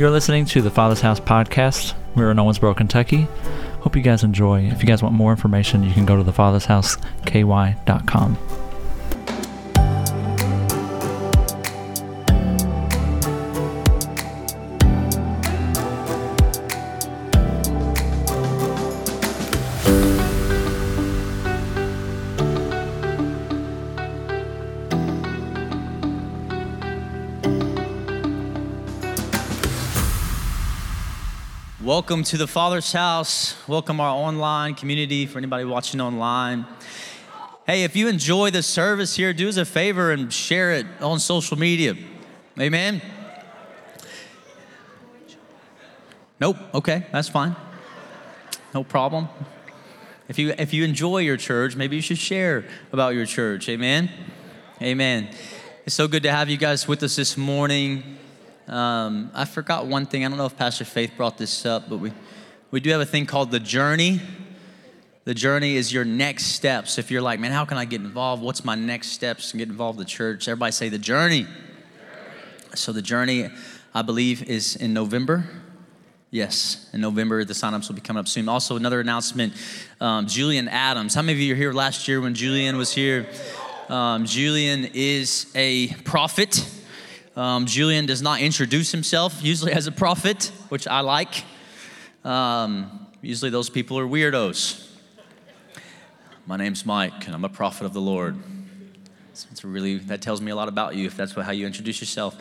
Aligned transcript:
You're 0.00 0.10
listening 0.10 0.46
to 0.46 0.62
the 0.62 0.70
Father's 0.70 1.02
House 1.02 1.20
podcast. 1.20 1.92
We're 2.14 2.30
in 2.30 2.38
Owensboro, 2.38 2.74
Kentucky. 2.74 3.28
Hope 3.80 3.94
you 3.94 4.00
guys 4.00 4.24
enjoy. 4.24 4.62
If 4.62 4.80
you 4.80 4.86
guys 4.86 5.02
want 5.02 5.14
more 5.14 5.30
information, 5.30 5.82
you 5.82 5.92
can 5.92 6.06
go 6.06 6.16
to 6.16 6.24
thefathershouseky.com. 6.24 8.69
Welcome 32.10 32.24
to 32.24 32.38
the 32.38 32.48
Father's 32.48 32.92
house. 32.92 33.54
Welcome 33.68 34.00
our 34.00 34.12
online 34.12 34.74
community 34.74 35.26
for 35.26 35.38
anybody 35.38 35.64
watching 35.64 36.00
online. 36.00 36.66
Hey, 37.68 37.84
if 37.84 37.94
you 37.94 38.08
enjoy 38.08 38.50
the 38.50 38.64
service 38.64 39.14
here, 39.14 39.32
do 39.32 39.48
us 39.48 39.56
a 39.56 39.64
favor 39.64 40.10
and 40.10 40.32
share 40.32 40.72
it 40.72 40.86
on 41.00 41.20
social 41.20 41.56
media. 41.56 41.94
Amen. 42.58 43.00
Nope. 46.40 46.56
Okay, 46.74 47.06
that's 47.12 47.28
fine. 47.28 47.54
No 48.74 48.82
problem. 48.82 49.28
If 50.28 50.36
you 50.36 50.52
if 50.58 50.74
you 50.74 50.82
enjoy 50.82 51.18
your 51.18 51.36
church, 51.36 51.76
maybe 51.76 51.94
you 51.94 52.02
should 52.02 52.18
share 52.18 52.64
about 52.92 53.14
your 53.14 53.24
church. 53.24 53.68
Amen. 53.68 54.10
Amen. 54.82 55.28
It's 55.86 55.94
so 55.94 56.08
good 56.08 56.24
to 56.24 56.32
have 56.32 56.48
you 56.48 56.56
guys 56.56 56.88
with 56.88 57.04
us 57.04 57.14
this 57.14 57.36
morning. 57.36 58.18
Um, 58.70 59.32
I 59.34 59.46
forgot 59.46 59.86
one 59.86 60.06
thing. 60.06 60.24
I 60.24 60.28
don't 60.28 60.38
know 60.38 60.46
if 60.46 60.56
Pastor 60.56 60.84
Faith 60.84 61.14
brought 61.16 61.36
this 61.36 61.66
up, 61.66 61.88
but 61.88 61.96
we, 61.96 62.12
we 62.70 62.78
do 62.78 62.90
have 62.90 63.00
a 63.00 63.04
thing 63.06 63.26
called 63.26 63.50
the 63.50 63.58
journey. 63.58 64.20
The 65.24 65.34
journey 65.34 65.74
is 65.74 65.92
your 65.92 66.04
next 66.04 66.46
steps. 66.46 66.96
If 66.96 67.10
you're 67.10 67.20
like, 67.20 67.40
man, 67.40 67.50
how 67.50 67.64
can 67.64 67.78
I 67.78 67.84
get 67.84 68.00
involved? 68.00 68.44
What's 68.44 68.64
my 68.64 68.76
next 68.76 69.08
steps 69.08 69.50
to 69.50 69.56
get 69.56 69.68
involved 69.68 69.98
in 69.98 70.04
the 70.04 70.08
church? 70.08 70.46
Everybody 70.46 70.70
say 70.70 70.88
the 70.88 70.98
journey. 70.98 71.48
So 72.76 72.92
the 72.92 73.02
journey, 73.02 73.50
I 73.92 74.02
believe, 74.02 74.44
is 74.44 74.76
in 74.76 74.94
November. 74.94 75.50
Yes, 76.30 76.88
in 76.92 77.00
November, 77.00 77.44
the 77.44 77.54
signups 77.54 77.88
will 77.88 77.96
be 77.96 78.00
coming 78.00 78.20
up 78.20 78.28
soon. 78.28 78.48
Also, 78.48 78.76
another 78.76 79.00
announcement 79.00 79.52
um, 80.00 80.28
Julian 80.28 80.68
Adams. 80.68 81.16
How 81.16 81.22
many 81.22 81.32
of 81.32 81.40
you 81.40 81.54
were 81.54 81.58
here 81.58 81.72
last 81.72 82.06
year 82.06 82.20
when 82.20 82.34
Julian 82.34 82.76
was 82.76 82.92
here? 82.92 83.26
Um, 83.88 84.26
Julian 84.26 84.88
is 84.94 85.50
a 85.56 85.88
prophet. 86.04 86.64
Um, 87.40 87.64
Julian 87.64 88.04
does 88.04 88.20
not 88.20 88.42
introduce 88.42 88.92
himself 88.92 89.42
usually 89.42 89.72
as 89.72 89.86
a 89.86 89.92
prophet, 89.92 90.52
which 90.68 90.86
I 90.86 91.00
like. 91.00 91.42
Um, 92.22 93.06
usually 93.22 93.50
those 93.50 93.70
people 93.70 93.98
are 93.98 94.06
weirdos. 94.06 94.86
My 96.44 96.58
name's 96.58 96.84
Mike, 96.84 97.24
and 97.24 97.34
I'm 97.34 97.46
a 97.46 97.48
prophet 97.48 97.86
of 97.86 97.94
the 97.94 98.00
Lord. 98.02 98.36
It's 99.32 99.64
really 99.64 99.96
that 99.96 100.20
tells 100.20 100.42
me 100.42 100.50
a 100.50 100.54
lot 100.54 100.68
about 100.68 100.96
you 100.96 101.06
if 101.06 101.16
that's 101.16 101.32
how 101.32 101.50
you 101.50 101.66
introduce 101.66 102.02
yourself. 102.02 102.36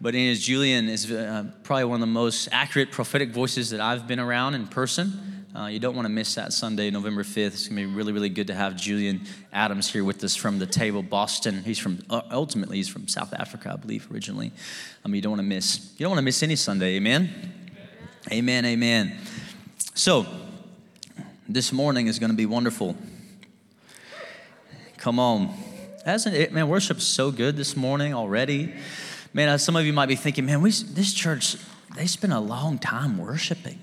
But 0.00 0.14
anyways, 0.14 0.42
Julian 0.42 0.88
is 0.88 1.12
uh, 1.12 1.44
probably 1.62 1.84
one 1.84 1.96
of 1.96 2.00
the 2.00 2.06
most 2.06 2.48
accurate 2.50 2.92
prophetic 2.92 3.28
voices 3.28 3.68
that 3.70 3.80
I've 3.82 4.08
been 4.08 4.20
around 4.20 4.54
in 4.54 4.66
person. 4.68 5.33
Uh, 5.56 5.66
you 5.66 5.78
don't 5.78 5.94
want 5.94 6.04
to 6.04 6.12
miss 6.12 6.34
that 6.34 6.52
Sunday, 6.52 6.90
November 6.90 7.22
5th. 7.22 7.46
It's 7.46 7.68
going 7.68 7.80
to 7.80 7.88
be 7.88 7.94
really, 7.94 8.12
really 8.12 8.28
good 8.28 8.48
to 8.48 8.54
have 8.56 8.74
Julian 8.74 9.20
Adams 9.52 9.88
here 9.92 10.02
with 10.02 10.24
us 10.24 10.34
from 10.34 10.58
the 10.58 10.66
table, 10.66 11.00
Boston. 11.00 11.62
He's 11.62 11.78
from, 11.78 12.00
uh, 12.10 12.22
ultimately, 12.32 12.78
he's 12.78 12.88
from 12.88 13.06
South 13.06 13.32
Africa, 13.32 13.70
I 13.72 13.76
believe, 13.76 14.08
originally. 14.12 14.50
I 15.04 15.08
mean, 15.08 15.16
you 15.16 15.22
don't 15.22 15.30
want 15.30 15.42
to 15.42 15.46
miss, 15.46 15.92
you 15.96 16.02
don't 16.02 16.10
want 16.10 16.18
to 16.18 16.24
miss 16.24 16.42
any 16.42 16.56
Sunday, 16.56 16.96
amen? 16.96 17.30
Amen, 18.32 18.64
amen. 18.64 19.16
So, 19.94 20.26
this 21.48 21.72
morning 21.72 22.08
is 22.08 22.18
going 22.18 22.32
to 22.32 22.36
be 22.36 22.46
wonderful. 22.46 22.96
Come 24.96 25.20
on. 25.20 25.54
Hasn't 26.04 26.34
it, 26.34 26.52
man, 26.52 26.66
worship's 26.66 27.04
so 27.04 27.30
good 27.30 27.56
this 27.56 27.76
morning 27.76 28.12
already. 28.12 28.74
Man, 29.32 29.48
uh, 29.48 29.58
some 29.58 29.76
of 29.76 29.86
you 29.86 29.92
might 29.92 30.06
be 30.06 30.16
thinking, 30.16 30.46
man, 30.46 30.62
we, 30.62 30.70
this 30.72 31.14
church, 31.14 31.58
they 31.94 32.08
spend 32.08 32.32
a 32.32 32.40
long 32.40 32.76
time 32.76 33.18
worshiping 33.18 33.78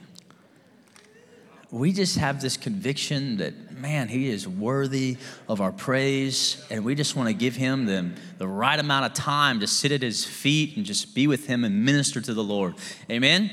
we 1.72 1.94
just 1.94 2.18
have 2.18 2.42
this 2.42 2.58
conviction 2.58 3.38
that, 3.38 3.72
man, 3.72 4.10
he 4.10 4.30
is 4.30 4.46
worthy 4.46 5.16
of 5.48 5.62
our 5.62 5.72
praise, 5.72 6.66
and 6.70 6.84
we 6.84 6.96
just 6.96 7.16
want 7.16 7.30
to 7.30 7.34
give 7.34 7.56
him 7.56 7.86
the, 7.86 8.12
the 8.38 8.48
right 8.48 8.78
amount 8.78 9.06
of 9.06 9.14
time 9.14 9.62
to 9.62 9.68
sit 9.68 9.94
at 9.94 10.02
his 10.02 10.26
feet 10.26 10.76
and 10.76 10.86
just 10.86 11.16
be 11.16 11.28
with 11.28 11.48
him 11.48 11.64
and 11.64 11.86
minister 11.86 12.20
to 12.20 12.34
the 12.34 12.44
Lord. 12.44 12.76
Amen? 13.10 13.50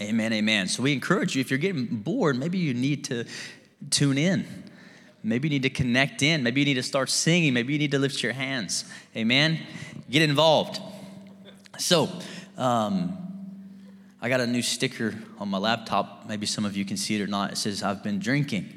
Amen, 0.00 0.32
amen. 0.32 0.68
So 0.68 0.84
we 0.84 0.92
encourage 0.92 1.34
you, 1.34 1.40
if 1.40 1.50
you're 1.50 1.58
getting 1.58 1.86
bored, 1.86 2.38
maybe 2.38 2.58
you 2.58 2.74
need 2.74 3.04
to 3.06 3.24
tune 3.90 4.18
in. 4.18 4.46
Maybe 5.24 5.48
you 5.48 5.54
need 5.54 5.64
to 5.64 5.70
connect 5.70 6.22
in. 6.22 6.44
Maybe 6.44 6.60
you 6.60 6.64
need 6.64 6.74
to 6.74 6.82
start 6.84 7.10
singing. 7.10 7.52
Maybe 7.54 7.72
you 7.72 7.78
need 7.80 7.90
to 7.90 7.98
lift 7.98 8.22
your 8.22 8.34
hands. 8.34 8.84
Amen? 9.16 9.58
Get 10.08 10.22
involved. 10.22 10.80
So, 11.78 12.08
um, 12.56 13.25
I 14.26 14.28
got 14.28 14.40
a 14.40 14.46
new 14.48 14.60
sticker 14.60 15.14
on 15.38 15.48
my 15.50 15.58
laptop. 15.58 16.24
Maybe 16.26 16.46
some 16.46 16.64
of 16.64 16.76
you 16.76 16.84
can 16.84 16.96
see 16.96 17.14
it 17.14 17.22
or 17.22 17.28
not. 17.28 17.52
It 17.52 17.58
says, 17.58 17.84
I've 17.84 18.02
been 18.02 18.18
drinking. 18.18 18.76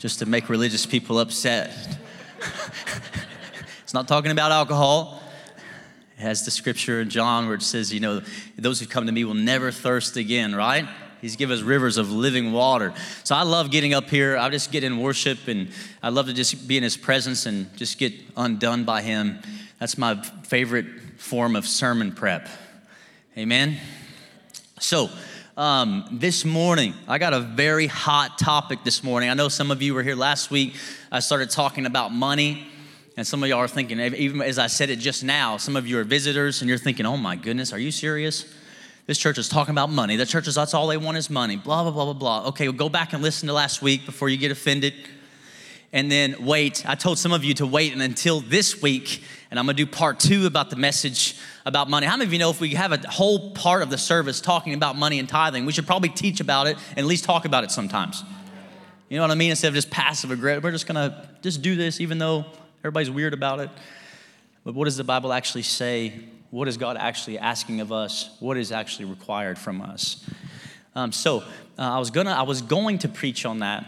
Just 0.00 0.18
to 0.18 0.26
make 0.26 0.48
religious 0.48 0.84
people 0.84 1.20
upset. 1.20 1.96
it's 3.84 3.94
not 3.94 4.08
talking 4.08 4.32
about 4.32 4.50
alcohol. 4.50 5.22
It 6.18 6.22
has 6.22 6.44
the 6.44 6.50
scripture 6.50 7.02
in 7.02 7.08
John 7.08 7.46
where 7.46 7.54
it 7.54 7.62
says, 7.62 7.94
you 7.94 8.00
know, 8.00 8.20
those 8.56 8.80
who 8.80 8.86
come 8.86 9.06
to 9.06 9.12
me 9.12 9.22
will 9.22 9.34
never 9.34 9.70
thirst 9.70 10.16
again, 10.16 10.56
right? 10.56 10.88
He's 11.20 11.36
given 11.36 11.56
us 11.56 11.62
rivers 11.62 11.98
of 11.98 12.10
living 12.10 12.50
water. 12.50 12.94
So 13.22 13.36
I 13.36 13.44
love 13.44 13.70
getting 13.70 13.94
up 13.94 14.10
here. 14.10 14.36
I 14.36 14.50
just 14.50 14.72
get 14.72 14.82
in 14.82 14.98
worship 14.98 15.46
and 15.46 15.68
I 16.02 16.08
love 16.08 16.26
to 16.26 16.32
just 16.32 16.66
be 16.66 16.76
in 16.78 16.82
his 16.82 16.96
presence 16.96 17.46
and 17.46 17.72
just 17.76 17.96
get 17.96 18.12
undone 18.36 18.82
by 18.82 19.02
him. 19.02 19.38
That's 19.78 19.96
my 19.96 20.20
favorite 20.42 20.86
form 21.24 21.56
of 21.56 21.66
sermon 21.66 22.12
prep. 22.12 22.48
Amen? 23.38 23.78
So, 24.78 25.08
um, 25.56 26.04
this 26.12 26.44
morning, 26.44 26.92
I 27.08 27.16
got 27.16 27.32
a 27.32 27.40
very 27.40 27.86
hot 27.86 28.38
topic 28.38 28.84
this 28.84 29.02
morning. 29.02 29.30
I 29.30 29.34
know 29.34 29.48
some 29.48 29.70
of 29.70 29.80
you 29.80 29.94
were 29.94 30.02
here 30.02 30.16
last 30.16 30.50
week. 30.50 30.74
I 31.10 31.20
started 31.20 31.48
talking 31.48 31.86
about 31.86 32.12
money, 32.12 32.66
and 33.16 33.26
some 33.26 33.42
of 33.42 33.48
y'all 33.48 33.60
are 33.60 33.68
thinking, 33.68 33.98
even 34.00 34.42
as 34.42 34.58
I 34.58 34.66
said 34.66 34.90
it 34.90 34.98
just 34.98 35.24
now, 35.24 35.56
some 35.56 35.76
of 35.76 35.86
you 35.86 35.98
are 35.98 36.04
visitors 36.04 36.60
and 36.60 36.68
you're 36.68 36.76
thinking, 36.76 37.06
oh 37.06 37.16
my 37.16 37.36
goodness, 37.36 37.72
are 37.72 37.78
you 37.78 37.90
serious? 37.90 38.44
This 39.06 39.16
church 39.16 39.38
is 39.38 39.48
talking 39.48 39.72
about 39.72 39.88
money. 39.88 40.16
The 40.16 40.26
church 40.26 40.46
is, 40.46 40.56
that's 40.56 40.74
all 40.74 40.88
they 40.88 40.98
want 40.98 41.16
is 41.16 41.30
money. 41.30 41.56
Blah, 41.56 41.84
blah, 41.84 41.92
blah, 41.92 42.04
blah, 42.04 42.12
blah. 42.12 42.48
Okay, 42.48 42.68
well, 42.68 42.76
go 42.76 42.90
back 42.90 43.14
and 43.14 43.22
listen 43.22 43.46
to 43.46 43.54
last 43.54 43.80
week 43.80 44.04
before 44.04 44.28
you 44.28 44.36
get 44.36 44.50
offended. 44.50 44.92
And 45.94 46.10
then 46.10 46.44
wait. 46.44 46.84
I 46.86 46.96
told 46.96 47.18
some 47.18 47.32
of 47.32 47.44
you 47.44 47.54
to 47.54 47.66
wait 47.66 47.92
and 47.92 48.02
until 48.02 48.40
this 48.40 48.82
week 48.82 49.22
and 49.54 49.60
I'm 49.60 49.66
gonna 49.66 49.76
do 49.76 49.86
part 49.86 50.18
two 50.18 50.46
about 50.46 50.68
the 50.68 50.74
message 50.74 51.36
about 51.64 51.88
money. 51.88 52.08
How 52.08 52.16
many 52.16 52.26
of 52.26 52.32
you 52.32 52.40
know 52.40 52.50
if 52.50 52.60
we 52.60 52.70
have 52.70 52.90
a 52.90 53.08
whole 53.08 53.52
part 53.52 53.84
of 53.84 53.90
the 53.90 53.96
service 53.96 54.40
talking 54.40 54.74
about 54.74 54.96
money 54.96 55.20
and 55.20 55.28
tithing, 55.28 55.64
we 55.64 55.70
should 55.70 55.86
probably 55.86 56.08
teach 56.08 56.40
about 56.40 56.66
it 56.66 56.76
and 56.90 56.98
at 56.98 57.04
least 57.04 57.22
talk 57.22 57.44
about 57.44 57.62
it 57.62 57.70
sometimes? 57.70 58.24
You 59.08 59.16
know 59.16 59.22
what 59.22 59.30
I 59.30 59.36
mean? 59.36 59.50
Instead 59.50 59.68
of 59.68 59.74
just 59.74 59.92
passive 59.92 60.32
aggressive, 60.32 60.64
we're 60.64 60.72
just 60.72 60.88
gonna 60.88 61.28
just 61.40 61.62
do 61.62 61.76
this 61.76 62.00
even 62.00 62.18
though 62.18 62.46
everybody's 62.80 63.12
weird 63.12 63.32
about 63.32 63.60
it. 63.60 63.70
But 64.64 64.74
what 64.74 64.86
does 64.86 64.96
the 64.96 65.04
Bible 65.04 65.32
actually 65.32 65.62
say? 65.62 66.24
What 66.50 66.66
is 66.66 66.76
God 66.76 66.96
actually 66.96 67.38
asking 67.38 67.80
of 67.80 67.92
us? 67.92 68.36
What 68.40 68.56
is 68.56 68.72
actually 68.72 69.04
required 69.04 69.56
from 69.56 69.80
us? 69.82 70.28
Um, 70.96 71.12
so 71.12 71.42
uh, 71.42 71.42
I 71.78 72.00
was 72.00 72.10
gonna, 72.10 72.32
I 72.32 72.42
was 72.42 72.60
going 72.60 72.98
to 72.98 73.08
preach 73.08 73.46
on 73.46 73.60
that 73.60 73.86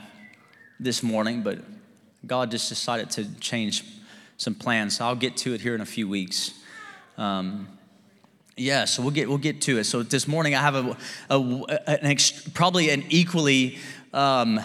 this 0.79 1.03
morning, 1.03 1.43
but 1.43 1.59
God 2.27 2.51
just 2.51 2.69
decided 2.69 3.11
to 3.11 3.33
change 3.41 3.85
some 4.37 4.55
plans. 4.55 5.01
I'll 5.01 5.15
get 5.15 5.37
to 5.39 5.55
it 5.55 5.61
here 5.61 5.75
in 5.75 5.81
a 5.81 5.87
few 5.87 6.09
weeks. 6.09 6.53
Um, 7.17 7.69
yeah, 8.57 8.85
so 8.85 9.03
we'll 9.03 9.13
get 9.13 9.29
we'll 9.29 9.39
get 9.39 9.61
to 9.63 9.79
it. 9.79 9.85
So 9.85 10.03
this 10.03 10.27
morning 10.27 10.55
I 10.55 10.61
have 10.61 10.75
a, 10.75 10.97
a 11.31 11.41
an 11.87 12.07
ex, 12.07 12.33
probably 12.49 12.91
an 12.91 13.05
equally 13.11 13.79
um, 14.13 14.61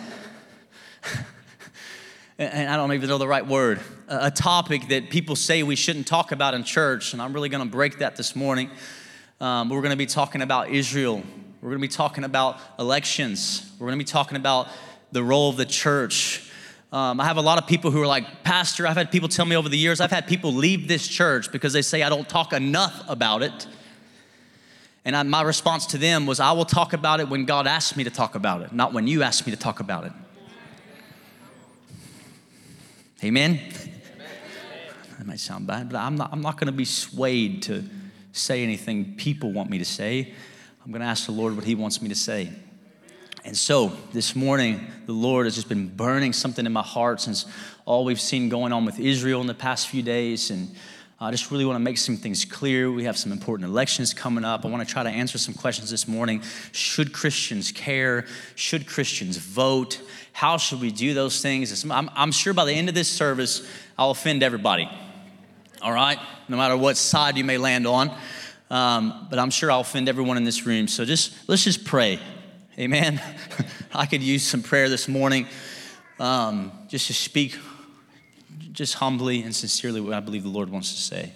and 2.39 2.69
I 2.69 2.77
don't 2.77 2.93
even 2.93 3.09
know 3.09 3.17
the 3.17 3.27
right 3.27 3.45
word, 3.45 3.79
a 4.07 4.31
topic 4.31 4.87
that 4.87 5.09
people 5.09 5.35
say 5.35 5.61
we 5.61 5.75
shouldn't 5.75 6.07
talk 6.07 6.31
about 6.31 6.53
in 6.53 6.63
church, 6.63 7.13
and 7.13 7.21
I'm 7.21 7.33
really 7.33 7.49
going 7.49 7.63
to 7.63 7.71
break 7.71 7.99
that 7.99 8.15
this 8.15 8.35
morning. 8.35 8.71
Um, 9.39 9.69
we're 9.69 9.81
going 9.81 9.91
to 9.91 9.97
be 9.97 10.05
talking 10.05 10.41
about 10.41 10.69
Israel. 10.69 11.21
We're 11.61 11.69
going 11.69 11.81
to 11.81 11.87
be 11.87 11.93
talking 11.93 12.23
about 12.23 12.59
elections. 12.79 13.71
We're 13.77 13.87
going 13.87 13.99
to 13.99 14.03
be 14.05 14.09
talking 14.09 14.37
about 14.37 14.67
the 15.11 15.23
role 15.23 15.49
of 15.49 15.57
the 15.57 15.65
church 15.65 16.50
um, 16.91 17.21
I 17.21 17.25
have 17.25 17.37
a 17.37 17.41
lot 17.41 17.57
of 17.57 17.67
people 17.67 17.89
who 17.89 18.01
are 18.01 18.07
like, 18.07 18.43
Pastor, 18.43 18.85
I've 18.85 18.97
had 18.97 19.11
people 19.11 19.29
tell 19.29 19.45
me 19.45 19.55
over 19.55 19.69
the 19.69 19.77
years, 19.77 20.01
I've 20.01 20.11
had 20.11 20.27
people 20.27 20.53
leave 20.53 20.89
this 20.89 21.07
church 21.07 21.51
because 21.51 21.71
they 21.71 21.81
say 21.81 22.03
I 22.03 22.09
don't 22.09 22.27
talk 22.27 22.51
enough 22.51 23.03
about 23.07 23.43
it. 23.43 23.67
And 25.05 25.15
I, 25.15 25.23
my 25.23 25.41
response 25.41 25.85
to 25.87 25.97
them 25.97 26.25
was, 26.25 26.39
I 26.39 26.51
will 26.51 26.65
talk 26.65 26.93
about 26.93 27.21
it 27.21 27.29
when 27.29 27.45
God 27.45 27.65
asks 27.65 27.95
me 27.95 28.03
to 28.03 28.09
talk 28.09 28.35
about 28.35 28.61
it, 28.61 28.73
not 28.73 28.93
when 28.93 29.07
you 29.07 29.23
ask 29.23 29.45
me 29.45 29.51
to 29.51 29.57
talk 29.57 29.79
about 29.79 30.05
it. 30.05 30.11
Amen? 33.23 33.59
That 35.17 35.25
might 35.25 35.39
sound 35.39 35.67
bad, 35.67 35.89
but 35.89 35.97
I'm 35.97 36.15
not, 36.15 36.29
I'm 36.33 36.41
not 36.41 36.57
going 36.57 36.67
to 36.67 36.73
be 36.73 36.85
swayed 36.85 37.63
to 37.63 37.83
say 38.33 38.63
anything 38.63 39.15
people 39.15 39.53
want 39.53 39.69
me 39.69 39.77
to 39.77 39.85
say. 39.85 40.33
I'm 40.83 40.91
going 40.91 41.01
to 41.01 41.07
ask 41.07 41.25
the 41.25 41.31
Lord 41.31 41.55
what 41.55 41.63
He 41.63 41.75
wants 41.75 42.01
me 42.01 42.09
to 42.09 42.15
say. 42.15 42.51
And 43.43 43.57
so 43.57 43.91
this 44.13 44.35
morning, 44.35 44.85
the 45.07 45.13
Lord 45.13 45.47
has 45.47 45.55
just 45.55 45.67
been 45.67 45.87
burning 45.87 46.31
something 46.31 46.65
in 46.65 46.71
my 46.71 46.83
heart 46.83 47.21
since 47.21 47.45
all 47.85 48.05
we've 48.05 48.21
seen 48.21 48.49
going 48.49 48.71
on 48.71 48.85
with 48.85 48.99
Israel 48.99 49.41
in 49.41 49.47
the 49.47 49.55
past 49.55 49.87
few 49.87 50.03
days. 50.03 50.51
And 50.51 50.69
I 51.19 51.31
just 51.31 51.49
really 51.49 51.65
want 51.65 51.75
to 51.75 51.83
make 51.83 51.97
some 51.97 52.17
things 52.17 52.45
clear. 52.45 52.91
We 52.91 53.05
have 53.05 53.17
some 53.17 53.31
important 53.31 53.67
elections 53.67 54.13
coming 54.13 54.45
up. 54.45 54.63
I 54.63 54.67
want 54.67 54.87
to 54.87 54.91
try 54.91 55.01
to 55.01 55.09
answer 55.09 55.39
some 55.39 55.55
questions 55.55 55.89
this 55.89 56.07
morning. 56.07 56.43
Should 56.71 57.13
Christians 57.13 57.71
care? 57.71 58.27
Should 58.53 58.85
Christians 58.85 59.37
vote? 59.37 59.99
How 60.33 60.57
should 60.57 60.79
we 60.79 60.91
do 60.91 61.15
those 61.15 61.41
things? 61.41 61.83
I'm, 61.89 62.31
sure 62.31 62.53
by 62.53 62.65
the 62.65 62.73
end 62.73 62.89
of 62.89 62.95
this 62.95 63.09
service, 63.09 63.67
I'll 63.97 64.11
offend 64.11 64.43
everybody. 64.43 64.87
All 65.81 65.91
right? 65.91 66.19
No 66.47 66.57
matter 66.57 66.77
what 66.77 66.95
side 66.95 67.37
you 67.37 67.43
may 67.43 67.57
land 67.57 67.87
on. 67.87 68.15
Um, 68.69 69.27
but 69.31 69.39
I'm 69.39 69.49
sure 69.49 69.71
I'll 69.71 69.81
offend 69.81 70.07
everyone 70.07 70.37
in 70.37 70.43
this 70.43 70.65
room. 70.67 70.87
So 70.87 71.05
just 71.05 71.33
let's 71.49 71.63
just 71.63 71.85
pray. 71.85 72.19
Amen. 72.81 73.21
I 73.93 74.07
could 74.07 74.23
use 74.23 74.41
some 74.41 74.63
prayer 74.63 74.89
this 74.89 75.07
morning 75.07 75.45
um, 76.19 76.71
just 76.87 77.05
to 77.07 77.13
speak 77.13 77.55
just 78.71 78.95
humbly 78.95 79.43
and 79.43 79.55
sincerely 79.55 80.01
what 80.01 80.15
I 80.15 80.19
believe 80.19 80.41
the 80.41 80.49
Lord 80.49 80.71
wants 80.71 80.91
to 80.95 80.99
say. 80.99 81.31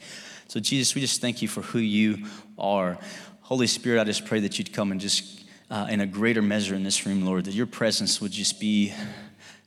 So, 0.47 0.59
Jesus, 0.59 0.95
we 0.95 1.01
just 1.01 1.21
thank 1.21 1.43
you 1.43 1.47
for 1.47 1.61
who 1.61 1.77
you 1.77 2.25
are. 2.57 2.97
Holy 3.41 3.67
Spirit, 3.67 4.01
I 4.01 4.05
just 4.05 4.25
pray 4.25 4.39
that 4.39 4.57
you'd 4.57 4.73
come 4.73 4.91
and 4.91 4.99
just 4.99 5.45
uh, 5.69 5.85
in 5.87 6.01
a 6.01 6.07
greater 6.07 6.41
measure 6.41 6.73
in 6.73 6.81
this 6.81 7.05
room, 7.05 7.23
Lord, 7.23 7.45
that 7.45 7.53
your 7.53 7.67
presence 7.67 8.19
would 8.19 8.31
just 8.31 8.59
be 8.59 8.91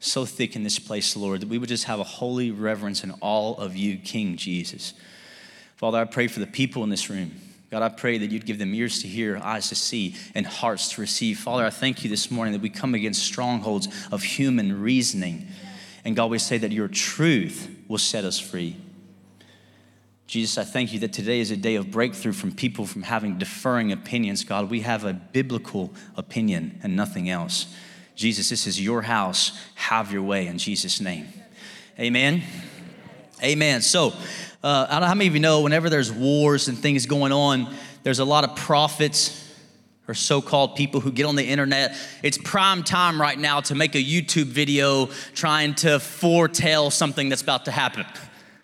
so 0.01 0.25
thick 0.25 0.57
in 0.57 0.65
this 0.65 0.81
place, 0.81 1.17
Lord, 1.17 1.43
that 1.43 1.49
we 1.49 1.59
would 1.59 1.69
just 1.69 1.85
have 1.85 2.01
a 2.01 2.05
holy 2.05 2.51
reverence 2.51 3.05
in 3.05 3.13
all 3.21 3.57
of 3.57 3.77
you, 3.77 3.99
King 3.99 4.37
Jesus. 4.37 4.95
Father, 5.77 5.99
I 5.99 6.07
pray 6.07 6.27
for 6.27 6.41
the 6.41 6.47
people 6.49 6.83
in 6.83 6.91
this 6.91 7.09
room. 7.09 7.31
God, 7.71 7.83
I 7.83 7.91
pray 7.91 8.17
that 8.19 8.31
you'd 8.31 8.47
give 8.47 8.59
them 8.59 8.75
ears 8.75 9.03
to 9.03 9.09
hear, 9.09 9.37
eyes 9.39 9.69
to 9.69 9.75
see, 9.75 10.15
and 10.35 10.47
hearts 10.47 10.93
to 10.93 11.01
receive. 11.01 11.39
Father, 11.39 11.67
I 11.67 11.71
thank 11.71 12.03
you 12.03 12.09
this 12.09 12.31
morning 12.31 12.53
that 12.53 12.63
we 12.63 12.71
come 12.71 12.95
against 12.95 13.23
strongholds 13.23 13.89
of 14.11 14.23
human 14.23 14.81
reasoning. 14.81 15.49
And 16.05 16.17
God, 16.17 16.31
we 16.31 16.39
say 16.39 16.57
that 16.59 16.73
your 16.73 16.89
truth 16.89 17.69
will 17.87 17.99
set 17.99 18.25
us 18.25 18.39
free. 18.39 18.77
Jesus, 20.27 20.59
I 20.59 20.65
thank 20.65 20.93
you 20.93 20.99
that 21.01 21.13
today 21.13 21.41
is 21.41 21.51
a 21.51 21.57
day 21.57 21.75
of 21.75 21.91
breakthrough 21.91 22.33
from 22.33 22.53
people 22.53 22.87
from 22.87 23.03
having 23.03 23.39
deferring 23.39 23.93
opinions. 23.93 24.45
God, 24.45 24.71
we 24.71 24.81
have 24.81 25.05
a 25.05 25.13
biblical 25.13 25.93
opinion 26.17 26.79
and 26.83 26.97
nothing 26.97 27.29
else. 27.29 27.75
Jesus, 28.15 28.49
this 28.51 28.67
is 28.67 28.81
your 28.81 29.03
house. 29.03 29.59
Have 29.75 30.13
your 30.13 30.23
way 30.23 30.47
in 30.47 30.59
Jesus' 30.59 31.01
name. 31.01 31.29
Amen. 31.99 32.43
Amen. 33.43 33.83
So, 33.83 34.13
uh, 34.65 34.87
I 34.89 34.93
don't 34.93 35.03
know 35.03 35.07
how 35.07 35.15
many 35.15 35.29
of 35.29 35.35
you 35.35 35.41
know 35.41 35.61
whenever 35.61 35.89
there's 35.89 36.11
wars 36.11 36.67
and 36.67 36.77
things 36.77 37.07
going 37.07 37.31
on, 37.31 37.73
there's 38.03 38.19
a 38.19 38.25
lot 38.25 38.43
of 38.43 38.57
prophets 38.57 39.45
or 40.09 40.15
so 40.15 40.41
called 40.41 40.75
people 40.75 41.01
who 41.01 41.13
get 41.13 41.27
on 41.27 41.37
the 41.37 41.45
internet. 41.45 41.97
It's 42.23 42.39
prime 42.39 42.83
time 42.83 43.21
right 43.21 43.39
now 43.39 43.61
to 43.61 43.75
make 43.75 43.95
a 43.95 44.03
YouTube 44.03 44.47
video 44.47 45.07
trying 45.35 45.75
to 45.77 46.01
foretell 46.01 46.91
something 46.91 47.29
that's 47.29 47.43
about 47.43 47.67
to 47.67 47.71
happen, 47.71 48.07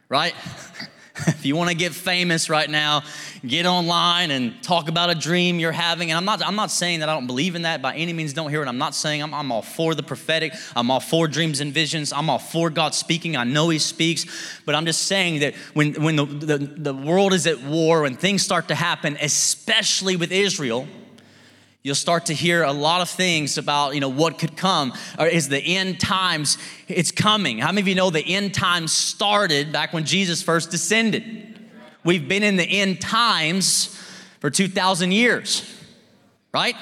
right? 0.09 0.35
if 1.29 1.47
you 1.47 1.55
want 1.55 1.71
to 1.71 1.77
get 1.77 1.93
famous 1.93 2.51
right 2.51 2.69
now, 2.69 3.05
get 3.47 3.67
online 3.67 4.33
and 4.33 4.61
talk 4.65 4.89
about 4.89 5.11
a 5.11 5.15
dream 5.15 5.61
you're 5.61 5.71
having. 5.71 6.11
And 6.11 6.19
I'm 6.19 6.25
not, 6.25 6.45
I'm 6.45 6.57
not 6.57 6.73
saying 6.73 7.01
that 7.01 7.09
I 7.09 7.15
don't 7.15 7.29
believe 7.29 7.55
in 7.55 7.63
that 7.63 7.81
by 7.81 7.95
any 7.95 8.13
means. 8.13 8.33
Don't 8.33 8.51
hear 8.51 8.63
it. 8.63 8.69
I'm 8.69 8.79
not 8.79 8.97
saying 8.97 9.23
I'm, 9.23 9.33
I'm 9.33 9.53
all 9.53 9.63
for 9.63 9.95
the 9.95 10.03
prophetic. 10.03 10.55
I'm 10.75 10.91
all 10.91 10.99
for 10.99 11.29
dreams 11.29 11.61
and 11.61 11.73
visions. 11.73 12.13
I'm 12.13 12.29
all 12.29 12.41
for 12.41 12.69
God 12.69 12.95
speaking. 12.95 13.37
I 13.37 13.45
know 13.45 13.69
He 13.69 13.79
speaks. 13.79 14.27
But 14.65 14.75
I'm 14.75 14.87
just 14.87 15.03
saying 15.03 15.41
that 15.41 15.55
when, 15.73 15.95
when 16.03 16.17
the, 16.17 16.25
the, 16.25 16.59
the 16.59 16.95
world 16.95 17.33
is 17.33 17.47
at 17.47 17.63
war, 17.63 18.03
when 18.03 18.17
things 18.17 18.43
start 18.43 18.67
to 18.69 18.75
happen, 18.75 19.17
especially 19.21 20.17
with 20.17 20.33
Israel, 20.33 20.89
you'll 21.85 21.95
start 21.95 22.25
to 22.25 22.33
hear 22.33 22.63
a 22.63 22.73
lot 22.73 23.03
of 23.03 23.11
things 23.11 23.59
about 23.59 23.95
you 23.95 24.01
know 24.01 24.09
what 24.09 24.39
could 24.39 24.57
come. 24.57 24.91
Or 25.19 25.27
is 25.27 25.51
the 25.51 25.59
end 25.59 26.01
times 26.01 26.57
it's 26.89 27.11
coming. 27.11 27.59
How 27.59 27.69
many 27.73 27.83
of 27.83 27.89
you 27.89 27.95
know 27.95 28.09
the 28.09 28.25
end 28.25 28.55
times 28.55 28.91
started 28.91 29.71
back 29.71 29.93
when 29.93 30.07
jesus 30.07 30.43
first 30.43 30.71
descended? 30.71 31.61
We've 32.03 32.27
been 32.27 32.43
in 32.43 32.57
the 32.57 32.65
end 32.65 33.03
times 33.03 33.95
for 34.41 34.51
2000 34.51 35.13
years 35.13 35.71
right? 36.55 36.77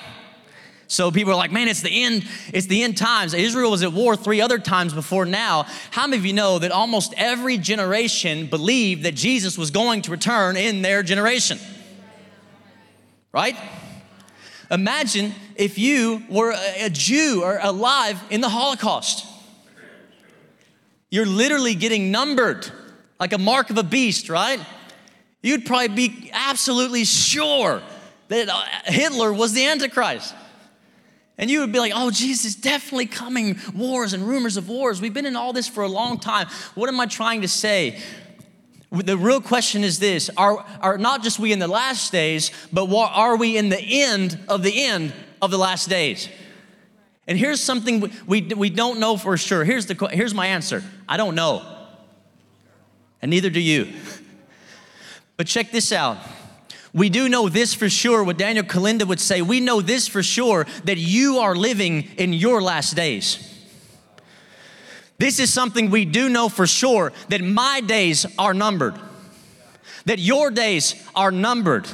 So 0.87 1.11
people 1.11 1.33
are 1.33 1.37
like 1.37 1.51
man 1.51 1.67
it's 1.67 1.83
the 1.83 2.05
end 2.05 2.25
it's 2.53 2.69
the 2.69 2.85
end 2.85 2.97
times. 2.97 3.35
Israel 3.35 3.73
was 3.73 3.83
at 3.83 3.93
war 3.93 4.15
three 4.15 4.41
other 4.41 4.61
times 4.61 4.95
before 4.95 5.25
now. 5.27 5.67
How 5.91 6.07
many 6.07 6.19
of 6.19 6.27
you 6.27 6.33
know 6.33 6.61
that 6.61 6.71
almost 6.71 7.13
every 7.17 7.59
generation 7.59 8.47
believed 8.47 9.03
that 9.03 9.17
jesus 9.17 9.59
was 9.59 9.73
going 9.73 10.03
to 10.03 10.13
return 10.13 10.57
in 10.57 10.83
their 10.83 11.03
generation? 11.03 11.59
Right 13.33 13.57
Imagine 14.73 15.35
if 15.55 15.79
you 15.79 16.23
were 16.31 16.55
a 16.79 16.89
Jew 16.89 17.43
or 17.45 17.59
alive 17.63 18.19
in 18.31 18.41
the 18.41 18.49
Holocaust. 18.49 19.27
You're 21.11 21.27
literally 21.27 21.75
getting 21.75 22.11
numbered 22.11 22.67
like 23.21 23.35
a 23.35 23.39
mark 23.39 23.69
of 23.69 23.77
a 23.77 23.83
beast, 23.83 24.31
right? 24.31 24.59
You'd 25.43 25.67
probably 25.67 25.89
be 25.89 26.31
absolutely 26.33 27.05
sure 27.05 27.83
that 28.29 28.49
uh, 28.49 28.65
Hitler 28.87 29.31
was 29.31 29.53
the 29.53 29.67
Antichrist. 29.67 30.35
And 31.37 31.51
you 31.51 31.61
would 31.61 31.73
be 31.73 31.79
like, 31.79 31.93
oh, 31.95 32.11
Jesus, 32.11 32.55
definitely 32.55 33.07
coming. 33.07 33.59
Wars 33.75 34.15
and 34.15 34.27
rumors 34.27 34.57
of 34.57 34.69
wars. 34.69 35.03
We've 35.03 35.13
been 35.13 35.27
in 35.27 35.37
all 35.37 35.53
this 35.53 35.69
for 35.69 35.83
a 35.83 35.89
long 35.89 36.19
time. 36.19 36.47
What 36.75 36.89
am 36.89 36.99
I 36.99 37.07
trying 37.07 37.43
to 37.43 37.49
say? 37.49 38.01
The 38.93 39.17
real 39.17 39.41
question 39.41 39.85
is 39.85 39.99
this 39.99 40.29
are, 40.37 40.65
are 40.81 40.99
not 40.99 41.23
just 41.23 41.39
we 41.39 41.53
in 41.53 41.59
the 41.59 41.69
last 41.69 42.13
days, 42.13 42.51
but 42.73 42.87
what, 42.87 43.11
are 43.15 43.37
we 43.37 43.57
in 43.57 43.71
the 43.71 43.81
end 43.81 44.39
of 44.49 44.63
the 44.63 44.85
end 44.85 45.15
of 45.41 45.51
the 45.51 45.59
last 45.59 45.89
days? 45.89 46.29
And 47.27 47.39
here's 47.39 47.61
something 47.61 48.01
we, 48.01 48.13
we, 48.27 48.43
we 48.43 48.71
don't 48.71 49.01
know 49.01 49.17
for 49.17 49.37
sure. 49.39 49.65
Here's, 49.65 49.87
the, 49.87 50.09
here's 50.13 50.35
my 50.35 50.49
answer 50.49 50.85
I 51.09 51.17
don't 51.17 51.35
know. 51.35 51.63
And 53.23 53.31
neither 53.31 53.51
do 53.51 53.61
you. 53.61 53.89
But 55.39 55.47
check 55.47 55.73
this 55.73 55.93
out. 55.93 56.19
We 56.93 57.09
do 57.09 57.29
know 57.29 57.49
this 57.49 57.73
for 57.73 57.89
sure, 57.89 58.23
what 58.23 58.37
Daniel 58.37 58.65
Kolenda 58.65 59.05
would 59.09 59.19
say. 59.19 59.41
We 59.41 59.61
know 59.61 59.81
this 59.81 60.07
for 60.07 60.23
sure 60.23 60.67
that 60.85 60.99
you 60.99 61.39
are 61.39 61.57
living 61.57 62.11
in 62.17 62.33
your 62.33 62.61
last 62.63 62.95
days. 62.95 63.52
This 65.19 65.39
is 65.39 65.53
something 65.53 65.91
we 65.91 66.05
do 66.05 66.29
know 66.29 66.49
for 66.49 66.67
sure 66.67 67.13
that 67.29 67.41
my 67.43 67.81
days 67.81 68.27
are 68.39 68.55
numbered, 68.55 68.95
that 70.07 70.19
your 70.19 70.51
days 70.51 70.95
are 71.15 71.31
numbered 71.31 71.87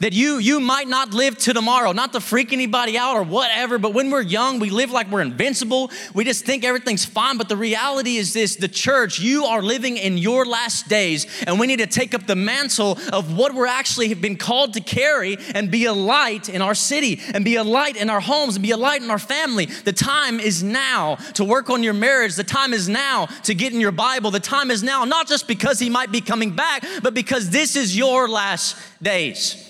that 0.00 0.12
you 0.12 0.38
you 0.38 0.60
might 0.60 0.88
not 0.88 1.14
live 1.14 1.38
to 1.38 1.52
tomorrow. 1.52 1.92
Not 1.92 2.12
to 2.14 2.20
freak 2.20 2.52
anybody 2.52 2.98
out 2.98 3.16
or 3.16 3.22
whatever 3.22 3.78
but 3.78 3.94
when 3.94 4.10
we're 4.10 4.22
young 4.22 4.58
we 4.58 4.70
live 4.70 4.90
like 4.90 5.10
we're 5.10 5.20
invincible. 5.20 5.90
We 6.14 6.24
just 6.24 6.44
think 6.44 6.64
everything's 6.64 7.04
fine. 7.04 7.38
But 7.38 7.48
the 7.48 7.56
reality 7.56 8.16
is 8.16 8.32
this 8.32 8.56
the 8.56 8.68
church 8.68 9.20
you 9.20 9.44
are 9.44 9.62
living 9.62 9.96
in 9.96 10.18
your 10.18 10.44
last 10.44 10.88
days. 10.88 11.26
And 11.46 11.60
we 11.60 11.66
need 11.66 11.78
to 11.78 11.86
take 11.86 12.14
up 12.14 12.26
the 12.26 12.36
mantle 12.36 12.98
of 13.12 13.36
what 13.36 13.54
we're 13.54 13.66
actually 13.66 14.08
have 14.08 14.20
been 14.20 14.36
called 14.36 14.74
to 14.74 14.80
carry 14.80 15.38
and 15.54 15.70
be 15.70 15.84
a 15.84 15.92
light 15.92 16.48
in 16.48 16.62
our 16.62 16.74
city 16.74 17.20
and 17.34 17.44
be 17.44 17.56
a 17.56 17.64
light 17.64 17.96
in 17.96 18.10
our 18.10 18.20
homes 18.20 18.56
and 18.56 18.62
be 18.62 18.70
a 18.70 18.76
light 18.76 19.02
in 19.02 19.10
our 19.10 19.18
family. 19.18 19.66
The 19.66 19.92
time 19.92 20.40
is 20.40 20.62
now 20.62 21.16
to 21.34 21.44
work 21.44 21.70
on 21.70 21.82
your 21.82 21.94
marriage. 21.94 22.34
The 22.34 22.44
time 22.44 22.72
is 22.72 22.88
now 22.88 23.26
to 23.44 23.54
get 23.54 23.72
in 23.72 23.80
your 23.80 23.92
bible. 23.92 24.30
The 24.30 24.40
time 24.40 24.70
is 24.70 24.82
now 24.82 25.04
not 25.04 25.28
just 25.28 25.46
because 25.46 25.78
he 25.78 25.90
might 25.90 26.10
be 26.10 26.20
coming 26.20 26.56
back 26.56 26.84
but 27.02 27.14
because 27.14 27.50
this 27.50 27.76
is 27.76 27.96
your 27.96 28.28
last 28.28 28.76
days 29.02 29.69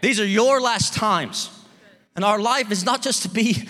these 0.00 0.20
are 0.20 0.26
your 0.26 0.60
last 0.60 0.94
times. 0.94 1.50
And 2.16 2.24
our 2.24 2.40
life 2.40 2.70
is 2.70 2.84
not 2.84 3.02
just 3.02 3.22
to 3.22 3.28
be 3.28 3.68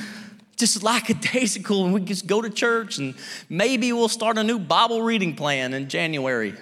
just 0.56 0.82
lackadaisical 0.82 1.84
and 1.84 1.94
we 1.94 2.00
just 2.00 2.26
go 2.26 2.42
to 2.42 2.50
church 2.50 2.98
and 2.98 3.14
maybe 3.48 3.92
we'll 3.92 4.08
start 4.08 4.38
a 4.38 4.44
new 4.44 4.58
Bible 4.58 5.02
reading 5.02 5.34
plan 5.34 5.72
in 5.72 5.88
January. 5.88 6.54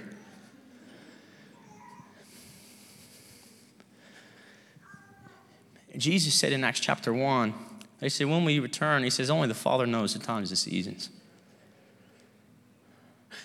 Jesus 5.96 6.34
said 6.34 6.52
in 6.52 6.62
Acts 6.62 6.78
chapter 6.78 7.12
1, 7.12 7.52
they 7.98 8.08
said, 8.08 8.28
When 8.28 8.44
will 8.44 8.52
you 8.52 8.62
return? 8.62 9.02
He 9.02 9.10
says, 9.10 9.30
Only 9.30 9.48
the 9.48 9.54
Father 9.54 9.86
knows 9.86 10.14
the 10.14 10.20
times 10.20 10.50
and 10.50 10.58
seasons. 10.58 11.10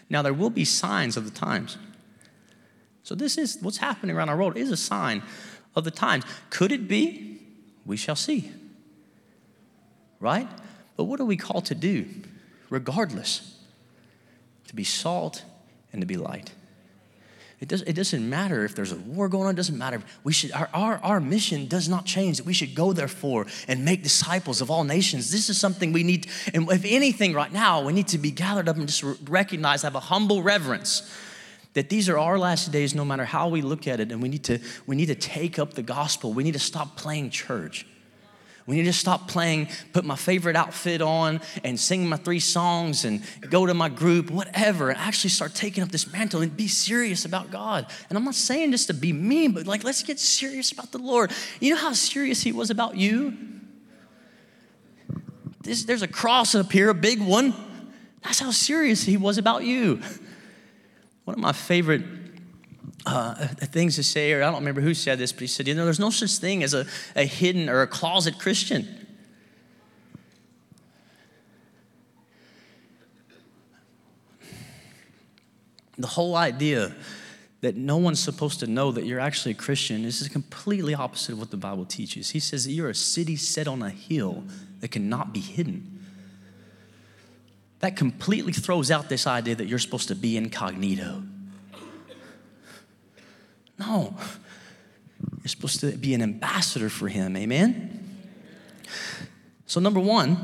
Now, 0.09 0.21
there 0.21 0.33
will 0.33 0.51
be 0.51 0.65
signs 0.65 1.17
of 1.17 1.25
the 1.25 1.31
times. 1.31 1.77
So, 3.01 3.15
this 3.15 3.37
is 3.37 3.57
what's 3.61 3.77
happening 3.77 4.15
around 4.15 4.29
our 4.29 4.37
world 4.37 4.55
is 4.55 4.69
a 4.69 4.77
sign 4.77 5.23
of 5.75 5.83
the 5.83 5.91
times. 5.91 6.23
Could 6.49 6.71
it 6.71 6.87
be? 6.87 7.41
We 7.85 7.97
shall 7.97 8.15
see. 8.15 8.51
Right? 10.19 10.47
But 10.95 11.05
what 11.05 11.19
are 11.19 11.25
we 11.25 11.37
called 11.37 11.65
to 11.65 11.75
do? 11.75 12.05
Regardless, 12.69 13.57
to 14.67 14.75
be 14.75 14.83
salt 14.83 15.43
and 15.91 16.01
to 16.01 16.07
be 16.07 16.17
light. 16.17 16.51
It, 17.63 17.69
does, 17.69 17.81
doesn't 17.83 18.29
matter 18.29 18.65
if 18.65 18.75
there's 18.75 18.91
a 18.91 18.97
war 18.97 19.29
going 19.29 19.45
on, 19.45 19.53
it 19.53 19.55
doesn't 19.55 19.77
matter. 19.77 20.03
We 20.25 20.33
should, 20.33 20.51
our, 20.51 20.69
our, 20.73 20.97
our 20.97 21.19
mission 21.21 21.67
does 21.67 21.87
not 21.87 22.05
change, 22.05 22.41
we 22.41 22.51
should 22.53 22.75
go 22.75 22.91
therefore 22.91 23.45
and 23.69 23.85
make 23.85 24.03
disciples 24.03 24.59
of 24.59 24.69
all 24.69 24.83
nations. 24.83 25.31
This 25.31 25.49
is 25.49 25.57
something 25.57 25.93
we 25.93 26.03
need, 26.03 26.27
and 26.53 26.69
if 26.69 26.83
anything 26.83 27.33
right 27.33 27.53
now, 27.53 27.81
we 27.85 27.93
need 27.93 28.09
to 28.09 28.17
be 28.17 28.31
gathered 28.31 28.67
up 28.67 28.75
and 28.75 28.85
just 28.85 29.03
recognize, 29.29 29.83
have 29.83 29.95
a 29.95 30.01
humble 30.01 30.43
reverence 30.43 31.09
that 31.73 31.89
these 31.89 32.07
are 32.09 32.17
our 32.17 32.37
last 32.37 32.71
days 32.71 32.93
no 32.93 33.03
matter 33.03 33.25
how 33.25 33.47
we 33.47 33.61
look 33.61 33.87
at 33.87 33.99
it 33.99 34.11
and 34.11 34.21
we 34.21 34.29
need 34.29 34.43
to 34.45 34.59
we 34.85 34.95
need 34.95 35.07
to 35.07 35.15
take 35.15 35.59
up 35.59 35.73
the 35.73 35.83
gospel. 35.83 36.33
We 36.33 36.43
need 36.43 36.53
to 36.53 36.59
stop 36.59 36.95
playing 36.95 37.31
church. 37.31 37.85
We 38.65 38.77
need 38.77 38.85
to 38.85 38.93
stop 38.93 39.27
playing 39.27 39.67
put 39.91 40.05
my 40.05 40.15
favorite 40.15 40.55
outfit 40.55 41.01
on 41.01 41.41
and 41.63 41.77
sing 41.77 42.07
my 42.07 42.15
three 42.15 42.39
songs 42.39 43.03
and 43.03 43.21
go 43.49 43.65
to 43.65 43.73
my 43.73 43.89
group 43.89 44.31
whatever 44.31 44.89
and 44.89 44.97
actually 44.97 45.31
start 45.31 45.53
taking 45.53 45.83
up 45.83 45.89
this 45.89 46.09
mantle 46.11 46.41
and 46.41 46.55
be 46.55 46.67
serious 46.67 47.25
about 47.25 47.51
god. 47.51 47.87
And 48.09 48.17
i'm 48.17 48.23
not 48.23 48.35
saying 48.35 48.71
this 48.71 48.85
to 48.85 48.93
be 48.93 49.11
mean 49.11 49.51
but 49.51 49.67
like 49.67 49.83
let's 49.83 50.03
get 50.03 50.19
serious 50.19 50.71
about 50.71 50.91
the 50.91 50.99
lord. 50.99 51.31
You 51.59 51.71
know 51.73 51.81
how 51.81 51.93
serious 51.93 52.41
he 52.41 52.51
was 52.51 52.69
about 52.69 52.95
you? 52.95 53.37
This, 55.61 55.85
there's 55.85 56.01
a 56.01 56.09
cross 56.09 56.55
up 56.55 56.71
here 56.71 56.89
a 56.89 56.93
big 56.93 57.21
one. 57.21 57.53
That's 58.21 58.39
how 58.39 58.51
serious 58.51 59.03
he 59.03 59.17
was 59.17 59.37
about 59.37 59.63
you 59.63 60.01
one 61.25 61.35
of 61.35 61.41
my 61.41 61.53
favorite 61.53 62.03
uh, 63.05 63.47
things 63.47 63.95
to 63.95 64.03
say, 64.03 64.33
or 64.33 64.41
I 64.41 64.45
don't 64.45 64.55
remember 64.55 64.81
who 64.81 64.93
said 64.93 65.19
this, 65.19 65.31
but 65.31 65.41
he 65.41 65.47
said, 65.47 65.67
you 65.67 65.75
know, 65.75 65.85
there's 65.85 65.99
no 65.99 66.09
such 66.09 66.37
thing 66.37 66.63
as 66.63 66.73
a, 66.73 66.85
a 67.15 67.25
hidden 67.25 67.69
or 67.69 67.81
a 67.81 67.87
closet 67.87 68.39
Christian. 68.39 68.99
The 75.97 76.07
whole 76.07 76.35
idea 76.35 76.93
that 77.61 77.77
no 77.77 77.97
one's 77.97 78.19
supposed 78.19 78.59
to 78.59 78.67
know 78.67 78.91
that 78.91 79.05
you're 79.05 79.19
actually 79.19 79.51
a 79.51 79.55
Christian 79.55 80.03
is 80.03 80.27
completely 80.27 80.93
opposite 80.93 81.33
of 81.33 81.39
what 81.39 81.51
the 81.51 81.57
Bible 81.57 81.85
teaches. 81.85 82.31
He 82.31 82.39
says 82.39 82.65
that 82.65 82.71
you're 82.71 82.89
a 82.89 82.95
city 82.95 83.37
set 83.37 83.67
on 83.67 83.81
a 83.81 83.89
hill 83.89 84.43
that 84.81 84.89
cannot 84.89 85.33
be 85.33 85.39
hidden 85.39 85.92
that 87.83 87.97
completely 87.97 88.53
throws 88.53 88.89
out 88.91 89.09
this 89.09 89.27
idea 89.27 89.55
that 89.55 89.67
you're 89.67 89.77
supposed 89.77 90.07
to 90.07 90.15
be 90.15 90.37
incognito. 90.37 91.21
No, 93.77 94.15
you're 95.41 95.47
supposed 95.47 95.81
to 95.81 95.91
be 95.91 96.13
an 96.13 96.21
ambassador 96.21 96.87
for 96.87 97.09
Him, 97.09 97.35
amen? 97.35 98.21
So, 99.65 99.81
number 99.81 99.99
one, 99.99 100.37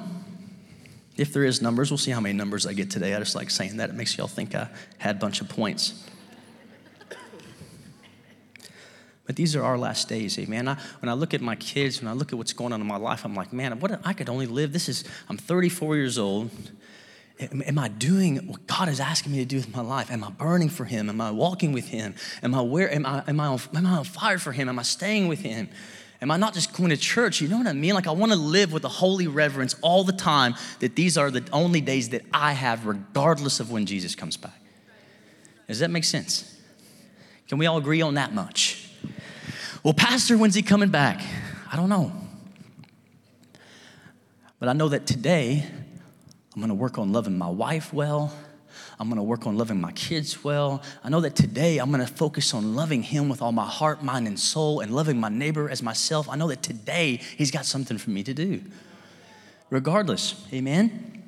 if 1.16 1.32
there 1.32 1.46
is 1.46 1.62
numbers, 1.62 1.90
we'll 1.90 1.98
see 1.98 2.12
how 2.12 2.20
many 2.20 2.38
numbers 2.38 2.68
I 2.68 2.74
get 2.74 2.92
today. 2.92 3.16
I 3.16 3.20
just 3.20 3.36
like 3.36 3.50
saying 3.52 3.78
that. 3.78 3.90
It 3.90 3.96
makes 3.96 4.18
y'all 4.18 4.28
think 4.28 4.54
I 4.54 4.68
had 4.98 5.16
a 5.16 5.20
bunch 5.20 5.40
of 5.40 5.48
points. 5.48 6.10
But 9.26 9.38
these 9.38 9.56
are 9.56 9.64
our 9.64 9.78
last 9.78 10.10
days, 10.10 10.38
amen. 10.40 10.68
I, 10.68 10.78
when 11.00 11.08
I 11.08 11.14
look 11.14 11.34
at 11.34 11.40
my 11.40 11.56
kids, 11.56 12.02
when 12.02 12.10
I 12.10 12.14
look 12.14 12.34
at 12.34 12.38
what's 12.38 12.52
going 12.52 12.74
on 12.74 12.82
in 12.82 12.88
my 12.88 12.98
life, 12.98 13.24
I'm 13.24 13.34
like, 13.34 13.54
man, 13.54 13.80
what 13.80 14.06
I 14.06 14.12
could 14.12 14.28
only 14.28 14.46
live. 14.46 14.74
This 14.74 14.90
is, 14.90 15.06
I'm 15.30 15.38
34 15.38 15.96
years 15.96 16.18
old. 16.18 16.52
Am 17.40 17.80
I 17.80 17.88
doing 17.88 18.48
what 18.48 18.68
God 18.68 18.90
is 18.90 19.00
asking 19.00 19.32
me 19.32 19.38
to 19.40 19.46
do 19.46 19.56
with 19.56 19.74
my 19.74 19.82
life? 19.82 20.12
Am 20.12 20.26
I 20.26 20.30
burning 20.30 20.68
for 20.68 20.84
Him? 20.84 21.10
Am 21.10 21.22
I 21.22 21.32
walking 21.32 21.72
with 21.72 21.88
Him? 21.88 22.14
Am 22.44 22.54
I 22.54 22.62
where? 22.62 22.94
Am 22.94 23.06
I, 23.06 23.24
am 23.28 23.40
I, 23.40 23.48
on, 23.48 23.60
am 23.74 23.86
I 23.86 23.92
on 23.92 24.04
fire 24.04 24.38
for 24.38 24.52
Him? 24.52 24.68
Am 24.68 24.78
I 24.78 24.82
staying 24.82 25.30
with 25.30 25.40
Him? 25.40 25.70
Am 26.22 26.32
I 26.32 26.38
not 26.38 26.54
just 26.54 26.74
going 26.74 26.90
to 26.90 26.98
church? 26.98 27.40
You 27.40 27.48
know 27.48 27.58
what 27.58 27.68
I 27.68 27.72
mean? 27.72 27.94
Like, 27.94 28.08
I 28.08 28.12
want 28.12 28.34
to 28.34 28.38
live 28.38 28.74
with 28.74 28.84
a 28.84 28.90
holy 28.90 29.28
reverence 29.28 29.74
all 29.82 30.04
the 30.04 30.12
time 30.12 30.54
that 30.80 30.98
these 30.98 31.18
are 31.18 31.32
the 31.32 31.48
only 31.54 31.80
days 31.80 32.10
that 32.10 32.24
I 32.34 32.52
have, 32.52 32.86
regardless 32.86 33.62
of 33.62 33.72
when 33.72 33.86
Jesus 33.86 34.16
comes 34.16 34.36
back. 34.36 34.60
Does 35.70 35.80
that 35.80 35.92
make 35.92 36.04
sense? 36.04 36.60
Can 37.48 37.58
we 37.58 37.68
all 37.68 37.78
agree 37.78 38.02
on 38.02 38.16
that 38.16 38.34
much? 38.34 38.92
Well, 39.82 39.94
Pastor, 39.94 40.38
when's 40.38 40.56
he 40.56 40.62
coming 40.62 40.90
back? 40.90 41.22
I 41.72 41.78
don't 41.78 41.88
know. 41.88 42.12
But 44.60 44.68
I 44.68 44.74
know 44.74 44.90
that 44.90 45.08
today, 45.08 45.66
I'm 46.56 46.62
gonna 46.62 46.74
work 46.74 46.98
on 46.98 47.14
loving 47.14 47.38
my 47.38 47.50
wife 47.50 47.94
well. 47.94 48.34
I'm 49.00 49.08
gonna 49.08 49.24
work 49.24 49.48
on 49.48 49.58
loving 49.58 49.80
my 49.80 49.92
kids 49.92 50.44
well. 50.44 50.82
I 51.04 51.10
know 51.10 51.22
that 51.22 51.36
today 51.36 51.78
I'm 51.78 51.92
gonna 51.92 52.08
focus 52.08 52.54
on 52.54 52.76
loving 52.76 53.04
Him 53.04 53.30
with 53.30 53.42
all 53.42 53.52
my 53.52 53.66
heart, 53.66 54.04
mind, 54.04 54.28
and 54.28 54.40
soul, 54.40 54.80
and 54.80 54.94
loving 54.94 55.20
my 55.20 55.30
neighbor 55.30 55.70
as 55.70 55.84
myself. 55.84 56.28
I 56.28 56.36
know 56.36 56.48
that 56.48 56.64
today 56.64 57.22
He's 57.38 57.52
got 57.52 57.66
something 57.66 57.98
for 57.98 58.10
me 58.10 58.24
to 58.24 58.34
do. 58.34 58.62
Regardless, 59.70 60.46
amen? 60.52 61.24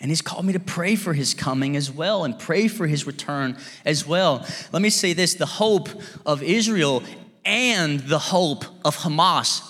And 0.00 0.10
He's 0.10 0.22
called 0.22 0.44
me 0.44 0.52
to 0.52 0.60
pray 0.60 0.96
for 0.96 1.14
His 1.14 1.32
coming 1.32 1.76
as 1.76 1.90
well 1.90 2.24
and 2.24 2.38
pray 2.38 2.68
for 2.68 2.86
His 2.86 3.06
return 3.06 3.56
as 3.84 4.06
well. 4.06 4.44
Let 4.72 4.82
me 4.82 4.90
say 4.90 5.12
this 5.12 5.34
the 5.34 5.46
hope 5.46 5.88
of 6.26 6.42
Israel 6.42 7.02
and 7.44 8.00
the 8.00 8.18
hope 8.18 8.64
of 8.84 8.96
Hamas 8.96 9.62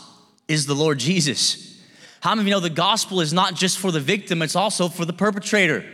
is 0.48 0.66
the 0.66 0.74
Lord 0.74 0.98
Jesus. 0.98 1.75
How 2.20 2.34
many 2.34 2.42
of 2.42 2.46
you 2.48 2.54
know 2.54 2.60
the 2.60 2.70
gospel 2.70 3.20
is 3.20 3.32
not 3.32 3.54
just 3.54 3.78
for 3.78 3.92
the 3.92 4.00
victim, 4.00 4.42
it's 4.42 4.56
also 4.56 4.88
for 4.88 5.04
the 5.04 5.12
perpetrator? 5.12 5.84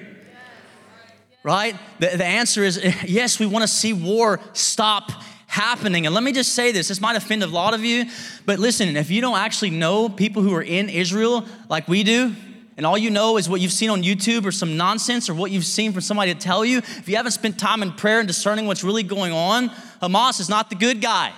Right? 1.42 1.76
The, 1.98 2.16
the 2.16 2.24
answer 2.24 2.62
is 2.62 2.80
yes, 3.04 3.38
we 3.38 3.46
want 3.46 3.62
to 3.62 3.68
see 3.68 3.92
war 3.92 4.40
stop 4.52 5.10
happening. 5.46 6.06
And 6.06 6.14
let 6.14 6.24
me 6.24 6.32
just 6.32 6.54
say 6.54 6.72
this 6.72 6.88
this 6.88 7.00
might 7.00 7.16
offend 7.16 7.42
a 7.42 7.46
lot 7.46 7.74
of 7.74 7.84
you, 7.84 8.06
but 8.46 8.58
listen, 8.58 8.96
if 8.96 9.10
you 9.10 9.20
don't 9.20 9.38
actually 9.38 9.70
know 9.70 10.08
people 10.08 10.42
who 10.42 10.54
are 10.54 10.62
in 10.62 10.88
Israel 10.88 11.44
like 11.68 11.88
we 11.88 12.04
do, 12.04 12.34
and 12.76 12.86
all 12.86 12.96
you 12.96 13.10
know 13.10 13.36
is 13.36 13.48
what 13.48 13.60
you've 13.60 13.72
seen 13.72 13.90
on 13.90 14.02
YouTube 14.02 14.46
or 14.46 14.52
some 14.52 14.76
nonsense 14.76 15.28
or 15.28 15.34
what 15.34 15.50
you've 15.50 15.66
seen 15.66 15.92
from 15.92 16.00
somebody 16.00 16.32
to 16.32 16.40
tell 16.40 16.64
you, 16.64 16.78
if 16.78 17.08
you 17.08 17.16
haven't 17.16 17.32
spent 17.32 17.58
time 17.58 17.82
in 17.82 17.92
prayer 17.92 18.18
and 18.18 18.26
discerning 18.26 18.66
what's 18.66 18.82
really 18.82 19.02
going 19.02 19.32
on, 19.32 19.68
Hamas 20.00 20.40
is 20.40 20.48
not 20.48 20.70
the 20.70 20.76
good 20.76 21.00
guy. 21.00 21.32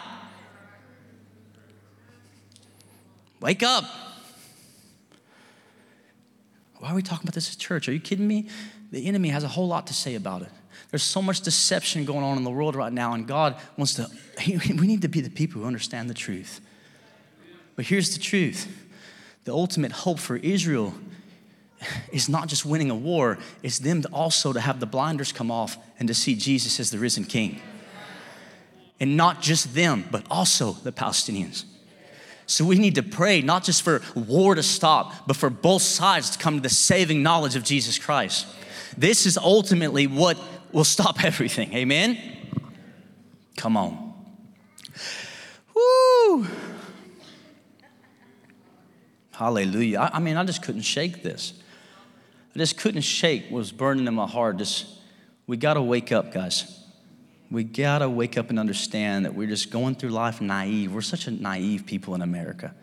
Wake 3.41 3.63
up. 3.63 3.85
Why 6.85 6.91
are 6.91 6.95
we 6.95 7.01
talking 7.01 7.25
about 7.25 7.33
this 7.33 7.51
at 7.51 7.59
church? 7.59 7.89
Are 7.89 7.95
you 7.95 7.99
kidding 7.99 8.29
me? 8.29 8.47
The 8.91 9.07
enemy 9.07 9.31
has 9.31 9.43
a 9.43 9.49
whole 9.49 9.67
lot 9.67 9.87
to 9.87 9.95
say 9.95 10.17
about 10.17 10.43
it. 10.43 10.51
There's 10.91 11.03
so 11.03 11.23
much 11.23 11.41
deception 11.41 12.05
going 12.05 12.23
on 12.23 12.37
in 12.37 12.45
the 12.45 12.51
world 12.51 12.77
right 12.77 12.93
now, 12.93 13.15
and 13.15 13.27
God 13.27 13.57
wants 13.79 13.95
to, 13.95 14.11
we 14.47 14.87
need 14.87 15.01
to 15.01 15.09
be 15.09 15.23
the 15.23 15.31
people 15.31 15.63
who 15.63 15.67
understand 15.67 16.11
the 16.11 16.15
truth. 16.15 16.61
But 17.75 17.87
here's 17.87 18.13
the 18.13 18.21
truth 18.21 18.69
the 19.45 19.53
ultimate 19.53 19.93
hope 19.93 20.19
for 20.19 20.37
Israel 20.37 20.93
is 22.13 22.29
not 22.29 22.49
just 22.49 22.67
winning 22.67 22.91
a 22.91 22.95
war, 22.95 23.39
it's 23.63 23.79
them 23.79 24.03
to 24.03 24.09
also 24.09 24.53
to 24.53 24.61
have 24.61 24.79
the 24.79 24.87
blinders 24.87 25.33
come 25.33 25.51
off 25.51 25.79
and 25.99 26.07
to 26.09 26.13
see 26.13 26.35
Jesus 26.35 26.79
as 26.79 26.91
the 26.91 26.99
risen 26.99 27.25
king. 27.25 27.63
And 29.01 29.17
not 29.17 29.41
just 29.41 29.75
them, 29.75 30.05
but 30.11 30.27
also 30.31 30.73
the 30.73 30.93
Palestinians. 30.93 31.65
So 32.47 32.65
we 32.65 32.77
need 32.77 32.97
to 32.97 33.03
pray 33.03 33.41
not 33.41 33.65
just 33.65 33.83
for 33.83 34.03
war 34.15 34.55
to 34.55 34.63
stop, 34.63 35.27
but 35.27 35.37
for 35.37 35.51
both 35.51 35.83
sides 35.83 36.31
to 36.31 36.39
come 36.39 36.57
to 36.57 36.61
the 36.61 36.69
saving 36.69 37.23
knowledge 37.23 37.57
of 37.57 37.65
Jesus 37.65 37.99
Christ. 37.99 38.47
This 38.97 39.27
is 39.27 39.39
ultimately 39.39 40.07
what 40.07 40.39
will 40.73 40.85
stop 40.85 41.25
everything. 41.25 41.73
Amen? 41.75 42.19
Come 43.57 43.77
on. 43.77 44.13
Woo! 45.75 46.47
Hallelujah. 49.33 49.99
I, 49.99 50.17
I, 50.17 50.19
mean, 50.21 50.37
I 50.37 50.45
just 50.45 50.63
couldn't 50.63 50.83
shake 50.83 51.23
this. 51.23 51.55
I 52.55 52.59
just 52.59 52.79
couldn't 52.79 53.01
shake 53.03 53.45
what 53.45 53.59
was 53.59 53.73
burning 53.73 54.07
in 54.07 54.15
my 54.15 54.29
heart. 54.29 54.59
Just, 54.59 54.87
we 55.47 55.57
got 55.57 55.75
to 55.75 55.83
wake 55.83 56.13
up, 56.13 56.33
guys. 56.33 56.84
We 57.51 57.65
gotta 57.65 58.09
wake 58.09 58.37
up 58.37 58.51
and 58.51 58.59
understand 58.59 59.25
that 59.25 59.35
we're 59.35 59.49
just 59.49 59.71
going 59.71 59.95
through 59.95 60.11
life 60.11 60.41
naive. 60.41 60.93
We're 60.93 61.03
such 61.03 61.27
a 61.27 61.31
naive 61.31 61.87
people 61.87 62.15
in 62.15 62.23
America. 62.23 62.75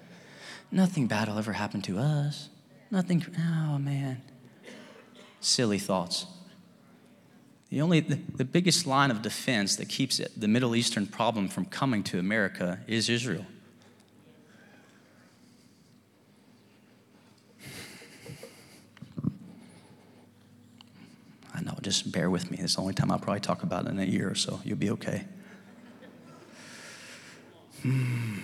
Nothing 0.72 1.08
bad 1.08 1.27
will 1.27 1.38
ever 1.38 1.53
happen 1.53 1.82
to 1.84 1.98
us. 1.98 2.50
Nothing, 2.89 3.25
oh 3.38 3.77
man. 3.77 4.22
Silly 5.39 5.80
thoughts. 5.80 6.27
The 7.70 7.82
only, 7.82 8.01
the, 8.01 8.20
the 8.36 8.46
biggest 8.46 8.86
line 8.86 9.12
of 9.12 9.22
defense 9.22 9.77
that 9.77 9.88
keeps 9.88 10.20
it, 10.20 10.32
the 10.39 10.48
Middle 10.48 10.75
Eastern 10.75 11.08
problem 11.08 11.48
from 11.48 11.65
coming 11.65 12.03
to 12.03 12.20
America 12.20 12.80
is 12.86 13.10
Israel. 13.10 13.46
I 21.62 21.63
know, 21.63 21.77
just 21.82 22.12
bear 22.12 22.30
with 22.30 22.50
me. 22.50 22.58
It's 22.60 22.75
the 22.75 22.82
only 22.82 22.96
time 22.96 23.12
I'll 23.12 23.20
probably 23.20 23.39
talk 23.39 23.62
about 23.62 23.86
it 23.86 23.89
in 23.89 24.00
a 24.00 24.03
year 24.03 24.30
or 24.30 24.36
so. 24.36 24.60
You'll 24.63 24.77
be 24.77 24.89
okay. 24.91 25.25
Hmm. 27.84 28.39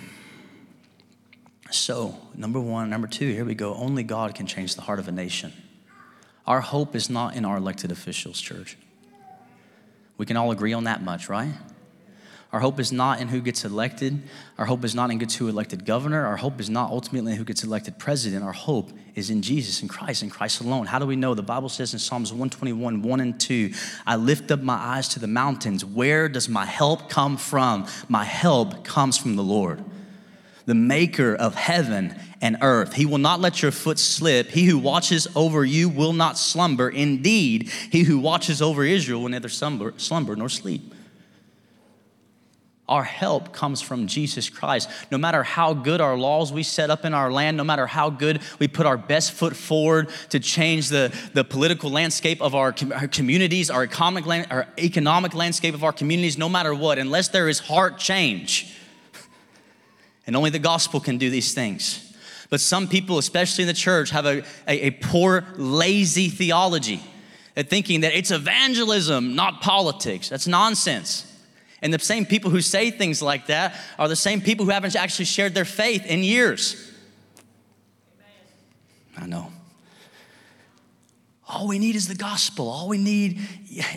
So, 1.70 2.16
number 2.34 2.60
one. 2.60 2.88
Number 2.90 3.08
two, 3.08 3.32
here 3.32 3.44
we 3.44 3.56
go. 3.56 3.74
Only 3.74 4.04
God 4.04 4.34
can 4.34 4.46
change 4.46 4.76
the 4.76 4.82
heart 4.82 5.00
of 5.00 5.08
a 5.08 5.12
nation. 5.12 5.52
Our 6.46 6.60
hope 6.60 6.94
is 6.94 7.10
not 7.10 7.34
in 7.34 7.44
our 7.44 7.56
elected 7.56 7.90
officials, 7.90 8.40
church. 8.40 8.78
We 10.16 10.24
can 10.24 10.36
all 10.36 10.52
agree 10.52 10.72
on 10.72 10.84
that 10.84 11.02
much, 11.02 11.28
right? 11.28 11.52
Our 12.50 12.60
hope 12.60 12.80
is 12.80 12.92
not 12.92 13.20
in 13.20 13.28
who 13.28 13.42
gets 13.42 13.66
elected. 13.66 14.22
Our 14.56 14.64
hope 14.64 14.82
is 14.82 14.94
not 14.94 15.10
in 15.10 15.18
gets 15.18 15.34
who 15.34 15.48
elected 15.48 15.84
governor. 15.84 16.24
Our 16.24 16.38
hope 16.38 16.60
is 16.60 16.70
not 16.70 16.90
ultimately 16.90 17.32
in 17.32 17.38
who 17.38 17.44
gets 17.44 17.62
elected 17.62 17.98
president. 17.98 18.42
Our 18.42 18.52
hope 18.52 18.90
is 19.14 19.28
in 19.28 19.42
Jesus 19.42 19.82
and 19.82 19.90
Christ 19.90 20.22
and 20.22 20.30
Christ 20.30 20.62
alone. 20.62 20.86
How 20.86 20.98
do 20.98 21.04
we 21.04 21.14
know? 21.14 21.34
The 21.34 21.42
Bible 21.42 21.68
says 21.68 21.92
in 21.92 21.98
Psalms 21.98 22.32
121, 22.32 23.02
1 23.02 23.20
and 23.20 23.38
2, 23.38 23.72
I 24.06 24.16
lift 24.16 24.50
up 24.50 24.62
my 24.62 24.76
eyes 24.76 25.08
to 25.08 25.20
the 25.20 25.26
mountains. 25.26 25.84
Where 25.84 26.26
does 26.26 26.48
my 26.48 26.64
help 26.64 27.10
come 27.10 27.36
from? 27.36 27.86
My 28.08 28.24
help 28.24 28.82
comes 28.82 29.18
from 29.18 29.36
the 29.36 29.42
Lord, 29.42 29.84
the 30.64 30.74
maker 30.74 31.34
of 31.34 31.54
heaven 31.54 32.18
and 32.40 32.56
earth. 32.62 32.94
He 32.94 33.04
will 33.04 33.18
not 33.18 33.40
let 33.40 33.60
your 33.60 33.72
foot 33.72 33.98
slip. 33.98 34.48
He 34.48 34.64
who 34.64 34.78
watches 34.78 35.28
over 35.36 35.66
you 35.66 35.90
will 35.90 36.14
not 36.14 36.38
slumber. 36.38 36.88
Indeed, 36.88 37.68
he 37.68 38.04
who 38.04 38.18
watches 38.18 38.62
over 38.62 38.84
Israel 38.84 39.20
will 39.20 39.28
neither 39.28 39.50
slumber, 39.50 39.92
slumber 39.98 40.34
nor 40.34 40.48
sleep. 40.48 40.94
Our 42.88 43.04
help 43.04 43.52
comes 43.52 43.82
from 43.82 44.06
Jesus 44.06 44.48
Christ. 44.48 44.88
No 45.10 45.18
matter 45.18 45.42
how 45.42 45.74
good 45.74 46.00
our 46.00 46.16
laws 46.16 46.50
we 46.50 46.62
set 46.62 46.88
up 46.88 47.04
in 47.04 47.12
our 47.12 47.30
land, 47.30 47.58
no 47.58 47.64
matter 47.64 47.86
how 47.86 48.08
good 48.08 48.40
we 48.58 48.66
put 48.66 48.86
our 48.86 48.96
best 48.96 49.32
foot 49.32 49.54
forward 49.54 50.08
to 50.30 50.40
change 50.40 50.88
the, 50.88 51.14
the 51.34 51.44
political 51.44 51.90
landscape 51.90 52.40
of 52.40 52.54
our, 52.54 52.72
com- 52.72 52.92
our 52.92 53.06
communities, 53.06 53.68
our 53.68 53.84
economic, 53.84 54.24
land, 54.24 54.46
our 54.50 54.66
economic 54.78 55.34
landscape 55.34 55.74
of 55.74 55.84
our 55.84 55.92
communities, 55.92 56.38
no 56.38 56.48
matter 56.48 56.74
what, 56.74 56.98
unless 56.98 57.28
there 57.28 57.46
is 57.46 57.58
heart 57.58 57.98
change, 57.98 58.74
and 60.26 60.34
only 60.34 60.48
the 60.48 60.58
gospel 60.58 60.98
can 60.98 61.18
do 61.18 61.28
these 61.28 61.52
things. 61.52 62.16
But 62.48 62.62
some 62.62 62.88
people, 62.88 63.18
especially 63.18 63.64
in 63.64 63.68
the 63.68 63.74
church, 63.74 64.08
have 64.10 64.24
a, 64.24 64.42
a, 64.66 64.86
a 64.86 64.90
poor, 64.92 65.44
lazy 65.58 66.30
theology, 66.30 67.02
thinking 67.54 68.00
that 68.00 68.14
it's 68.14 68.30
evangelism, 68.30 69.34
not 69.34 69.60
politics. 69.60 70.30
That's 70.30 70.46
nonsense. 70.46 71.27
And 71.80 71.94
the 71.94 71.98
same 71.98 72.26
people 72.26 72.50
who 72.50 72.60
say 72.60 72.90
things 72.90 73.22
like 73.22 73.46
that 73.46 73.74
are 73.98 74.08
the 74.08 74.16
same 74.16 74.40
people 74.40 74.64
who 74.64 74.72
haven't 74.72 74.96
actually 74.96 75.26
shared 75.26 75.54
their 75.54 75.64
faith 75.64 76.04
in 76.06 76.24
years. 76.24 76.92
I 79.16 79.26
know. 79.26 79.52
All 81.46 81.66
we 81.66 81.78
need 81.78 81.96
is 81.96 82.08
the 82.08 82.14
gospel. 82.14 82.68
All 82.68 82.88
we 82.88 82.98
need, 82.98 83.40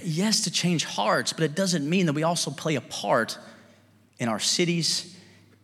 yes, 0.04 0.42
to 0.42 0.52
change 0.52 0.86
hearts, 0.86 1.34
but 1.34 1.44
it 1.44 1.56
doesn't 1.56 1.88
mean 1.88 2.06
that 2.06 2.14
we 2.14 2.24
also 2.24 2.50
play 2.50 2.76
a 2.76 2.82
part 2.82 3.38
in 4.20 4.30
our 4.30 4.40
cities, 4.40 5.18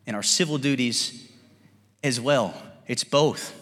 in 0.06 0.14
our 0.16 0.24
civil 0.24 0.58
duties 0.58 1.32
as 2.04 2.20
well. 2.20 2.54
It's 2.88 3.04
both. 3.04 3.54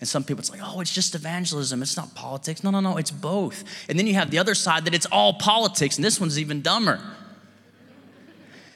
And 0.00 0.08
some 0.08 0.24
people, 0.24 0.40
it's 0.40 0.50
like, 0.50 0.60
oh, 0.62 0.80
it's 0.80 0.92
just 0.92 1.14
evangelism. 1.14 1.80
It's 1.80 1.96
not 1.96 2.14
politics. 2.14 2.62
No, 2.62 2.70
no, 2.70 2.80
no, 2.80 2.98
it's 2.98 3.10
both. 3.10 3.64
And 3.88 3.98
then 3.98 4.06
you 4.06 4.14
have 4.14 4.30
the 4.30 4.38
other 4.38 4.54
side 4.54 4.84
that 4.84 4.94
it's 4.94 5.06
all 5.06 5.34
politics, 5.34 5.96
and 5.96 6.04
this 6.04 6.20
one's 6.20 6.38
even 6.38 6.60
dumber. 6.60 7.00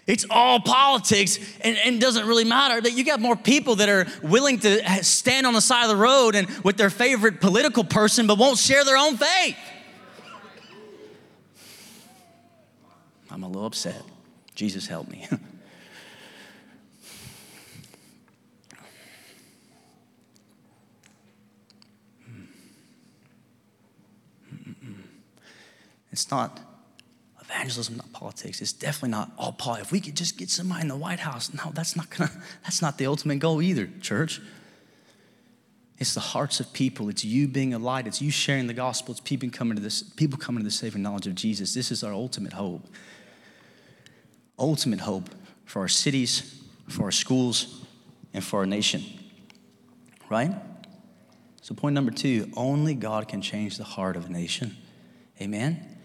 It's 0.09 0.25
all 0.31 0.59
politics 0.59 1.39
and, 1.61 1.77
and 1.77 2.01
doesn't 2.01 2.27
really 2.27 2.45
matter 2.45 2.81
that 2.81 2.93
you 2.93 3.05
got 3.05 3.21
more 3.21 3.37
people 3.37 3.77
that 3.77 3.91
are 3.91 4.07
willing 4.23 4.59
to 4.61 5.05
stand 5.05 5.47
on 5.47 5.53
the 5.53 5.61
side 5.61 5.85
of 5.85 5.91
the 5.91 5.97
road 5.97 6.35
and 6.35 6.49
with 6.65 6.79
their 6.79 6.91
favorite 6.91 7.43
political 7.43 7.85
person 7.85 8.27
but 8.27 8.39
won't 8.39 8.59
share 8.59 8.85
their 8.85 8.97
own 8.97 9.19
faith. 9.19 9.57
I'm 13.31 13.43
a 13.43 13.47
little 13.47 13.67
upset. 13.67 14.03
Jesus 14.55 14.87
help 14.87 15.09
me. 15.09 15.29
It's 26.11 26.33
not 26.33 26.59
evangelism, 27.49 27.97
not 27.97 28.13
politics. 28.13 28.61
It's 28.61 28.73
definitely 28.73 29.11
not 29.11 29.33
all 29.39 29.53
Paul. 29.53 29.77
If 29.77 29.93
we 29.93 30.01
could 30.01 30.17
just 30.17 30.37
get 30.37 30.51
somebody 30.51 30.83
in 30.83 30.89
the 30.89 30.97
White 30.97 31.21
House, 31.21 31.53
no, 31.53 31.71
that's 31.73 31.97
not 31.97 32.11
gonna, 32.11 32.31
that's 32.63 32.83
not 32.83 32.99
the 32.99 33.07
ultimate 33.07 33.39
goal 33.39 33.63
either, 33.63 33.89
church. 34.01 34.41
It's 35.99 36.15
the 36.15 36.21
hearts 36.21 36.61
of 36.61 36.73
people. 36.73 37.09
It's 37.09 37.25
you 37.25 37.49
being 37.49 37.75
a 37.75 37.79
light. 37.79 38.07
It's 38.07 38.23
you 38.23 38.31
sharing 38.31 38.69
the 38.69 38.75
gospel. 38.75 39.13
It's 39.13 39.21
people 39.21 39.51
coming 39.51 39.77
to 39.77 39.83
this, 39.83 40.03
people 40.03 40.39
coming 40.39 40.61
to 40.61 40.65
the 40.65 40.71
saving 40.71 41.03
knowledge 41.03 41.27
of 41.27 41.35
Jesus. 41.35 41.75
This 41.75 41.91
is 41.91 42.05
our 42.05 42.13
ultimate 42.13 42.53
hope. 42.53 42.87
Ultimate 44.59 45.01
hope 45.01 45.29
for 45.65 45.81
our 45.81 45.89
cities, 45.89 46.63
for 46.89 47.05
our 47.05 47.11
schools, 47.11 47.85
and 48.33 48.45
for 48.45 48.61
our 48.61 48.67
nation. 48.67 49.03
Right? 50.29 50.53
So, 51.63 51.75
point 51.75 51.95
number 51.95 52.13
two 52.13 52.51
only 52.57 52.95
God 52.95 53.27
can 53.27 53.43
change 53.43 53.77
the 53.77 53.85
heart 53.85 54.17
of 54.17 54.27
a 54.27 54.29
nation. 54.29 54.77
Amen? 55.41 55.98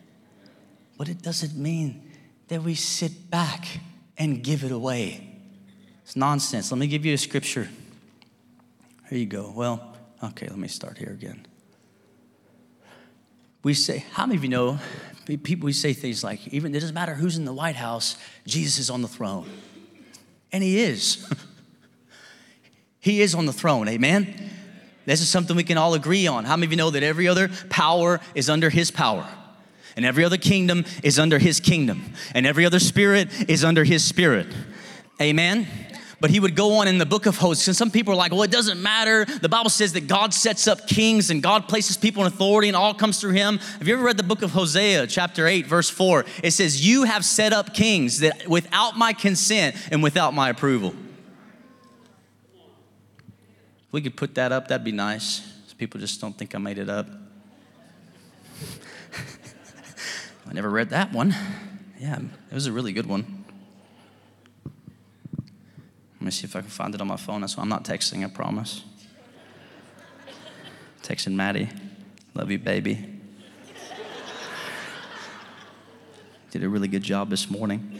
But 0.98 1.10
it 1.10 1.22
doesn't 1.22 1.56
mean 1.56 2.10
that 2.48 2.62
we 2.64 2.76
sit 2.76 3.30
back 3.30 3.66
and 4.18 4.44
give 4.44 4.64
it 4.64 4.72
away. 4.72 5.30
It's 6.04 6.16
nonsense. 6.16 6.72
Let 6.72 6.78
me 6.78 6.88
give 6.88 7.06
you 7.06 7.14
a 7.14 7.18
scripture. 7.18 7.70
Here 9.10 9.18
you 9.18 9.26
go. 9.26 9.52
Well, 9.56 9.96
okay, 10.24 10.48
let 10.48 10.58
me 10.58 10.68
start 10.68 10.98
here 10.98 11.12
again. 11.12 11.46
We 13.64 13.74
say, 13.74 14.06
how 14.12 14.26
many 14.26 14.38
of 14.38 14.44
you 14.44 14.50
know 14.50 14.80
people, 15.26 15.66
we 15.66 15.74
say 15.74 15.94
things 15.94 16.24
like, 16.24 16.48
even 16.50 16.76
it 16.76 16.80
doesn't 16.80 16.94
matter 16.94 17.16
who's 17.16 17.38
in 17.38 17.46
the 17.46 17.54
White 17.54 17.78
House, 17.78 18.18
Jesus 18.46 18.78
is 18.78 18.90
on 18.90 19.02
the 19.02 19.08
throne. 19.08 19.50
And 20.52 20.62
he 20.62 20.80
is. 20.80 21.28
he 23.00 23.22
is 23.22 23.34
on 23.34 23.46
the 23.46 23.54
throne, 23.54 23.88
amen? 23.88 24.52
This 25.06 25.22
is 25.22 25.30
something 25.30 25.56
we 25.56 25.64
can 25.64 25.78
all 25.78 25.94
agree 25.94 26.28
on. 26.28 26.46
How 26.46 26.56
many 26.56 26.66
of 26.66 26.72
you 26.72 26.78
know 26.78 26.92
that 26.92 27.04
every 27.04 27.28
other 27.28 27.50
power 27.70 28.20
is 28.36 28.50
under 28.50 28.70
his 28.70 28.92
power? 28.92 29.28
And 29.96 30.06
every 30.06 30.24
other 30.24 30.38
kingdom 30.38 30.86
is 31.04 31.20
under 31.20 31.40
his 31.40 31.60
kingdom, 31.60 32.14
and 32.34 32.46
every 32.46 32.66
other 32.66 32.80
spirit 32.80 33.50
is 33.50 33.64
under 33.64 33.84
his 33.84 34.04
spirit. 34.04 34.48
Amen. 35.22 35.68
But 36.20 36.32
he 36.32 36.40
would 36.40 36.56
go 36.56 36.76
on 36.76 36.88
in 36.88 37.00
the 37.00 37.06
book 37.06 37.26
of 37.26 37.36
Hosea. 37.36 37.72
And 37.72 37.76
some 37.76 37.92
people 37.92 38.14
are 38.14 38.16
like, 38.16 38.32
well, 38.32 38.44
it 38.44 38.52
doesn't 38.52 38.82
matter. 38.82 39.26
The 39.26 39.50
Bible 39.50 39.70
says 39.70 39.92
that 39.92 40.08
God 40.08 40.34
sets 40.34 40.70
up 40.70 40.88
kings 40.88 41.30
and 41.30 41.44
God 41.44 41.68
places 41.68 41.98
people 41.98 42.24
in 42.24 42.28
authority 42.28 42.70
and 42.70 42.78
all 42.78 42.94
comes 42.94 43.20
through 43.20 43.34
him. 43.34 43.58
Have 43.58 43.90
you 43.90 43.96
ever 43.96 44.04
read 44.04 44.16
the 44.16 44.24
book 44.24 44.42
of 44.42 44.52
Hosea, 44.52 45.08
chapter 45.08 45.48
8, 45.48 45.68
verse 45.68 45.90
4? 45.90 46.24
It 46.42 46.52
says, 46.52 46.88
You 46.88 47.04
have 47.04 47.26
set 47.26 47.52
up 47.52 47.74
kings 47.74 48.20
that 48.20 48.48
without 48.48 48.98
my 48.98 49.12
consent 49.12 49.76
and 49.92 50.02
without 50.02 50.34
my 50.34 50.50
approval. 50.50 50.96
If 53.88 53.92
we 53.92 54.02
could 54.02 54.16
put 54.16 54.36
that 54.36 54.54
up, 54.54 54.70
that'd 54.70 54.86
be 54.86 54.94
nice. 54.94 55.42
People 55.78 56.00
just 56.00 56.22
don't 56.22 56.38
think 56.38 56.56
I 56.56 56.58
made 56.58 56.78
it 56.78 56.88
up. 56.88 57.08
I 60.54 60.56
never 60.56 60.70
read 60.70 60.92
that 60.92 61.12
one. 61.12 61.36
Yeah, 62.00 62.20
it 62.20 62.54
was 62.54 62.68
a 62.68 62.72
really 62.72 62.94
good 62.94 63.08
one. 63.08 63.44
Let 66.14 66.22
me 66.22 66.30
see 66.30 66.46
if 66.46 66.56
I 66.56 66.62
can 66.62 66.70
find 66.70 66.94
it 66.94 67.02
on 67.02 67.08
my 67.08 67.18
phone. 67.18 67.42
That's 67.42 67.58
why 67.58 67.64
I'm 67.64 67.70
not 67.70 67.84
texting, 67.84 68.24
I 68.24 68.30
promise. 68.30 68.84
Texting 71.02 71.34
Maddie. 71.34 71.70
Love 72.36 72.52
you, 72.52 72.60
baby. 72.60 73.04
Did 76.52 76.64
a 76.64 76.70
really 76.70 76.88
good 76.88 77.02
job 77.02 77.32
this 77.32 77.50
morning. 77.50 78.00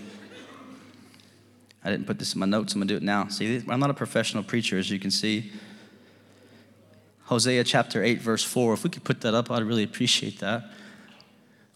I 1.84 1.90
didn't 1.90 2.06
put 2.06 2.20
this 2.20 2.36
in 2.36 2.40
my 2.40 2.46
notes. 2.46 2.76
I'm 2.76 2.82
going 2.82 2.88
to 2.88 2.94
do 2.94 2.98
it 2.98 3.04
now. 3.04 3.30
See, 3.30 3.64
I'm 3.68 3.80
not 3.80 3.90
a 3.90 3.96
professional 3.96 4.44
preacher, 4.44 4.78
as 4.78 4.92
you 4.92 5.00
can 5.00 5.10
see. 5.10 5.52
Hosea 7.24 7.64
chapter 7.64 8.04
8, 8.04 8.22
verse 8.22 8.44
4. 8.44 8.76
If 8.76 8.84
we 8.84 8.92
could 8.92 9.04
put 9.04 9.22
that 9.22 9.34
up, 9.34 9.50
I'd 9.50 9.64
really 9.64 9.84
appreciate 9.84 10.40
that. 10.42 10.66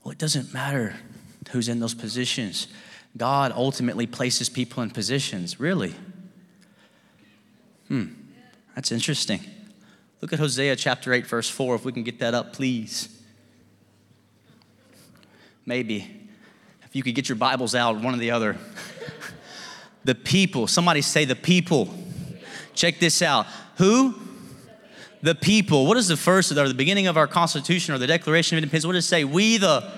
Well, 0.07 0.13
it 0.13 0.19
doesn't 0.19 0.53
matter 0.53 0.95
who's 1.49 1.67
in 1.67 1.81
those 1.81 1.93
positions. 1.93 2.69
God 3.17 3.51
ultimately 3.53 4.07
places 4.07 4.47
people 4.47 4.81
in 4.81 4.89
positions, 4.89 5.59
really. 5.59 5.95
Hmm, 7.89 8.05
that's 8.73 8.93
interesting. 8.93 9.41
Look 10.21 10.31
at 10.31 10.39
Hosea 10.39 10.77
chapter 10.77 11.11
8, 11.11 11.27
verse 11.27 11.49
4, 11.49 11.75
if 11.75 11.83
we 11.83 11.91
can 11.91 12.03
get 12.03 12.19
that 12.19 12.33
up, 12.33 12.53
please. 12.53 13.21
Maybe. 15.65 16.29
If 16.83 16.95
you 16.95 17.03
could 17.03 17.13
get 17.13 17.27
your 17.27 17.35
Bibles 17.35 17.75
out, 17.75 17.99
one 17.99 18.13
or 18.13 18.17
the 18.17 18.31
other. 18.31 18.55
the 20.05 20.15
people, 20.15 20.67
somebody 20.67 21.01
say 21.01 21.25
the 21.25 21.35
people. 21.35 21.93
Check 22.73 22.99
this 22.99 23.21
out. 23.21 23.45
Who? 23.75 24.15
The 25.21 25.35
people. 25.35 25.85
What 25.85 25.97
is 25.97 26.07
the 26.07 26.17
first 26.17 26.51
or 26.51 26.67
the 26.67 26.73
beginning 26.73 27.07
of 27.07 27.17
our 27.17 27.27
Constitution 27.27 27.93
or 27.93 27.97
the 27.97 28.07
Declaration 28.07 28.57
of 28.57 28.63
Independence? 28.63 28.85
What 28.85 28.93
does 28.93 29.05
it 29.05 29.07
say? 29.07 29.23
We 29.23 29.57
the 29.57 29.89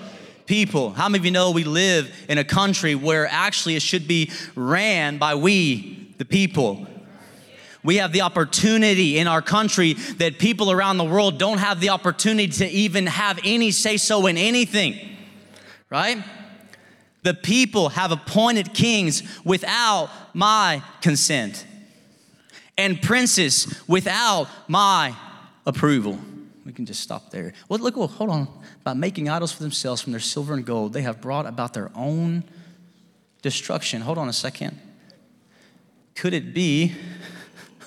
people. 0.46 0.90
How 0.90 1.08
many 1.08 1.20
of 1.20 1.24
you 1.24 1.30
know 1.30 1.50
we 1.50 1.64
live 1.64 2.12
in 2.28 2.38
a 2.38 2.44
country 2.44 2.94
where 2.94 3.26
actually 3.26 3.76
it 3.76 3.82
should 3.82 4.08
be 4.08 4.32
ran 4.54 5.18
by 5.18 5.34
we, 5.34 6.12
the 6.18 6.24
people? 6.24 6.86
We 7.82 7.96
have 7.96 8.12
the 8.12 8.22
opportunity 8.22 9.18
in 9.18 9.26
our 9.26 9.40
country 9.40 9.94
that 9.94 10.38
people 10.38 10.70
around 10.70 10.98
the 10.98 11.04
world 11.04 11.38
don't 11.38 11.58
have 11.58 11.80
the 11.80 11.90
opportunity 11.90 12.48
to 12.48 12.68
even 12.68 13.06
have 13.06 13.38
any 13.44 13.70
say 13.70 13.96
so 13.96 14.26
in 14.26 14.36
anything, 14.36 14.98
right? 15.88 16.22
The 17.22 17.34
people 17.34 17.90
have 17.90 18.12
appointed 18.12 18.74
kings 18.74 19.22
without 19.44 20.10
my 20.34 20.82
consent 21.00 21.66
and 22.80 23.02
princes 23.02 23.82
without 23.86 24.48
my 24.66 25.14
approval. 25.66 26.18
We 26.64 26.72
can 26.72 26.86
just 26.86 27.00
stop 27.00 27.30
there. 27.30 27.52
Well, 27.68 27.78
look, 27.78 27.96
well, 27.96 28.08
hold 28.08 28.30
on. 28.30 28.48
By 28.84 28.94
making 28.94 29.28
idols 29.28 29.52
for 29.52 29.62
themselves 29.62 30.00
from 30.00 30.12
their 30.12 30.20
silver 30.20 30.54
and 30.54 30.64
gold, 30.64 30.94
they 30.94 31.02
have 31.02 31.20
brought 31.20 31.44
about 31.44 31.74
their 31.74 31.90
own 31.94 32.42
destruction. 33.42 34.00
Hold 34.00 34.16
on 34.16 34.30
a 34.30 34.32
second. 34.32 34.80
Could 36.14 36.32
it 36.32 36.54
be 36.54 36.94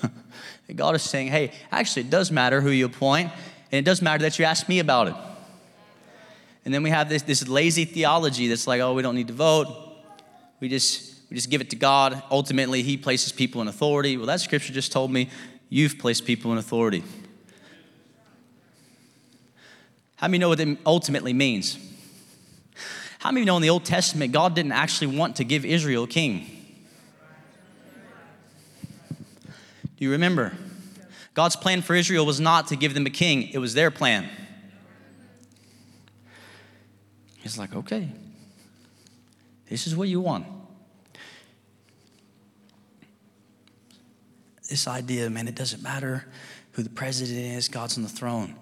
that 0.00 0.74
God 0.76 0.94
is 0.94 1.02
saying, 1.02 1.28
hey, 1.28 1.50
actually, 1.72 2.02
it 2.02 2.10
does 2.10 2.30
matter 2.30 2.60
who 2.60 2.70
you 2.70 2.86
appoint, 2.86 3.32
and 3.72 3.78
it 3.80 3.84
does 3.84 4.00
matter 4.00 4.22
that 4.22 4.38
you 4.38 4.44
ask 4.44 4.68
me 4.68 4.78
about 4.78 5.08
it? 5.08 5.14
And 6.64 6.72
then 6.72 6.84
we 6.84 6.90
have 6.90 7.08
this, 7.08 7.22
this 7.22 7.48
lazy 7.48 7.84
theology 7.84 8.46
that's 8.46 8.68
like, 8.68 8.80
oh, 8.80 8.94
we 8.94 9.02
don't 9.02 9.16
need 9.16 9.26
to 9.26 9.34
vote. 9.34 9.66
We 10.60 10.68
just 10.68 11.13
we 11.30 11.36
just 11.36 11.50
give 11.50 11.60
it 11.60 11.70
to 11.70 11.76
God. 11.76 12.22
Ultimately, 12.30 12.82
He 12.82 12.96
places 12.96 13.32
people 13.32 13.60
in 13.60 13.68
authority. 13.68 14.16
Well, 14.16 14.26
that 14.26 14.40
scripture 14.40 14.72
just 14.72 14.92
told 14.92 15.10
me 15.10 15.30
you've 15.68 15.98
placed 15.98 16.24
people 16.24 16.52
in 16.52 16.58
authority. 16.58 17.02
How 20.16 20.28
many 20.28 20.38
know 20.38 20.48
what 20.48 20.60
it 20.60 20.78
ultimately 20.86 21.32
means? 21.32 21.78
How 23.18 23.30
many 23.30 23.44
know 23.46 23.56
in 23.56 23.62
the 23.62 23.70
Old 23.70 23.84
Testament, 23.84 24.32
God 24.32 24.54
didn't 24.54 24.72
actually 24.72 25.16
want 25.16 25.36
to 25.36 25.44
give 25.44 25.64
Israel 25.64 26.04
a 26.04 26.08
king? 26.08 26.46
Do 29.96 30.04
you 30.04 30.10
remember? 30.10 30.52
God's 31.34 31.56
plan 31.56 31.82
for 31.82 31.94
Israel 31.94 32.24
was 32.26 32.38
not 32.38 32.68
to 32.68 32.76
give 32.76 32.94
them 32.94 33.06
a 33.06 33.10
king, 33.10 33.48
it 33.48 33.58
was 33.58 33.74
their 33.74 33.90
plan. 33.90 34.28
He's 37.38 37.58
like, 37.58 37.74
okay, 37.74 38.08
this 39.68 39.86
is 39.86 39.96
what 39.96 40.08
you 40.08 40.20
want. 40.20 40.46
This 44.74 44.88
idea, 44.88 45.30
man, 45.30 45.46
it 45.46 45.54
doesn't 45.54 45.84
matter 45.84 46.26
who 46.72 46.82
the 46.82 46.90
president 46.90 47.38
is, 47.38 47.68
God's 47.68 47.96
on 47.96 48.02
the 48.02 48.08
throne. 48.08 48.56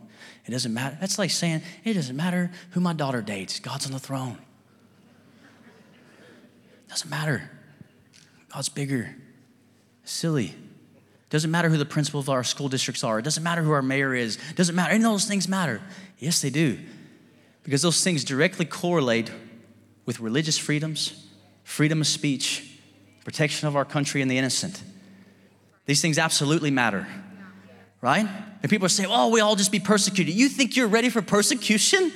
It 0.44 0.50
doesn't 0.50 0.74
matter. 0.74 0.94
That's 1.00 1.18
like 1.18 1.30
saying, 1.30 1.62
it 1.84 1.94
doesn't 1.94 2.14
matter 2.14 2.50
who 2.72 2.80
my 2.80 2.92
daughter 2.92 3.22
dates, 3.22 3.58
God's 3.60 3.86
on 3.86 3.92
the 3.92 3.98
throne. 3.98 4.36
Doesn't 6.90 7.08
matter. 7.08 7.50
God's 8.52 8.68
bigger. 8.68 9.16
Silly. 10.04 10.54
Doesn't 11.30 11.50
matter 11.50 11.70
who 11.70 11.78
the 11.78 11.86
principal 11.86 12.20
of 12.20 12.28
our 12.28 12.44
school 12.44 12.68
districts 12.68 13.02
are. 13.02 13.18
It 13.18 13.22
doesn't 13.22 13.42
matter 13.42 13.62
who 13.62 13.70
our 13.70 13.80
mayor 13.80 14.14
is. 14.14 14.36
It 14.50 14.56
doesn't 14.56 14.74
matter. 14.74 14.92
Any 14.92 15.02
of 15.02 15.10
those 15.12 15.24
things 15.24 15.48
matter. 15.48 15.80
Yes, 16.18 16.42
they 16.42 16.50
do. 16.50 16.78
Because 17.62 17.80
those 17.80 18.04
things 18.04 18.22
directly 18.22 18.66
correlate 18.66 19.32
with 20.04 20.20
religious 20.20 20.58
freedoms, 20.58 21.26
freedom 21.64 22.02
of 22.02 22.06
speech, 22.06 22.78
protection 23.24 23.66
of 23.66 23.76
our 23.76 23.86
country 23.86 24.20
and 24.20 24.30
the 24.30 24.36
innocent. 24.36 24.82
These 25.86 26.00
things 26.00 26.18
absolutely 26.18 26.70
matter. 26.70 27.06
Right? 28.00 28.26
And 28.62 28.70
people 28.70 28.88
saying, 28.88 29.08
oh, 29.12 29.28
we 29.28 29.40
all 29.40 29.56
just 29.56 29.72
be 29.72 29.80
persecuted. 29.80 30.34
You 30.34 30.48
think 30.48 30.76
you're 30.76 30.88
ready 30.88 31.08
for 31.08 31.22
persecution? 31.22 32.12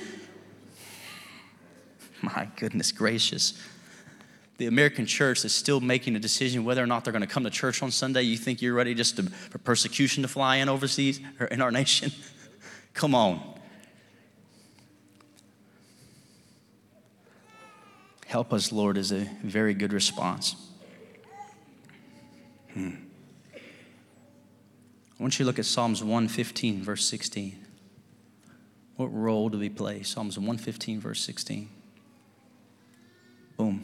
My 2.21 2.49
goodness 2.55 2.91
gracious 2.91 3.53
the 4.57 4.65
American 4.65 5.05
church 5.05 5.45
is 5.45 5.53
still 5.53 5.79
making 5.79 6.15
a 6.15 6.19
decision 6.19 6.65
whether 6.65 6.83
or 6.83 6.87
not 6.87 7.03
they're 7.03 7.13
going 7.13 7.21
to 7.21 7.27
come 7.27 7.43
to 7.43 7.49
church 7.49 7.83
on 7.83 7.91
Sunday, 7.91 8.23
you 8.23 8.37
think 8.37 8.61
you're 8.61 8.73
ready 8.73 8.93
just 8.93 9.17
to, 9.17 9.23
for 9.23 9.59
persecution 9.59 10.23
to 10.23 10.27
fly 10.27 10.57
in 10.57 10.67
overseas 10.67 11.19
or 11.39 11.45
in 11.47 11.61
our 11.61 11.71
nation? 11.71 12.11
come 12.93 13.13
on. 13.13 13.55
Help 18.25 18.51
us, 18.51 18.71
Lord, 18.71 18.97
is 18.97 19.11
a 19.11 19.29
very 19.43 19.73
good 19.73 19.93
response. 19.93 20.55
Hmm. 22.73 22.95
I 25.19 25.23
want 25.23 25.39
you 25.39 25.43
to 25.43 25.47
look 25.47 25.57
at 25.57 25.65
Psalms 25.65 26.03
115, 26.03 26.83
verse 26.83 27.05
16. 27.05 27.57
What 28.97 29.07
role 29.07 29.49
do 29.49 29.57
we 29.57 29.69
play? 29.69 30.03
Psalms 30.03 30.37
115, 30.37 30.99
verse 30.99 31.21
16. 31.21 31.69
Boom. 33.57 33.83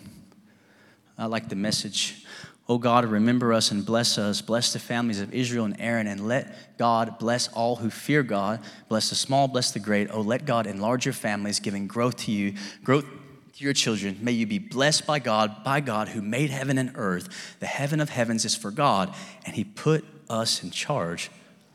I 1.18 1.26
like 1.26 1.50
the 1.50 1.56
message. 1.56 2.24
Oh 2.70 2.78
God, 2.78 3.06
remember 3.06 3.52
us 3.52 3.72
and 3.72 3.86
bless 3.86 4.18
us. 4.18 4.42
Bless 4.42 4.74
the 4.74 4.80
families 4.80 5.20
of 5.20 5.34
Israel 5.34 5.66
and 5.66 5.76
Aaron, 5.80 6.08
and 6.08 6.28
let 6.28 6.78
God 6.78 7.18
bless 7.20 7.48
all 7.50 7.78
who 7.78 7.90
fear 7.90 8.24
God. 8.24 8.60
Bless 8.88 9.10
the 9.10 9.16
small, 9.16 9.48
bless 9.48 9.72
the 9.72 9.80
great. 9.80 10.10
Oh, 10.12 10.22
let 10.22 10.46
God 10.46 10.68
enlarge 10.68 11.06
your 11.06 11.14
families, 11.14 11.60
giving 11.60 11.88
growth 11.88 12.18
to 12.18 12.32
you, 12.32 12.54
growth 12.84 13.06
to 13.06 13.64
your 13.64 13.74
children. 13.74 14.18
May 14.22 14.32
you 14.32 14.46
be 14.46 14.60
blessed 14.60 15.06
by 15.06 15.20
God, 15.20 15.64
by 15.64 15.82
God 15.82 16.10
who 16.10 16.22
made 16.22 16.52
heaven 16.52 16.78
and 16.78 16.92
earth. 16.96 17.58
The 17.60 17.66
heaven 17.66 18.00
of 18.00 18.10
heavens 18.10 18.46
is 18.46 18.56
for 18.56 18.72
God, 18.72 19.14
and 19.46 19.56
He 19.56 19.64
put 19.64 20.06
us 20.30 20.64
in 20.64 20.72
charge 20.72 21.30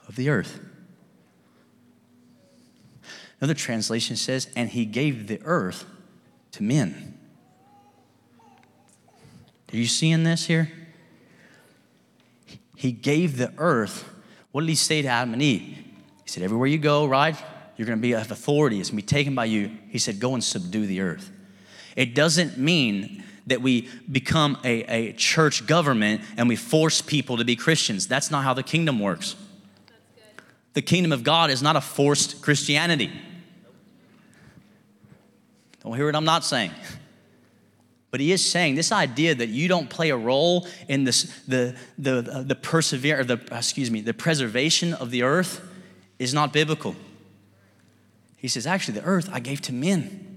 of 0.07 0.17
the 0.17 0.29
earth. 0.29 0.61
Another 3.41 3.55
translation 3.55 4.17
says, 4.17 4.49
and 4.57 4.69
He 4.71 4.85
gave 4.85 5.27
the 5.27 5.41
earth 5.45 5.85
to 6.53 6.63
men. 6.63 7.19
Are 9.73 9.77
you 9.77 9.87
seeing 9.87 10.25
this 10.25 10.47
here? 10.47 10.71
He 12.75 12.93
gave 12.93 13.37
the 13.37 13.53
earth. 13.59 14.09
What 14.53 14.63
did 14.63 14.69
he 14.69 14.77
say 14.77 15.03
to 15.03 15.09
Adam 15.09 15.35
and 15.35 15.43
Eve? 15.43 15.77
He 16.23 16.29
said, 16.29 16.43
Everywhere 16.43 16.69
you 16.69 16.79
go, 16.79 17.07
right? 17.07 17.37
You're 17.77 17.87
going 17.87 17.99
to 17.99 18.03
be 18.03 18.13
of 18.13 18.31
authority. 18.31 18.81
It's 18.81 18.91
going 18.91 19.01
to 19.01 19.05
be 19.05 19.09
taken 19.09 19.35
by 19.35 19.47
you. 19.47 19.77
He 19.89 19.99
said, 19.99 20.21
Go 20.21 20.35
and 20.35 20.43
subdue 20.43 20.87
the 20.87 21.01
earth. 21.01 21.31
It 21.97 22.15
doesn't 22.15 22.57
mean 22.57 23.25
that 23.49 23.61
we 23.61 23.89
become 24.11 24.59
a, 24.65 24.83
a 24.85 25.13
church 25.15 25.67
government 25.67 26.23
and 26.37 26.49
we 26.49 26.57
force 26.57 27.01
people 27.01 27.37
to 27.39 27.45
be 27.45 27.57
Christians. 27.57 28.07
That's 28.07 28.31
not 28.31 28.45
how 28.45 28.55
the 28.55 28.63
kingdom 28.63 29.01
works. 29.01 29.37
The 30.75 30.83
kingdom 30.83 31.13
of 31.13 31.25
God 31.25 31.51
is 31.51 31.63
not 31.63 31.77
a 31.77 31.81
forced 31.81 32.43
Christianity. 32.43 33.11
Don't 35.83 35.97
hear 35.97 36.07
what 36.07 36.15
I'm 36.15 36.25
not 36.25 36.45
saying. 36.45 36.71
But 38.11 38.21
he 38.21 38.33
is 38.33 38.45
saying 38.45 38.75
this 38.75 38.93
idea 38.93 39.35
that 39.35 39.49
you 39.49 39.69
don't 39.69 39.91
play 39.91 40.11
a 40.11 40.17
role 40.17 40.67
in 40.89 41.05
this, 41.05 41.25
the, 41.47 41.77
the, 41.99 42.23
the, 42.23 42.45
the 42.49 42.55
persevere, 42.55 43.23
the, 43.25 43.41
excuse 43.53 43.91
me, 43.91 44.01
the 44.01 44.15
preservation 44.15 44.95
of 44.95 45.11
the 45.11 45.23
earth 45.23 45.61
is 46.19 46.33
not 46.33 46.53
biblical. 46.53 46.97
He 48.37 48.49
says, 48.49 48.67
actually, 48.67 49.01
the 49.01 49.07
earth 49.07 49.29
I 49.33 49.41
gave 49.41 49.61
to 49.63 49.73
men. 49.73 50.28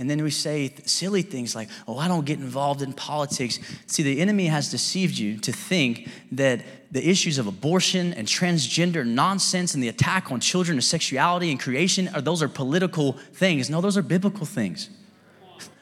And 0.00 0.08
then 0.08 0.22
we 0.22 0.30
say 0.30 0.72
silly 0.86 1.20
things 1.20 1.54
like, 1.54 1.68
oh, 1.86 1.98
I 1.98 2.08
don't 2.08 2.24
get 2.24 2.38
involved 2.38 2.80
in 2.80 2.94
politics. 2.94 3.58
See, 3.86 4.02
the 4.02 4.22
enemy 4.22 4.46
has 4.46 4.70
deceived 4.70 5.18
you 5.18 5.36
to 5.40 5.52
think 5.52 6.08
that 6.32 6.62
the 6.90 7.06
issues 7.06 7.36
of 7.36 7.46
abortion 7.46 8.14
and 8.14 8.26
transgender 8.26 9.06
nonsense 9.06 9.74
and 9.74 9.82
the 9.82 9.88
attack 9.88 10.32
on 10.32 10.40
children 10.40 10.78
and 10.78 10.84
sexuality 10.84 11.50
and 11.50 11.60
creation 11.60 12.08
are 12.14 12.22
those 12.22 12.42
are 12.42 12.48
political 12.48 13.12
things. 13.34 13.68
No, 13.68 13.82
those 13.82 13.98
are 13.98 14.02
biblical 14.02 14.46
things. 14.46 14.88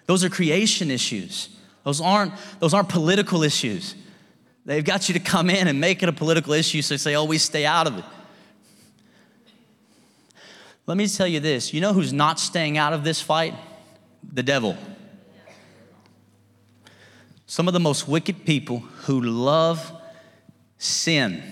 Those 0.07 0.24
are 0.24 0.28
creation 0.28 0.90
issues. 0.90 1.50
Those 1.85 2.00
aren't, 2.00 2.33
those 2.59 2.74
aren't 2.74 2.88
political 2.88 3.44
issues. 3.44 3.94
They've 4.64 4.85
got 4.85 5.09
you 5.09 5.12
to 5.12 5.20
come 5.20 5.48
in 5.48 5.68
and 5.68 5.81
make 5.81 6.02
it 6.02 6.09
a 6.09 6.12
political 6.12 6.54
issue, 6.54 6.83
so 6.83 6.96
say, 6.96 7.14
oh, 7.14 7.24
we 7.24 7.38
stay 7.38 7.64
out 7.64 7.87
of 7.87 7.98
it. 7.98 8.04
Let 10.87 10.96
me 10.96 11.07
tell 11.07 11.28
you 11.28 11.38
this 11.38 11.72
you 11.72 11.81
know 11.81 11.92
who's 11.92 12.12
not 12.12 12.40
staying 12.40 12.78
out 12.78 12.92
of 12.92 13.04
this 13.04 13.20
fight? 13.20 13.54
The 14.22 14.42
devil. 14.42 14.76
Some 17.46 17.66
of 17.66 17.74
the 17.74 17.81
most 17.81 18.07
wicked 18.07 18.44
people 18.44 18.81
who 18.81 19.20
love 19.20 19.92
sin 20.76 21.42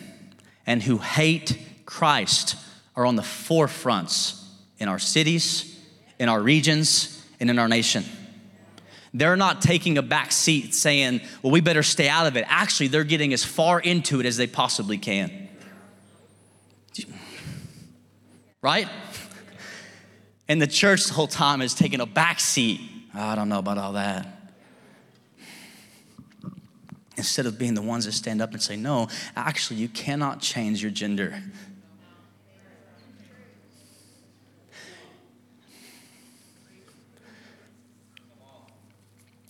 and 0.66 0.83
who 0.83 0.98
hate 0.98 1.59
Christ 1.87 2.57
are 2.94 3.07
on 3.07 3.16
the 3.16 3.22
forefronts 3.22 4.42
in 4.79 4.88
our 4.88 4.98
cities, 4.98 5.81
in 6.18 6.29
our 6.29 6.40
regions, 6.40 7.24
and 7.40 7.50
in 7.50 7.59
our 7.59 7.68
nation. 7.68 8.05
They're 9.14 9.37
not 9.37 9.62
taking 9.62 9.96
a 9.96 10.02
back 10.02 10.33
seat 10.33 10.74
saying, 10.74 11.22
well, 11.42 11.50
we 11.50 11.62
better 11.62 11.83
stay 11.83 12.09
out 12.09 12.26
of 12.26 12.37
it. 12.37 12.44
Actually, 12.48 12.88
they're 12.88 13.05
getting 13.05 13.33
as 13.33 13.44
far 13.44 13.81
into 13.81 14.20
it 14.20 14.26
as 14.26 14.37
they 14.37 14.46
possibly 14.46 14.98
can. 14.98 15.48
Right? 18.61 18.88
And 20.48 20.62
the 20.62 20.66
church 20.66 21.06
the 21.06 21.14
whole 21.14 21.26
time 21.26 21.61
is 21.61 21.74
taking 21.74 22.00
a 22.00 22.06
back 22.06 22.38
seat. 22.38 22.80
I 23.12 23.35
don't 23.35 23.48
know 23.48 23.59
about 23.59 23.78
all 23.78 23.94
that. 23.94 24.28
Instead 27.16 27.46
of 27.46 27.59
being 27.59 27.74
the 27.74 27.82
ones 27.82 28.04
that 28.04 28.12
stand 28.12 28.42
up 28.42 28.52
and 28.52 28.62
say, 28.62 28.76
no, 28.76 29.09
actually, 29.35 29.80
you 29.80 29.88
cannot 29.88 30.40
change 30.40 30.82
your 30.82 30.90
gender. 30.90 31.42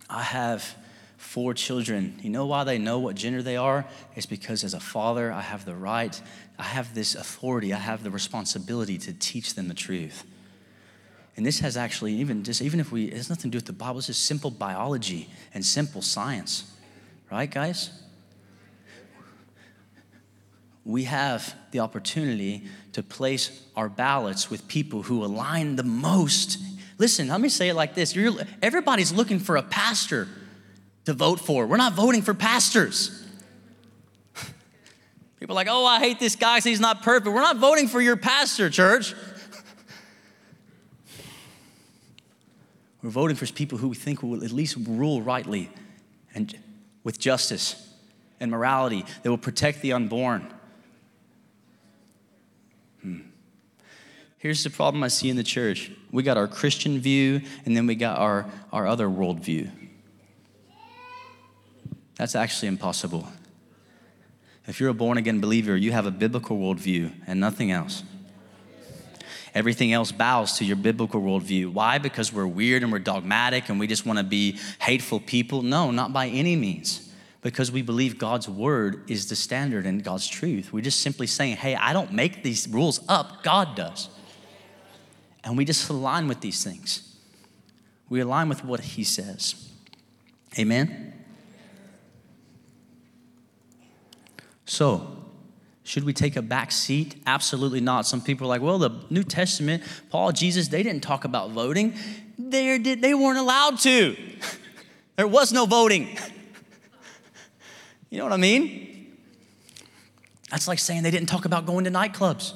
I 0.08 0.22
have 0.22 0.76
four 1.16 1.52
children. 1.52 2.18
You 2.22 2.30
know 2.30 2.46
why 2.46 2.64
they 2.64 2.78
know 2.78 3.00
what 3.00 3.16
gender 3.16 3.42
they 3.42 3.56
are? 3.56 3.84
It's 4.14 4.24
because 4.24 4.64
as 4.64 4.72
a 4.72 4.80
father, 4.80 5.32
I 5.32 5.42
have 5.42 5.64
the 5.64 5.74
right, 5.74 6.18
I 6.58 6.62
have 6.62 6.94
this 6.94 7.14
authority, 7.14 7.74
I 7.74 7.78
have 7.78 8.04
the 8.04 8.10
responsibility 8.10 8.96
to 8.98 9.12
teach 9.12 9.54
them 9.54 9.68
the 9.68 9.74
truth. 9.74 10.24
And 11.36 11.44
this 11.44 11.60
has 11.60 11.76
actually, 11.76 12.14
even 12.14 12.44
just, 12.44 12.62
even 12.62 12.80
if 12.80 12.90
we, 12.90 13.06
it 13.06 13.14
has 13.14 13.28
nothing 13.28 13.50
to 13.50 13.54
do 13.54 13.58
with 13.58 13.66
the 13.66 13.72
Bible, 13.72 13.98
it's 13.98 14.06
just 14.06 14.24
simple 14.24 14.50
biology 14.50 15.28
and 15.52 15.64
simple 15.64 16.00
science. 16.00 16.72
Right, 17.30 17.50
guys? 17.50 17.90
We 20.84 21.04
have 21.04 21.54
the 21.72 21.80
opportunity 21.80 22.64
to 22.92 23.02
place 23.02 23.62
our 23.74 23.88
ballots 23.88 24.50
with 24.50 24.66
people 24.68 25.02
who 25.02 25.24
align 25.24 25.76
the 25.76 25.82
most. 25.82 26.58
Listen, 26.98 27.28
let 27.28 27.40
me 27.40 27.48
say 27.48 27.68
it 27.68 27.74
like 27.74 27.94
this 27.94 28.14
You're, 28.14 28.32
everybody's 28.62 29.12
looking 29.12 29.38
for 29.38 29.56
a 29.56 29.62
pastor 29.62 30.28
to 31.04 31.12
vote 31.12 31.40
for. 31.40 31.66
We're 31.66 31.76
not 31.76 31.94
voting 31.94 32.22
for 32.22 32.34
pastors. 32.34 33.26
People 35.40 35.54
are 35.54 35.56
like, 35.56 35.68
oh, 35.68 35.84
I 35.84 35.98
hate 35.98 36.18
this 36.18 36.36
guy 36.36 36.56
because 36.56 36.64
he's 36.64 36.80
not 36.80 37.02
perfect. 37.02 37.26
We're 37.26 37.42
not 37.42 37.56
voting 37.56 37.88
for 37.88 38.00
your 38.00 38.16
pastor, 38.16 38.70
church. 38.70 39.14
We're 43.06 43.12
voting 43.12 43.36
for 43.36 43.46
people 43.46 43.78
who 43.78 43.90
we 43.90 43.94
think 43.94 44.20
will 44.20 44.42
at 44.42 44.50
least 44.50 44.76
rule 44.84 45.22
rightly 45.22 45.70
and 46.34 46.58
with 47.04 47.20
justice 47.20 47.94
and 48.40 48.50
morality 48.50 49.04
that 49.22 49.30
will 49.30 49.38
protect 49.38 49.80
the 49.80 49.92
unborn. 49.92 50.52
Hmm. 53.02 53.20
Here's 54.38 54.64
the 54.64 54.70
problem 54.70 55.04
I 55.04 55.08
see 55.08 55.30
in 55.30 55.36
the 55.36 55.44
church 55.44 55.92
we 56.10 56.24
got 56.24 56.36
our 56.36 56.48
Christian 56.48 56.98
view, 56.98 57.42
and 57.64 57.76
then 57.76 57.86
we 57.86 57.94
got 57.94 58.18
our, 58.18 58.50
our 58.72 58.88
other 58.88 59.06
worldview. 59.06 59.70
That's 62.16 62.34
actually 62.34 62.66
impossible. 62.66 63.28
If 64.66 64.80
you're 64.80 64.90
a 64.90 64.94
born 64.94 65.16
again 65.16 65.40
believer, 65.40 65.76
you 65.76 65.92
have 65.92 66.06
a 66.06 66.10
biblical 66.10 66.58
worldview 66.58 67.12
and 67.28 67.38
nothing 67.38 67.70
else. 67.70 68.02
Everything 69.56 69.94
else 69.94 70.12
bows 70.12 70.58
to 70.58 70.66
your 70.66 70.76
biblical 70.76 71.22
worldview. 71.22 71.72
Why? 71.72 71.96
Because 71.96 72.30
we're 72.30 72.46
weird 72.46 72.82
and 72.82 72.92
we're 72.92 72.98
dogmatic 72.98 73.70
and 73.70 73.80
we 73.80 73.86
just 73.86 74.04
want 74.04 74.18
to 74.18 74.22
be 74.22 74.58
hateful 74.82 75.18
people? 75.18 75.62
No, 75.62 75.90
not 75.90 76.12
by 76.12 76.28
any 76.28 76.56
means. 76.56 77.10
Because 77.40 77.72
we 77.72 77.80
believe 77.80 78.18
God's 78.18 78.50
word 78.50 79.10
is 79.10 79.30
the 79.30 79.34
standard 79.34 79.86
and 79.86 80.04
God's 80.04 80.28
truth. 80.28 80.74
We're 80.74 80.82
just 80.82 81.00
simply 81.00 81.26
saying, 81.26 81.56
hey, 81.56 81.74
I 81.74 81.94
don't 81.94 82.12
make 82.12 82.42
these 82.42 82.68
rules 82.68 83.00
up, 83.08 83.42
God 83.42 83.74
does. 83.74 84.10
And 85.42 85.56
we 85.56 85.64
just 85.64 85.88
align 85.88 86.28
with 86.28 86.42
these 86.42 86.62
things. 86.62 87.16
We 88.10 88.20
align 88.20 88.50
with 88.50 88.62
what 88.62 88.80
He 88.80 89.04
says. 89.04 89.70
Amen? 90.58 91.14
So, 94.66 95.15
should 95.86 96.02
we 96.02 96.12
take 96.12 96.34
a 96.34 96.42
back 96.42 96.72
seat? 96.72 97.22
Absolutely 97.26 97.80
not. 97.80 98.06
Some 98.06 98.20
people 98.20 98.46
are 98.46 98.48
like, 98.48 98.60
well, 98.60 98.76
the 98.76 98.90
New 99.08 99.22
Testament, 99.22 99.84
Paul, 100.10 100.32
Jesus, 100.32 100.66
they 100.66 100.82
didn't 100.82 101.04
talk 101.04 101.24
about 101.24 101.52
voting. 101.52 101.94
They, 102.36 102.76
did, 102.78 103.00
they 103.00 103.14
weren't 103.14 103.38
allowed 103.38 103.78
to. 103.80 104.16
there 105.16 105.28
was 105.28 105.52
no 105.52 105.64
voting. 105.64 106.18
you 108.10 108.18
know 108.18 108.24
what 108.24 108.32
I 108.32 108.36
mean? 108.36 109.16
That's 110.50 110.66
like 110.66 110.80
saying 110.80 111.04
they 111.04 111.12
didn't 111.12 111.28
talk 111.28 111.44
about 111.44 111.66
going 111.66 111.84
to 111.84 111.90
nightclubs. 111.90 112.54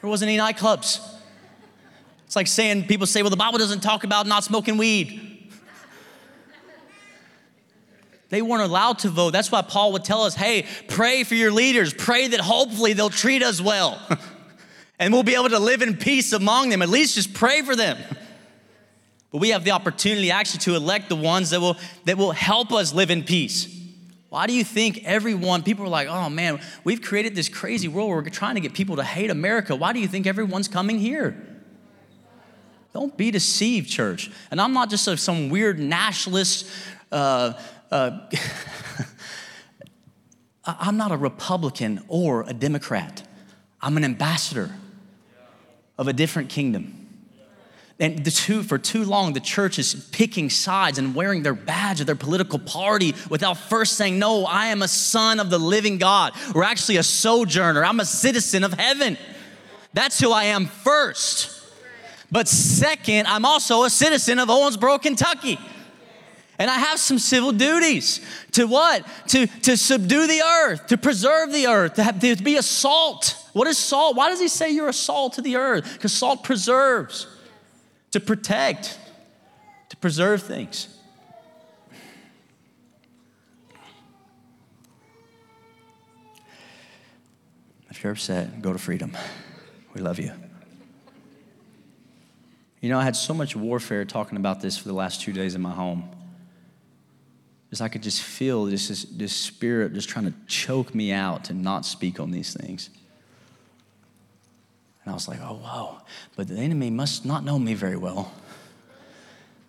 There 0.00 0.08
wasn't 0.08 0.30
any 0.30 0.38
nightclubs. 0.38 1.06
It's 2.24 2.34
like 2.34 2.46
saying 2.46 2.86
people 2.86 3.06
say, 3.06 3.20
well, 3.20 3.30
the 3.30 3.36
Bible 3.36 3.58
doesn't 3.58 3.80
talk 3.80 4.04
about 4.04 4.26
not 4.26 4.42
smoking 4.42 4.78
weed. 4.78 5.33
They 8.34 8.42
weren't 8.42 8.64
allowed 8.64 8.98
to 9.00 9.10
vote. 9.10 9.30
That's 9.30 9.52
why 9.52 9.62
Paul 9.62 9.92
would 9.92 10.02
tell 10.02 10.24
us, 10.24 10.34
hey, 10.34 10.66
pray 10.88 11.22
for 11.22 11.36
your 11.36 11.52
leaders. 11.52 11.94
Pray 11.94 12.26
that 12.26 12.40
hopefully 12.40 12.92
they'll 12.92 13.08
treat 13.08 13.44
us 13.44 13.60
well. 13.60 13.96
and 14.98 15.14
we'll 15.14 15.22
be 15.22 15.36
able 15.36 15.50
to 15.50 15.60
live 15.60 15.82
in 15.82 15.96
peace 15.96 16.32
among 16.32 16.70
them. 16.70 16.82
At 16.82 16.88
least 16.88 17.14
just 17.14 17.32
pray 17.32 17.62
for 17.62 17.76
them. 17.76 17.96
But 19.30 19.38
we 19.38 19.50
have 19.50 19.62
the 19.62 19.70
opportunity 19.70 20.32
actually 20.32 20.58
to 20.62 20.74
elect 20.74 21.10
the 21.10 21.14
ones 21.14 21.50
that 21.50 21.60
will, 21.60 21.76
that 22.06 22.18
will 22.18 22.32
help 22.32 22.72
us 22.72 22.92
live 22.92 23.12
in 23.12 23.22
peace. 23.22 23.72
Why 24.30 24.48
do 24.48 24.52
you 24.52 24.64
think 24.64 25.04
everyone, 25.04 25.62
people 25.62 25.84
are 25.84 25.88
like, 25.88 26.08
oh 26.08 26.28
man, 26.28 26.60
we've 26.82 27.02
created 27.02 27.36
this 27.36 27.48
crazy 27.48 27.86
world 27.86 28.08
where 28.08 28.20
we're 28.20 28.28
trying 28.30 28.56
to 28.56 28.60
get 28.60 28.74
people 28.74 28.96
to 28.96 29.04
hate 29.04 29.30
America. 29.30 29.76
Why 29.76 29.92
do 29.92 30.00
you 30.00 30.08
think 30.08 30.26
everyone's 30.26 30.66
coming 30.66 30.98
here? 30.98 31.36
Don't 32.92 33.16
be 33.16 33.30
deceived, 33.30 33.88
church. 33.88 34.28
And 34.50 34.60
I'm 34.60 34.72
not 34.72 34.90
just 34.90 35.06
a, 35.06 35.16
some 35.16 35.50
weird 35.50 35.78
nationalist 35.78 36.66
uh, 37.12 37.52
uh, 37.94 38.10
I'm 40.64 40.96
not 40.96 41.12
a 41.12 41.16
Republican 41.16 42.02
or 42.08 42.44
a 42.46 42.52
Democrat. 42.52 43.22
I'm 43.80 43.96
an 43.96 44.04
ambassador 44.04 44.74
of 45.96 46.08
a 46.08 46.12
different 46.12 46.48
kingdom. 46.48 47.00
And 48.00 48.24
the 48.24 48.32
two, 48.32 48.64
for 48.64 48.76
too 48.76 49.04
long, 49.04 49.34
the 49.34 49.40
church 49.40 49.78
is 49.78 49.94
picking 50.10 50.50
sides 50.50 50.98
and 50.98 51.14
wearing 51.14 51.44
their 51.44 51.54
badge 51.54 52.00
of 52.00 52.06
their 52.06 52.16
political 52.16 52.58
party 52.58 53.14
without 53.30 53.56
first 53.56 53.92
saying, 53.92 54.18
No, 54.18 54.44
I 54.44 54.66
am 54.66 54.82
a 54.82 54.88
son 54.88 55.38
of 55.38 55.48
the 55.48 55.58
living 55.58 55.98
God. 55.98 56.32
We're 56.52 56.64
actually 56.64 56.96
a 56.96 57.04
sojourner. 57.04 57.84
I'm 57.84 58.00
a 58.00 58.04
citizen 58.04 58.64
of 58.64 58.72
heaven. 58.72 59.16
That's 59.92 60.18
who 60.18 60.32
I 60.32 60.44
am 60.44 60.66
first. 60.66 61.52
But 62.32 62.48
second, 62.48 63.28
I'm 63.28 63.44
also 63.44 63.84
a 63.84 63.90
citizen 63.90 64.40
of 64.40 64.48
Owensboro, 64.48 65.00
Kentucky. 65.00 65.60
And 66.58 66.70
I 66.70 66.78
have 66.78 66.98
some 67.00 67.18
civil 67.18 67.52
duties 67.52 68.20
to 68.52 68.66
what? 68.66 69.04
To, 69.28 69.46
to 69.46 69.76
subdue 69.76 70.26
the 70.26 70.40
earth, 70.40 70.86
to 70.88 70.96
preserve 70.96 71.52
the 71.52 71.66
earth, 71.66 71.94
to, 71.94 72.02
have, 72.02 72.20
to 72.20 72.36
be 72.36 72.56
a 72.56 72.62
salt. 72.62 73.36
What 73.52 73.66
is 73.66 73.76
salt? 73.76 74.16
Why 74.16 74.28
does 74.28 74.40
he 74.40 74.48
say 74.48 74.70
you're 74.70 74.88
a 74.88 74.92
salt 74.92 75.34
to 75.34 75.42
the 75.42 75.56
earth? 75.56 75.92
Because 75.94 76.12
salt 76.12 76.44
preserves, 76.44 77.26
to 78.12 78.20
protect, 78.20 78.98
to 79.88 79.96
preserve 79.96 80.42
things. 80.42 80.88
If 87.90 88.02
you're 88.02 88.12
upset, 88.12 88.62
go 88.62 88.72
to 88.72 88.78
freedom. 88.78 89.16
We 89.94 90.00
love 90.00 90.18
you. 90.18 90.32
You 92.80 92.90
know, 92.90 92.98
I 92.98 93.04
had 93.04 93.16
so 93.16 93.32
much 93.32 93.56
warfare 93.56 94.04
talking 94.04 94.36
about 94.36 94.60
this 94.60 94.76
for 94.76 94.88
the 94.88 94.94
last 94.94 95.20
two 95.20 95.32
days 95.32 95.54
in 95.54 95.62
my 95.62 95.70
home 95.70 96.10
I 97.80 97.88
could 97.88 98.02
just 98.02 98.22
feel 98.22 98.64
this, 98.66 99.04
this 99.04 99.32
spirit 99.32 99.94
just 99.94 100.08
trying 100.08 100.26
to 100.26 100.34
choke 100.46 100.94
me 100.94 101.12
out 101.12 101.44
to 101.44 101.54
not 101.54 101.84
speak 101.84 102.20
on 102.20 102.30
these 102.30 102.54
things. 102.54 102.90
And 105.04 105.10
I 105.10 105.14
was 105.14 105.28
like, 105.28 105.40
oh, 105.42 105.60
wow. 105.62 106.02
But 106.36 106.48
the 106.48 106.56
enemy 106.56 106.90
must 106.90 107.24
not 107.24 107.44
know 107.44 107.58
me 107.58 107.74
very 107.74 107.96
well. 107.96 108.32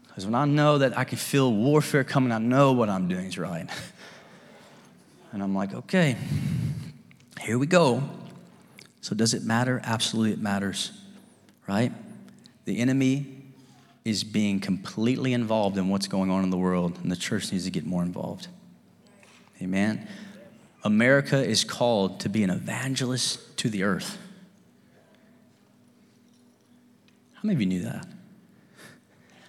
Because 0.08 0.26
when 0.26 0.36
I 0.36 0.46
know 0.46 0.78
that 0.78 0.98
I 0.98 1.04
can 1.04 1.18
feel 1.18 1.52
warfare 1.52 2.04
coming, 2.04 2.32
I 2.32 2.38
know 2.38 2.72
what 2.72 2.90
I'm 2.90 3.08
doing 3.08 3.26
is 3.26 3.38
right. 3.38 3.70
And 5.32 5.44
I'm 5.44 5.54
like, 5.54 5.74
okay, 5.74 6.16
here 7.42 7.58
we 7.60 7.68
go. 7.68 8.02
So, 9.02 9.14
does 9.14 9.34
it 9.34 9.44
matter? 9.44 9.82
Absolutely, 9.84 10.32
it 10.32 10.40
matters, 10.40 10.94
right? 11.68 11.92
The 12.64 12.80
enemy 12.80 13.35
is 14.06 14.24
being 14.24 14.60
completely 14.60 15.34
involved 15.34 15.78
in 15.78 15.90
what's 15.90 16.08
going 16.08 16.30
on 16.30 16.44
in 16.44 16.52
the 16.52 16.58
world, 16.58 16.98
and 17.02 17.12
the 17.12 17.16
church 17.16 17.52
needs 17.52 17.66
to 17.66 17.72
get 17.72 17.86
more 17.86 18.04
involved. 18.04 18.48
Amen. 19.62 20.08
America 20.84 21.44
is 21.44 21.64
called 21.64 22.20
to 22.20 22.30
be 22.30 22.44
an 22.44 22.52
evangelist 22.52 23.58
to 23.58 23.70
the 23.70 23.82
earth. 23.82 24.20
How 27.34 27.42
many 27.44 27.56
of 27.56 27.62
you 27.62 27.68
knew 27.68 27.82
that? 27.82 28.08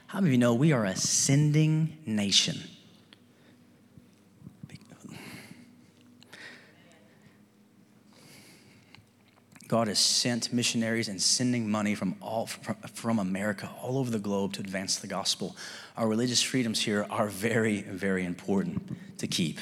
How 0.06 0.20
many 0.20 0.30
of 0.30 0.32
you 0.32 0.38
know 0.38 0.54
we 0.54 0.72
are 0.72 0.86
a 0.86 0.96
sending 0.96 1.98
nation? 2.06 2.62
God 9.68 9.88
has 9.88 9.98
sent 9.98 10.52
missionaries 10.52 11.08
and 11.08 11.20
sending 11.20 11.68
money 11.68 11.94
from 11.94 12.14
all 12.20 12.46
from, 12.46 13.18
America 13.18 13.70
all 13.82 13.98
over 13.98 14.10
the 14.10 14.18
globe 14.18 14.52
to 14.54 14.60
advance 14.60 14.98
the 14.98 15.06
gospel. 15.06 15.56
Our 15.96 16.06
religious 16.06 16.42
freedoms 16.42 16.80
here 16.80 17.06
are 17.10 17.26
very, 17.26 17.82
very 17.82 18.24
important 18.24 19.18
to 19.18 19.26
keep. 19.26 19.58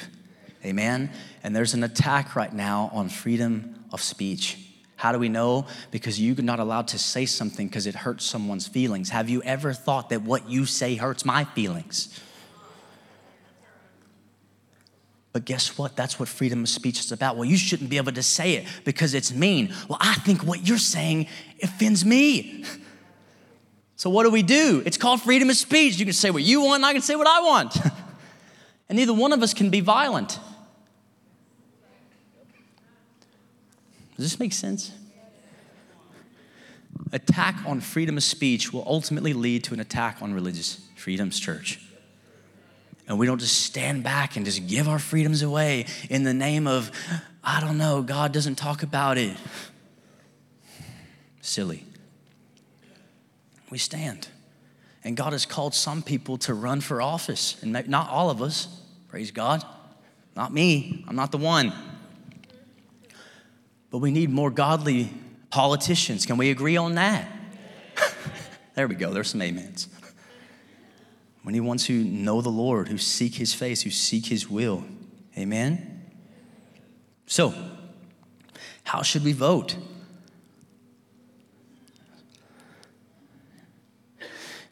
Amen. 0.63 1.11
And 1.43 1.55
there's 1.55 1.73
an 1.73 1.83
attack 1.83 2.35
right 2.35 2.53
now 2.53 2.89
on 2.93 3.09
freedom 3.09 3.83
of 3.91 4.01
speech. 4.01 4.57
How 4.95 5.11
do 5.11 5.19
we 5.19 5.29
know? 5.29 5.65
Because 5.91 6.19
you're 6.19 6.35
not 6.37 6.59
allowed 6.59 6.87
to 6.89 6.99
say 6.99 7.25
something 7.25 7.67
because 7.67 7.85
it 7.85 7.95
hurts 7.95 8.25
someone's 8.25 8.67
feelings. 8.67 9.09
Have 9.09 9.29
you 9.29 9.41
ever 9.43 9.73
thought 9.73 10.09
that 10.09 10.21
what 10.21 10.49
you 10.49 10.65
say 10.65 10.95
hurts 10.95 11.25
my 11.25 11.43
feelings? 11.43 12.19
But 15.35 15.43
guess 15.43 15.77
what? 15.77 15.97
That's 15.97 16.17
what 16.17 16.29
freedom 16.29 16.61
of 16.61 16.69
speech 16.69 16.97
is 17.01 17.11
about. 17.11 17.35
Well, 17.35 17.43
you 17.43 17.57
shouldn't 17.57 17.89
be 17.89 17.97
able 17.97 18.13
to 18.13 18.23
say 18.23 18.53
it 18.53 18.67
because 18.85 19.13
it's 19.13 19.33
mean. 19.33 19.73
Well, 19.89 19.97
I 19.99 20.13
think 20.13 20.45
what 20.45 20.65
you're 20.65 20.77
saying 20.77 21.27
offends 21.61 22.05
me. 22.05 22.63
So, 23.97 24.09
what 24.09 24.23
do 24.23 24.29
we 24.29 24.43
do? 24.43 24.83
It's 24.85 24.97
called 24.97 25.21
freedom 25.21 25.49
of 25.49 25.55
speech. 25.55 25.97
You 25.97 26.05
can 26.05 26.13
say 26.13 26.29
what 26.29 26.43
you 26.43 26.59
want, 26.61 26.79
and 26.79 26.85
I 26.85 26.91
can 26.91 27.01
say 27.01 27.15
what 27.15 27.27
I 27.27 27.39
want. 27.39 27.77
and 28.89 28.97
neither 28.97 29.13
one 29.13 29.31
of 29.31 29.41
us 29.41 29.53
can 29.53 29.69
be 29.69 29.79
violent. 29.79 30.37
Does 34.17 34.25
this 34.25 34.37
make 34.37 34.51
sense? 34.51 34.91
Attack 37.13 37.55
on 37.65 37.79
freedom 37.79 38.17
of 38.17 38.23
speech 38.23 38.73
will 38.73 38.83
ultimately 38.85 39.31
lead 39.31 39.63
to 39.63 39.73
an 39.73 39.79
attack 39.79 40.17
on 40.21 40.33
religious 40.33 40.85
freedoms, 40.97 41.39
church. 41.39 41.84
And 43.07 43.19
we 43.19 43.25
don't 43.25 43.39
just 43.39 43.61
stand 43.61 44.03
back 44.03 44.35
and 44.35 44.45
just 44.45 44.67
give 44.67 44.87
our 44.87 44.99
freedoms 44.99 45.41
away 45.41 45.85
in 46.09 46.23
the 46.23 46.33
name 46.33 46.65
of, 46.65 46.91
I 47.43 47.61
don't 47.61 47.77
know, 47.77 48.01
God 48.01 48.31
doesn't 48.31 48.55
talk 48.55 48.81
about 48.83 49.17
it. 49.17 49.37
Silly. 51.41 51.85
We 53.69 53.77
stand. 53.77 54.27
And 55.03 55.15
God 55.15 55.33
has 55.33 55.45
called 55.45 55.75
some 55.75 56.01
people 56.01 56.37
to 56.39 56.55
run 56.55 56.81
for 56.81 56.99
office, 57.01 57.61
and 57.61 57.71
not 57.87 58.09
all 58.09 58.31
of 58.31 58.41
us, 58.41 58.67
praise 59.07 59.29
God. 59.29 59.63
Not 60.35 60.51
me, 60.51 61.05
I'm 61.07 61.15
not 61.15 61.31
the 61.31 61.37
one. 61.37 61.71
But 63.91 63.99
we 63.99 64.09
need 64.09 64.31
more 64.31 64.49
godly 64.49 65.11
politicians. 65.51 66.25
Can 66.25 66.37
we 66.37 66.49
agree 66.49 66.75
on 66.75 66.95
that? 66.95 67.29
there 68.73 68.87
we 68.87 68.95
go, 68.95 69.13
there's 69.13 69.29
some 69.29 69.41
amens. 69.41 69.87
We 71.45 71.53
need 71.53 71.59
ones 71.59 71.85
who 71.85 72.03
know 72.03 72.41
the 72.41 72.49
Lord, 72.49 72.87
who 72.87 72.97
seek 72.97 73.35
his 73.35 73.53
face, 73.53 73.83
who 73.83 73.91
seek 73.91 74.25
his 74.25 74.49
will. 74.49 74.83
Amen? 75.37 76.03
So, 77.27 77.53
how 78.83 79.03
should 79.03 79.23
we 79.23 79.31
vote? 79.31 79.77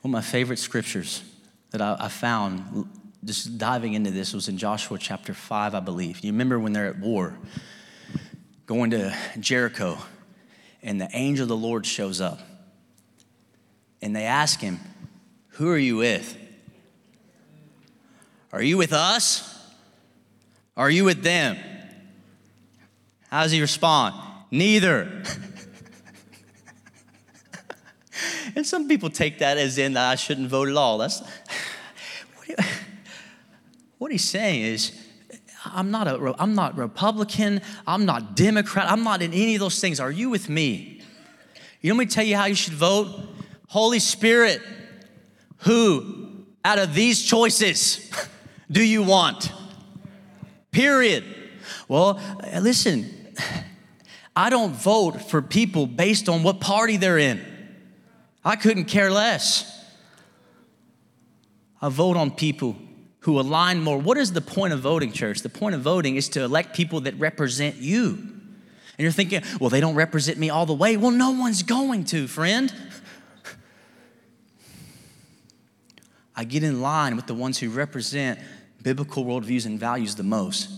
One 0.01 0.09
of 0.09 0.11
my 0.11 0.21
favorite 0.21 0.57
scriptures 0.57 1.23
that 1.69 1.81
I, 1.81 1.95
I 1.99 2.07
found 2.07 2.89
just 3.23 3.57
diving 3.57 3.93
into 3.93 4.09
this 4.09 4.33
was 4.33 4.49
in 4.49 4.57
Joshua 4.57 4.97
chapter 4.97 5.33
5, 5.33 5.75
I 5.75 5.79
believe. 5.79 6.23
You 6.23 6.31
remember 6.31 6.59
when 6.59 6.73
they're 6.73 6.87
at 6.87 6.99
war, 6.99 7.37
going 8.65 8.89
to 8.91 9.15
Jericho, 9.39 9.99
and 10.81 10.99
the 10.99 11.09
angel 11.13 11.43
of 11.43 11.49
the 11.49 11.55
Lord 11.55 11.85
shows 11.85 12.19
up. 12.19 12.39
And 14.01 14.15
they 14.15 14.23
ask 14.23 14.59
him, 14.59 14.79
Who 15.49 15.69
are 15.69 15.77
you 15.77 15.97
with? 15.97 16.42
Are 18.53 18.61
you 18.61 18.77
with 18.77 18.93
us? 18.93 19.59
Are 20.77 20.89
you 20.89 21.03
with 21.05 21.23
them? 21.23 21.57
How 23.29 23.41
does 23.41 23.51
he 23.51 23.59
respond? 23.59 24.13
Neither. 24.51 25.05
and 28.55 28.63
some 28.63 28.87
people 28.87 29.09
take 29.09 29.39
that 29.39 29.57
as 29.57 29.79
in 29.79 29.93
that 29.93 30.11
I 30.11 30.13
shouldn't 30.13 30.49
vote 30.49 30.69
at 30.69 30.75
all. 30.75 30.99
That's 30.99 31.23
what, 33.97 34.11
he's 34.11 34.23
saying 34.23 34.61
is 34.61 34.91
I'm 35.65 35.89
not 35.89 36.07
a 36.07 36.35
I'm 36.37 36.53
not 36.53 36.77
Republican, 36.77 37.59
I'm 37.87 38.05
not 38.05 38.35
Democrat, 38.35 38.85
I'm 38.87 39.03
not 39.03 39.23
in 39.23 39.33
any 39.33 39.55
of 39.55 39.61
those 39.61 39.79
things. 39.79 39.99
Are 39.99 40.11
you 40.11 40.29
with 40.29 40.47
me? 40.47 41.01
You 41.81 41.91
know 41.91 41.97
me 41.97 42.05
tell 42.05 42.23
you 42.23 42.35
how 42.35 42.45
you 42.45 42.53
should 42.53 42.75
vote? 42.75 43.07
Holy 43.69 43.97
Spirit, 43.97 44.61
who 45.61 46.45
out 46.63 46.77
of 46.77 46.93
these 46.93 47.23
choices 47.23 48.11
do 48.73 48.83
you 48.83 49.03
want? 49.03 49.51
Period. 50.71 51.23
Well, 51.87 52.19
listen, 52.59 53.09
I 54.35 54.49
don't 54.49 54.73
vote 54.73 55.21
for 55.21 55.41
people 55.41 55.85
based 55.85 56.27
on 56.27 56.43
what 56.43 56.59
party 56.59 56.97
they're 56.97 57.19
in. 57.19 57.45
I 58.43 58.55
couldn't 58.55 58.85
care 58.85 59.11
less. 59.11 59.69
I 61.81 61.89
vote 61.89 62.17
on 62.17 62.31
people 62.31 62.75
who 63.19 63.39
align 63.39 63.81
more. 63.81 63.97
What 63.97 64.17
is 64.17 64.33
the 64.33 64.41
point 64.41 64.73
of 64.73 64.79
voting, 64.79 65.11
church? 65.11 65.41
The 65.41 65.49
point 65.49 65.75
of 65.75 65.81
voting 65.81 66.15
is 66.15 66.27
to 66.29 66.43
elect 66.43 66.75
people 66.75 67.01
that 67.01 67.17
represent 67.19 67.75
you. 67.75 68.07
And 68.15 68.99
you're 68.99 69.11
thinking, 69.11 69.43
well, 69.59 69.69
they 69.69 69.79
don't 69.79 69.95
represent 69.95 70.37
me 70.37 70.49
all 70.49 70.65
the 70.65 70.73
way. 70.73 70.97
Well, 70.97 71.11
no 71.11 71.31
one's 71.31 71.63
going 71.63 72.05
to, 72.05 72.27
friend. 72.27 72.73
I 76.35 76.43
get 76.43 76.63
in 76.63 76.81
line 76.81 77.15
with 77.15 77.27
the 77.27 77.33
ones 77.33 77.59
who 77.59 77.69
represent 77.69 78.39
biblical 78.83 79.25
worldviews 79.25 79.65
and 79.65 79.79
values 79.79 80.15
the 80.15 80.23
most. 80.23 80.69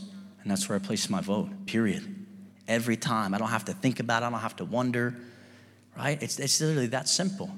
And 0.41 0.52
that's 0.52 0.70
where 0.70 0.78
I 0.78 0.80
place 0.80 1.10
my 1.10 1.22
vote, 1.22 1.50
period. 1.65 2.04
Every 2.68 2.96
time. 2.96 3.34
I 3.34 3.38
don't 3.38 3.50
have 3.50 3.65
to 3.65 3.74
think 3.74 4.00
about 4.00 4.24
it, 4.24 4.28
I 4.28 4.30
don't 4.30 4.39
have 4.39 4.56
to 4.58 4.65
wonder, 4.65 5.15
right? 5.98 6.22
It's, 6.22 6.39
it's 6.39 6.62
literally 6.62 6.88
that 6.88 7.08
simple. 7.10 7.50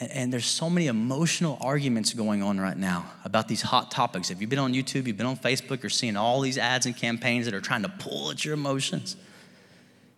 And, 0.00 0.10
and 0.10 0.32
there's 0.32 0.46
so 0.46 0.68
many 0.68 0.88
emotional 0.88 1.58
arguments 1.60 2.12
going 2.12 2.42
on 2.42 2.60
right 2.60 2.76
now 2.76 3.06
about 3.24 3.48
these 3.48 3.62
hot 3.62 3.90
topics. 3.90 4.30
If 4.30 4.40
you've 4.40 4.50
been 4.50 4.58
on 4.58 4.74
YouTube, 4.74 5.06
you've 5.06 5.16
been 5.16 5.26
on 5.26 5.36
Facebook, 5.36 5.82
you're 5.82 5.90
seeing 5.90 6.16
all 6.16 6.40
these 6.40 6.58
ads 6.58 6.86
and 6.86 6.96
campaigns 6.96 7.44
that 7.46 7.54
are 7.54 7.60
trying 7.60 7.82
to 7.82 7.88
pull 7.88 8.30
at 8.30 8.44
your 8.44 8.54
emotions 8.54 9.16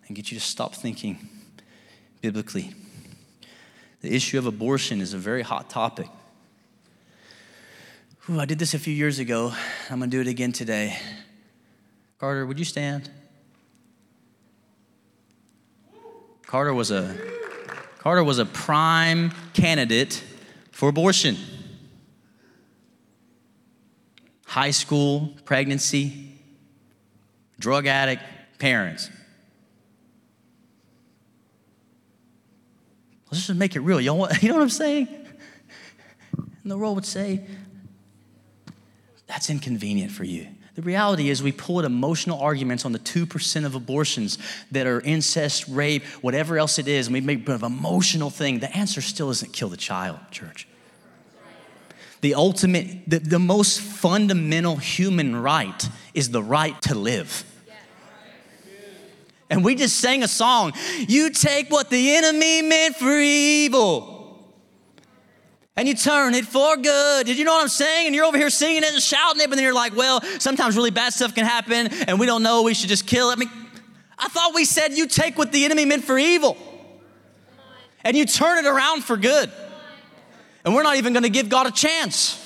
and 0.07 0.15
get 0.15 0.31
you 0.31 0.37
to 0.37 0.43
stop 0.43 0.75
thinking 0.75 1.29
biblically. 2.21 2.73
The 4.01 4.13
issue 4.13 4.37
of 4.37 4.47
abortion 4.47 4.99
is 4.99 5.13
a 5.13 5.17
very 5.17 5.43
hot 5.43 5.69
topic. 5.69 6.07
Ooh, 8.31 8.39
I 8.39 8.45
did 8.45 8.59
this 8.59 8.73
a 8.73 8.79
few 8.79 8.93
years 8.93 9.19
ago. 9.19 9.51
I'm 9.89 9.99
going 9.99 10.09
to 10.09 10.15
do 10.15 10.21
it 10.21 10.27
again 10.27 10.53
today. 10.53 10.97
Carter, 12.17 12.45
would 12.45 12.57
you 12.57 12.63
stand? 12.63 13.09
Carter 16.47 16.73
was 16.73 16.91
a 16.91 17.17
Carter 17.99 18.23
was 18.23 18.39
a 18.39 18.45
prime 18.45 19.33
candidate 19.51 20.23
for 20.71 20.87
abortion. 20.87 21.35
High 24.45 24.71
school, 24.71 25.33
pregnancy, 25.43 26.31
drug 27.59 27.85
addict, 27.85 28.23
parents. 28.59 29.09
Let's 33.29 33.45
just 33.45 33.59
make 33.59 33.75
it 33.75 33.81
real. 33.81 34.17
What, 34.17 34.41
you 34.43 34.49
know 34.49 34.55
what 34.55 34.63
I'm 34.63 34.69
saying? 34.69 35.09
And 36.37 36.71
the 36.71 36.77
world 36.77 36.95
would 36.95 37.05
say, 37.05 37.45
that's 39.31 39.49
inconvenient 39.49 40.11
for 40.11 40.25
you. 40.25 40.45
The 40.75 40.81
reality 40.81 41.29
is, 41.29 41.41
we 41.41 41.53
pull 41.53 41.79
at 41.79 41.85
emotional 41.85 42.41
arguments 42.41 42.83
on 42.83 42.91
the 42.91 42.99
2% 42.99 43.65
of 43.65 43.75
abortions 43.75 44.37
that 44.71 44.85
are 44.87 44.99
incest, 44.99 45.69
rape, 45.69 46.03
whatever 46.21 46.57
else 46.57 46.77
it 46.79 46.87
is, 46.89 47.07
and 47.07 47.13
we 47.13 47.21
make 47.21 47.47
an 47.47 47.63
emotional 47.63 48.29
thing. 48.29 48.59
The 48.59 48.75
answer 48.75 49.01
still 49.01 49.29
isn't 49.29 49.53
kill 49.53 49.69
the 49.69 49.77
child, 49.77 50.19
church. 50.31 50.67
The 52.19 52.35
ultimate, 52.35 53.09
the, 53.09 53.19
the 53.19 53.39
most 53.39 53.79
fundamental 53.79 54.75
human 54.75 55.37
right 55.37 55.89
is 56.13 56.31
the 56.31 56.43
right 56.43 56.79
to 56.81 56.95
live. 56.95 57.45
And 59.49 59.63
we 59.63 59.75
just 59.75 59.97
sang 59.97 60.23
a 60.23 60.27
song, 60.27 60.73
You 61.07 61.29
take 61.29 61.69
what 61.69 61.89
the 61.89 62.15
enemy 62.17 62.63
meant 62.63 62.97
for 62.97 63.17
evil 63.17 64.20
and 65.75 65.87
you 65.87 65.93
turn 65.93 66.33
it 66.33 66.45
for 66.45 66.75
good. 66.75 67.25
Did 67.25 67.37
you 67.37 67.45
know 67.45 67.53
what 67.53 67.61
I'm 67.61 67.69
saying? 67.69 68.07
And 68.07 68.15
you're 68.15 68.25
over 68.25 68.37
here 68.37 68.49
singing 68.49 68.83
it 68.83 68.91
and 68.91 69.01
shouting 69.01 69.41
it, 69.41 69.49
but 69.49 69.55
then 69.55 69.63
you're 69.63 69.73
like, 69.73 69.95
well, 69.95 70.21
sometimes 70.39 70.75
really 70.75 70.91
bad 70.91 71.13
stuff 71.13 71.33
can 71.33 71.45
happen 71.45 71.87
and 72.07 72.19
we 72.19 72.25
don't 72.25 72.43
know, 72.43 72.63
we 72.63 72.73
should 72.73 72.89
just 72.89 73.07
kill 73.07 73.29
it. 73.29 73.33
I 73.33 73.35
mean, 73.37 73.49
I 74.17 74.27
thought 74.27 74.53
we 74.53 74.65
said 74.65 74.93
you 74.93 75.07
take 75.07 75.37
what 75.37 75.51
the 75.51 75.65
enemy 75.65 75.85
meant 75.85 76.03
for 76.03 76.17
evil 76.19 76.57
and 78.03 78.17
you 78.17 78.25
turn 78.25 78.63
it 78.63 78.67
around 78.67 79.03
for 79.03 79.17
good. 79.17 79.51
And 80.63 80.75
we're 80.75 80.83
not 80.83 80.97
even 80.97 81.13
going 81.13 81.23
to 81.23 81.29
give 81.29 81.49
God 81.49 81.67
a 81.67 81.71
chance. 81.71 82.37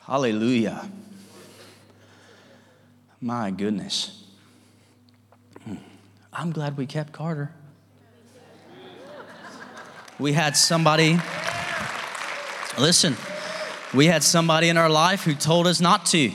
Hallelujah. 0.00 0.90
My 3.20 3.50
goodness. 3.50 4.24
Hmm. 5.64 5.76
I'm 6.32 6.52
glad 6.52 6.76
we 6.76 6.86
kept 6.86 7.12
Carter 7.12 7.52
we 10.18 10.32
had 10.32 10.56
somebody, 10.56 11.18
listen, 12.78 13.16
we 13.92 14.06
had 14.06 14.22
somebody 14.22 14.68
in 14.68 14.76
our 14.76 14.90
life 14.90 15.24
who 15.24 15.34
told 15.34 15.66
us 15.66 15.80
not 15.80 16.06
to. 16.06 16.30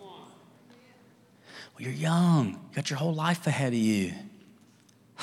Well, 0.00 0.30
you're 1.78 1.92
young, 1.92 2.50
you 2.50 2.76
got 2.76 2.90
your 2.90 2.98
whole 2.98 3.14
life 3.14 3.46
ahead 3.46 3.72
of 3.72 3.78
you. 3.78 4.12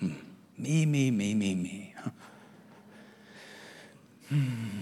Hmm. 0.00 0.14
me, 0.58 0.86
me, 0.86 1.10
me, 1.12 1.34
me, 1.34 1.54
me. 1.54 1.94
Hmm. 4.28 4.80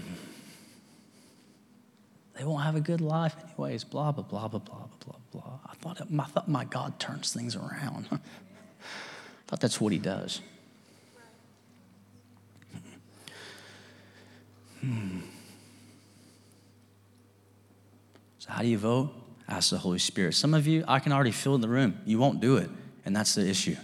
They 2.33 2.43
won't 2.43 2.63
have 2.63 2.75
a 2.75 2.81
good 2.81 3.01
life 3.01 3.35
anyways, 3.43 3.83
blah, 3.83 4.11
blah, 4.11 4.23
blah, 4.23 4.47
blah, 4.47 4.59
blah, 4.59 4.87
blah, 5.05 5.15
blah. 5.31 5.59
I 5.67 5.75
thought, 5.75 6.01
I 6.01 6.23
thought 6.23 6.49
my 6.49 6.65
God 6.65 6.99
turns 6.99 7.31
things 7.31 7.55
around. 7.55 8.07
I 8.11 8.17
thought 9.47 9.59
that's 9.59 9.79
what 9.79 9.93
he 9.93 9.99
does. 9.99 10.41
So, 18.43 18.51
how 18.51 18.61
do 18.61 18.67
you 18.67 18.77
vote? 18.77 19.09
Ask 19.47 19.69
the 19.69 19.77
Holy 19.77 19.99
Spirit. 19.99 20.33
Some 20.33 20.53
of 20.53 20.67
you, 20.67 20.83
I 20.85 20.99
can 20.99 21.13
already 21.13 21.31
feel 21.31 21.55
in 21.55 21.61
the 21.61 21.69
room, 21.69 21.97
you 22.03 22.19
won't 22.19 22.41
do 22.41 22.57
it, 22.57 22.69
and 23.05 23.15
that's 23.15 23.35
the 23.35 23.47
issue. 23.47 23.77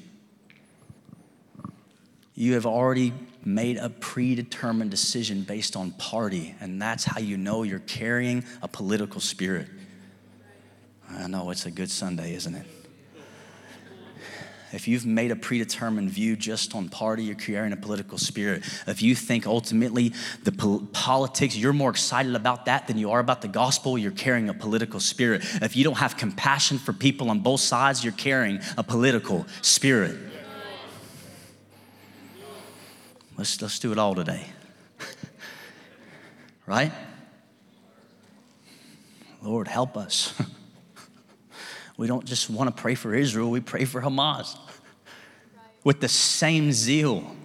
You 2.36 2.56
have 2.56 2.66
already 2.66 3.14
made 3.46 3.78
a 3.78 3.90
predetermined 3.90 4.92
decision 4.92 5.44
based 5.44 5.78
on 5.78 5.92
party, 5.92 6.56
and 6.60 6.82
that's 6.82 7.06
how 7.06 7.22
you 7.22 7.38
know 7.38 7.64
you're 7.64 7.80
carrying 7.80 8.44
a 8.62 8.68
political 8.68 9.22
spirit. 9.22 9.70
I 11.10 11.28
know 11.28 11.52
it's 11.52 11.66
a 11.66 11.72
good 11.72 11.90
Sunday, 11.90 12.34
isn't 12.34 12.54
it? 12.54 12.68
If 14.72 14.88
you've 14.88 15.06
made 15.06 15.32
a 15.32 15.36
predetermined 15.36 16.12
view 16.12 16.36
just 16.36 16.76
on 16.76 16.90
party, 16.90 17.24
you're 17.24 17.36
carrying 17.36 17.74
a 17.74 17.78
political 17.78 18.18
spirit. 18.18 18.64
If 18.86 19.02
you 19.02 19.16
think 19.16 19.48
ultimately 19.48 20.14
the 20.44 20.52
po- 20.52 20.88
politics, 20.94 21.56
you're 21.56 21.74
more 21.74 21.90
excited 21.90 22.36
about 22.36 22.66
that 22.66 22.88
than 22.88 22.98
you 22.98 23.12
are 23.12 23.20
about 23.20 23.42
the 23.42 23.48
gospel, 23.48 23.98
you're 23.98 24.12
carrying 24.12 24.48
a 24.50 24.54
political 24.54 25.00
spirit. 25.00 25.42
If 25.62 25.76
you 25.76 25.84
don't 25.84 25.98
have 25.98 26.18
compassion 26.18 26.78
for 26.78 26.94
people 26.94 27.30
on 27.30 27.40
both 27.40 27.62
sides, 27.62 28.04
you're 28.04 28.14
carrying 28.14 28.60
a 28.78 28.84
political 28.84 29.48
spirit. 29.62 30.18
Let's, 33.38 33.62
let's 33.62 33.80
do 33.80 33.92
it 33.92 33.98
all 33.98 34.16
today. 34.16 34.46
right? 36.68 36.92
Lord, 39.42 39.68
help 39.68 39.98
us. 39.98 40.34
We 42.00 42.08
don't 42.08 42.24
just 42.24 42.50
want 42.50 42.74
to 42.74 42.82
pray 42.82 42.95
for 42.95 43.14
Israel, 43.14 43.52
we 43.52 43.60
pray 43.60 43.84
for 43.84 44.02
Hamas 44.02 44.58
with 45.84 46.00
the 46.00 46.08
same 46.08 46.72
zeal. 46.72 47.36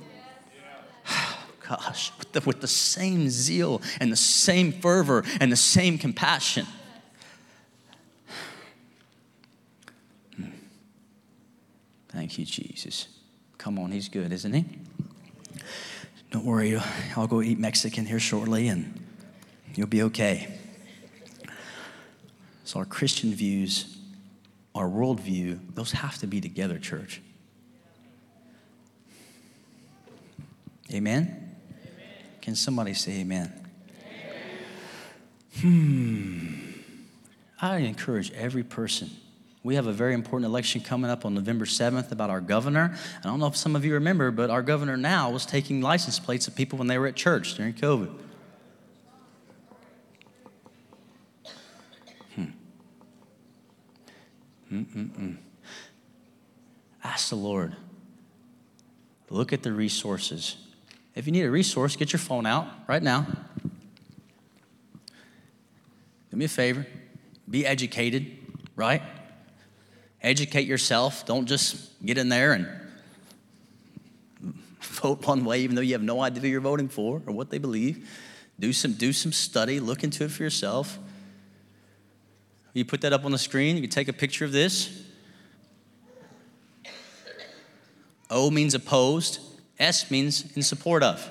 Gosh, 1.69 2.13
with 2.21 2.31
the, 2.31 2.41
with 2.43 2.61
the 2.61 2.69
same 2.69 3.29
zeal 3.31 3.83
and 3.99 4.13
the 4.13 4.17
same 4.17 4.71
fervor 4.71 5.25
and 5.41 5.51
the 5.51 5.57
same 5.57 5.99
compassion. 5.99 6.69
Hmm. 10.37 10.51
Thank 12.11 12.39
you, 12.39 12.45
Jesus. 12.45 13.09
Come 13.59 13.77
on, 13.81 13.91
he's 13.91 14.09
good, 14.09 14.33
isn't 14.33 14.53
he? 14.53 14.65
Don't 16.31 16.45
worry, 16.45 16.81
I'll 17.17 17.27
go 17.27 17.43
eat 17.43 17.59
Mexican 17.59 18.07
here 18.07 18.21
shortly 18.21 18.69
and 18.69 19.05
you'll 19.75 19.89
be 19.89 20.05
okay. 20.05 20.61
So, 22.63 22.79
our 22.79 22.85
Christian 22.85 23.35
views, 23.35 23.94
our 24.75 24.89
worldview, 24.89 25.75
those 25.75 25.93
have 25.93 26.19
to 26.19 26.27
be 26.27 26.41
together, 26.41 26.79
church. 26.79 27.23
Amen? 30.93 31.23
amen. 31.23 32.09
Can 32.41 32.55
somebody 32.55 32.95
say 32.95 33.21
amen? 33.21 33.53
amen? 35.61 35.61
Hmm. 35.61 36.71
I 37.61 37.79
encourage 37.79 38.33
every 38.33 38.63
person. 38.63 39.11
We 39.63 39.77
have 39.77 39.87
a 39.87 39.93
very 39.93 40.13
important 40.13 40.47
election 40.47 40.83
coming 40.83 41.11
up 41.11 41.25
on 41.25 41.35
November 41.35 41.65
7th 41.65 42.13
about 42.13 42.29
our 42.29 42.43
governor. 42.43 42.95
I 43.21 43.23
don't 43.23 43.39
know 43.39 43.47
if 43.47 43.57
some 43.57 43.75
of 43.75 43.85
you 43.85 43.95
remember, 43.95 44.31
but 44.31 44.51
our 44.51 44.61
governor 44.61 44.99
now 44.99 45.31
was 45.31 45.47
taking 45.47 45.81
license 45.81 46.19
plates 46.19 46.47
of 46.49 46.55
people 46.55 46.79
when 46.79 46.87
they 46.87 46.99
were 46.99 47.07
at 47.07 47.17
church 47.17 47.55
during 47.55 47.73
COVID. 47.73 48.15
Mm-mm-mm. 54.75 55.37
Ask 57.03 57.29
the 57.29 57.37
Lord. 57.37 57.77
Look 59.31 59.53
at 59.53 59.63
the 59.63 59.73
resources. 59.73 60.57
If 61.15 61.27
you 61.27 61.33
need 61.33 61.45
a 61.45 61.51
resource, 61.51 61.97
get 61.97 62.13
your 62.13 62.21
phone 62.21 62.47
out 62.47 62.67
right 62.89 63.03
now. 63.03 63.27
Do 66.31 66.37
me 66.37 66.47
a 66.47 66.49
favor 66.49 66.87
be 67.49 67.67
educated, 67.67 68.37
right? 68.75 69.03
Educate 70.23 70.67
yourself. 70.67 71.27
Don't 71.27 71.47
just 71.47 71.91
get 72.05 72.19
in 72.19 72.29
there 72.29 72.53
and 72.53 72.67
vote 74.81 75.27
one 75.27 75.45
way, 75.45 75.61
even 75.61 75.77
though 75.77 75.83
you 75.83 75.93
have 75.93 76.03
no 76.03 76.21
idea 76.21 76.41
who 76.41 76.49
you're 76.49 76.61
voting 76.61 76.89
for 76.89 77.23
or 77.27 77.35
what 77.35 77.51
they 77.51 77.59
believe. 77.59 78.09
Do 78.59 78.73
some, 78.73 78.95
do 78.95 79.13
some 79.13 79.33
study, 79.33 79.81
look 79.81 80.05
into 80.05 80.25
it 80.25 80.31
for 80.31 80.43
yourself. 80.43 80.99
You 82.75 82.85
put 82.85 83.01
that 83.03 83.13
up 83.13 83.25
on 83.25 83.31
the 83.31 83.39
screen, 83.39 83.77
you 83.77 83.83
can 83.83 83.91
take 83.91 84.09
a 84.09 84.13
picture 84.13 84.45
of 84.45 84.51
this. 84.51 85.03
O 88.29 88.51
means 88.51 88.75
opposed, 88.75 89.39
S 89.79 90.11
means 90.11 90.57
in 90.57 90.63
support 90.63 91.05
of. 91.05 91.31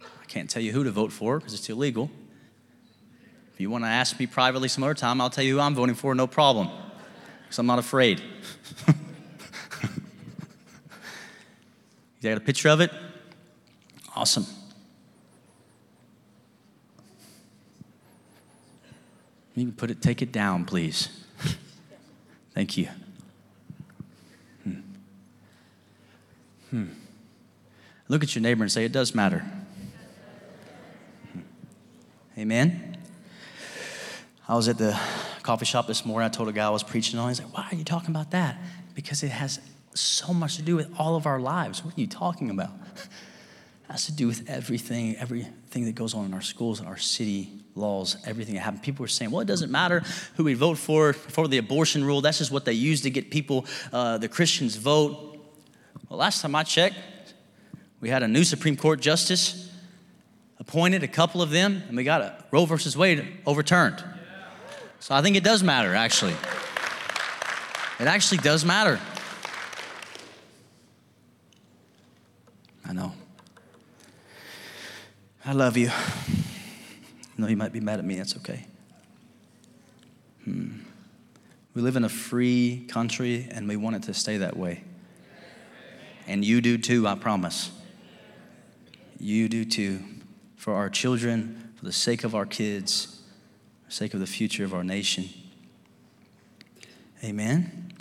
I 0.00 0.26
can't 0.28 0.48
tell 0.48 0.62
you 0.62 0.70
who 0.70 0.84
to 0.84 0.92
vote 0.92 1.10
for 1.10 1.40
because 1.40 1.54
it's 1.54 1.68
illegal. 1.68 2.08
If 3.52 3.60
you 3.60 3.68
want 3.68 3.82
to 3.82 3.88
ask 3.88 4.20
me 4.20 4.28
privately 4.28 4.68
some 4.68 4.84
other 4.84 4.94
time, 4.94 5.20
I'll 5.20 5.28
tell 5.28 5.42
you 5.42 5.56
who 5.56 5.60
I'm 5.60 5.74
voting 5.74 5.96
for, 5.96 6.14
no 6.14 6.28
problem, 6.28 6.70
because 7.42 7.58
I'm 7.58 7.66
not 7.66 7.80
afraid. 7.80 8.20
you 12.20 12.30
got 12.30 12.36
a 12.36 12.40
picture 12.40 12.68
of 12.68 12.80
it? 12.80 12.92
Awesome. 14.14 14.46
You 19.54 19.66
can 19.66 19.72
put 19.72 19.90
it, 19.90 20.00
take 20.00 20.22
it 20.22 20.32
down, 20.32 20.64
please. 20.64 21.08
Thank 22.54 22.76
you. 22.76 22.88
Hmm. 24.64 24.80
Hmm. 26.70 26.86
Look 28.08 28.22
at 28.22 28.34
your 28.34 28.42
neighbor 28.42 28.62
and 28.62 28.72
say, 28.72 28.84
It 28.84 28.92
does 28.92 29.14
matter. 29.14 29.44
Amen. 32.38 32.96
I 34.48 34.54
was 34.54 34.66
at 34.68 34.78
the 34.78 34.98
coffee 35.42 35.64
shop 35.64 35.86
this 35.86 36.04
morning. 36.04 36.26
I 36.26 36.28
told 36.28 36.48
a 36.48 36.52
guy 36.52 36.66
I 36.66 36.70
was 36.70 36.82
preaching 36.82 37.18
on. 37.18 37.28
He's 37.28 37.40
like, 37.40 37.56
Why 37.56 37.68
are 37.70 37.74
you 37.74 37.84
talking 37.84 38.10
about 38.10 38.30
that? 38.32 38.58
Because 38.94 39.22
it 39.22 39.30
has 39.30 39.60
so 39.94 40.32
much 40.32 40.56
to 40.56 40.62
do 40.62 40.76
with 40.76 40.92
all 40.98 41.16
of 41.16 41.26
our 41.26 41.40
lives. 41.40 41.84
What 41.84 41.96
are 41.96 42.00
you 42.00 42.06
talking 42.06 42.50
about? 42.50 42.70
It 43.88 43.94
has 43.94 44.06
to 44.06 44.12
do 44.12 44.28
with 44.28 44.48
everything, 44.48 45.16
everything 45.70 45.86
that 45.86 45.94
goes 45.94 46.14
on 46.14 46.24
in 46.24 46.34
our 46.34 46.40
schools, 46.40 46.80
our 46.80 46.96
city, 46.96 47.48
laws, 47.76 48.16
everything 48.26 48.56
that 48.56 48.62
happens. 48.62 48.82
People 48.82 49.04
were 49.04 49.08
saying, 49.08 49.30
well, 49.30 49.40
it 49.40 49.46
doesn't 49.46 49.70
matter 49.70 50.02
who 50.34 50.42
we 50.42 50.54
vote 50.54 50.76
for, 50.76 51.12
for 51.12 51.46
the 51.46 51.58
abortion 51.58 52.02
rule. 52.02 52.20
That's 52.20 52.38
just 52.38 52.50
what 52.50 52.64
they 52.64 52.72
use 52.72 53.02
to 53.02 53.10
get 53.10 53.30
people, 53.30 53.66
uh, 53.92 54.18
the 54.18 54.28
Christians, 54.28 54.74
vote. 54.74 55.38
Well, 56.08 56.18
last 56.18 56.42
time 56.42 56.56
I 56.56 56.64
checked, 56.64 56.96
we 58.00 58.08
had 58.08 58.24
a 58.24 58.26
new 58.26 58.42
Supreme 58.42 58.76
Court 58.76 58.98
justice 58.98 59.70
appointed 60.58 61.04
a 61.04 61.08
couple 61.08 61.40
of 61.40 61.50
them, 61.50 61.84
and 61.86 61.96
we 61.96 62.02
got 62.02 62.20
a 62.20 62.44
Roe 62.50 62.64
versus 62.64 62.96
Wade 62.96 63.24
overturned. 63.46 64.02
So 64.98 65.14
I 65.14 65.22
think 65.22 65.36
it 65.36 65.44
does 65.44 65.62
matter, 65.62 65.94
actually. 65.94 66.34
It 68.00 68.08
actually 68.08 68.38
does 68.38 68.64
matter. 68.64 68.98
I 72.84 72.92
know. 72.92 73.12
I 75.44 75.52
love 75.52 75.76
you. 75.76 75.90
Know 77.38 77.46
you 77.46 77.56
might 77.56 77.72
be 77.72 77.80
mad 77.80 77.98
at 77.98 78.04
me, 78.04 78.16
that's 78.16 78.36
okay. 78.36 78.66
Hmm. 80.44 80.80
We 81.72 81.80
live 81.80 81.96
in 81.96 82.04
a 82.04 82.10
free 82.10 82.84
country 82.88 83.48
and 83.50 83.66
we 83.66 83.76
want 83.76 83.96
it 83.96 84.02
to 84.04 84.14
stay 84.14 84.36
that 84.38 84.56
way. 84.56 84.84
And 86.26 86.44
you 86.44 86.60
do 86.60 86.76
too, 86.76 87.06
I 87.06 87.14
promise. 87.14 87.70
You 89.18 89.48
do 89.48 89.64
too 89.64 90.00
for 90.56 90.74
our 90.74 90.90
children, 90.90 91.72
for 91.76 91.86
the 91.86 91.92
sake 91.92 92.22
of 92.22 92.34
our 92.34 92.44
kids, 92.44 93.22
for 93.82 93.88
the 93.88 93.94
sake 93.94 94.12
of 94.12 94.20
the 94.20 94.26
future 94.26 94.64
of 94.64 94.74
our 94.74 94.84
nation. 94.84 95.30
Amen. 97.24 97.94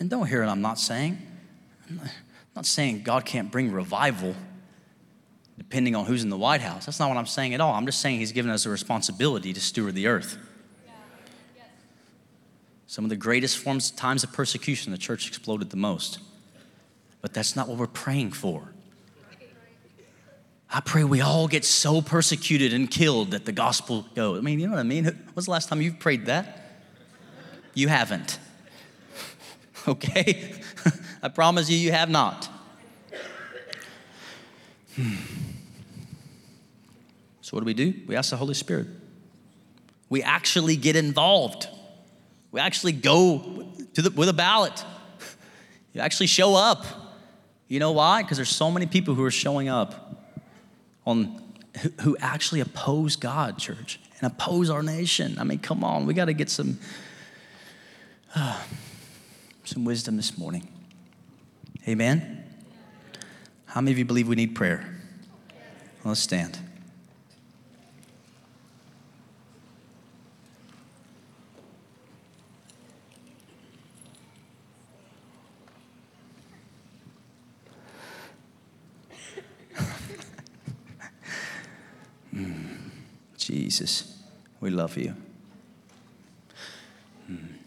And 0.00 0.10
don't 0.10 0.26
hear 0.26 0.40
what 0.40 0.48
I'm 0.48 0.62
not 0.62 0.80
saying. 0.80 1.18
I'm 1.88 2.00
not 2.56 2.66
saying 2.66 3.02
God 3.02 3.24
can't 3.24 3.52
bring 3.52 3.70
revival 3.70 4.34
depending 5.58 5.94
on 5.94 6.06
who's 6.06 6.22
in 6.22 6.30
the 6.30 6.36
White 6.36 6.60
House. 6.60 6.86
That's 6.86 6.98
not 6.98 7.08
what 7.08 7.18
I'm 7.18 7.26
saying 7.26 7.54
at 7.54 7.60
all. 7.60 7.74
I'm 7.74 7.86
just 7.86 8.00
saying 8.00 8.20
He's 8.20 8.32
given 8.32 8.50
us 8.50 8.66
a 8.66 8.70
responsibility 8.70 9.52
to 9.52 9.60
steward 9.60 9.94
the 9.94 10.06
earth. 10.06 10.38
Some 12.86 13.04
of 13.04 13.08
the 13.08 13.16
greatest 13.16 13.56
forms, 13.56 13.90
times 13.90 14.22
of 14.22 14.32
persecution, 14.32 14.92
the 14.92 14.98
church 14.98 15.26
exploded 15.26 15.70
the 15.70 15.78
most. 15.78 16.18
But 17.22 17.32
that's 17.32 17.56
not 17.56 17.68
what 17.68 17.78
we're 17.78 17.86
praying 17.86 18.32
for. 18.32 18.72
I 20.74 20.80
pray 20.80 21.04
we 21.04 21.20
all 21.20 21.48
get 21.48 21.64
so 21.64 22.00
persecuted 22.00 22.72
and 22.72 22.90
killed 22.90 23.32
that 23.32 23.44
the 23.44 23.52
gospel 23.52 24.06
goes. 24.14 24.38
I 24.38 24.40
mean, 24.40 24.58
you 24.58 24.66
know 24.66 24.72
what 24.72 24.80
I 24.80 24.84
mean? 24.84 25.04
When's 25.04 25.44
the 25.44 25.50
last 25.50 25.68
time 25.68 25.82
you've 25.82 25.98
prayed 25.98 26.26
that? 26.26 26.82
You 27.74 27.88
haven't. 27.88 28.38
Okay? 29.88 30.54
I 31.24 31.28
promise 31.28 31.68
you, 31.68 31.76
you 31.76 31.90
have 31.90 32.08
not. 32.08 32.48
So, 37.40 37.56
what 37.56 37.60
do 37.60 37.66
we 37.66 37.74
do? 37.74 37.94
We 38.06 38.16
ask 38.16 38.30
the 38.30 38.36
Holy 38.36 38.54
Spirit. 38.54 38.86
We 40.08 40.22
actually 40.22 40.76
get 40.76 40.94
involved. 40.96 41.68
We 42.50 42.60
actually 42.60 42.92
go 42.92 43.66
to 43.94 44.02
the, 44.02 44.10
with 44.10 44.28
a 44.28 44.32
ballot. 44.32 44.84
You 45.92 46.00
actually 46.00 46.28
show 46.28 46.54
up. 46.54 46.86
You 47.68 47.80
know 47.80 47.92
why? 47.92 48.22
Because 48.22 48.36
there's 48.38 48.48
so 48.48 48.70
many 48.70 48.86
people 48.86 49.14
who 49.14 49.24
are 49.24 49.30
showing 49.30 49.68
up 49.68 50.22
on 51.06 51.42
who, 51.80 51.88
who 52.02 52.16
actually 52.20 52.60
oppose 52.60 53.16
God, 53.16 53.58
church, 53.58 53.98
and 54.20 54.30
oppose 54.30 54.70
our 54.70 54.82
nation. 54.82 55.36
I 55.38 55.44
mean, 55.44 55.58
come 55.58 55.82
on, 55.82 56.06
we 56.06 56.14
got 56.14 56.26
to 56.26 56.34
get 56.34 56.50
some 56.50 56.78
uh, 58.34 58.62
some 59.64 59.84
wisdom 59.84 60.16
this 60.16 60.38
morning. 60.38 60.68
Amen. 61.88 62.41
How 63.72 63.80
many 63.80 63.92
of 63.92 63.98
you 63.98 64.04
believe 64.04 64.28
we 64.28 64.36
need 64.36 64.54
prayer? 64.54 64.86
let's 66.04 66.20
stand. 66.20 66.58
Jesus, 83.38 84.18
we 84.60 84.68
love 84.68 84.98
you. 84.98 85.16
Hmm. 87.26 87.61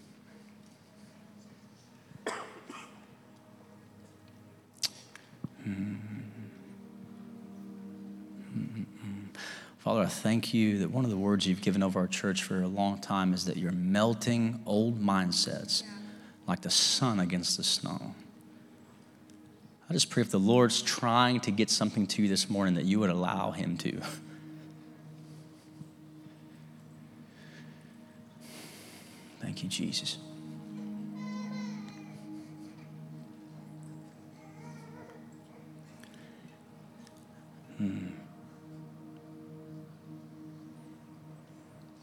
Father, 9.86 10.02
I 10.02 10.08
thank 10.08 10.52
you 10.52 10.80
that 10.80 10.90
one 10.90 11.06
of 11.06 11.12
the 11.12 11.18
words 11.18 11.46
you've 11.46 11.62
given 11.62 11.84
over 11.84 12.00
our 12.00 12.08
church 12.08 12.42
for 12.42 12.60
a 12.60 12.68
long 12.68 12.98
time 12.98 13.36
is 13.36 13.46
that 13.46 13.56
you're 13.56 13.72
melting 13.72 14.60
old 14.66 15.00
mindsets 15.00 15.84
like 16.48 16.62
the 16.62 16.72
sun 16.72 17.20
against 17.20 17.56
the 17.56 17.64
snow. 17.64 18.16
I 19.88 19.94
just 19.94 20.10
pray 20.10 20.22
if 20.22 20.32
the 20.32 20.40
Lord's 20.40 20.82
trying 20.82 21.40
to 21.42 21.52
get 21.52 21.70
something 21.70 22.08
to 22.08 22.24
you 22.24 22.28
this 22.28 22.50
morning, 22.50 22.74
that 22.74 22.86
you 22.86 23.00
would 23.00 23.12
allow 23.12 23.52
him 23.52 23.78
to. 23.78 24.02
Thank 29.40 29.62
you, 29.62 29.70
Jesus. 29.70 30.18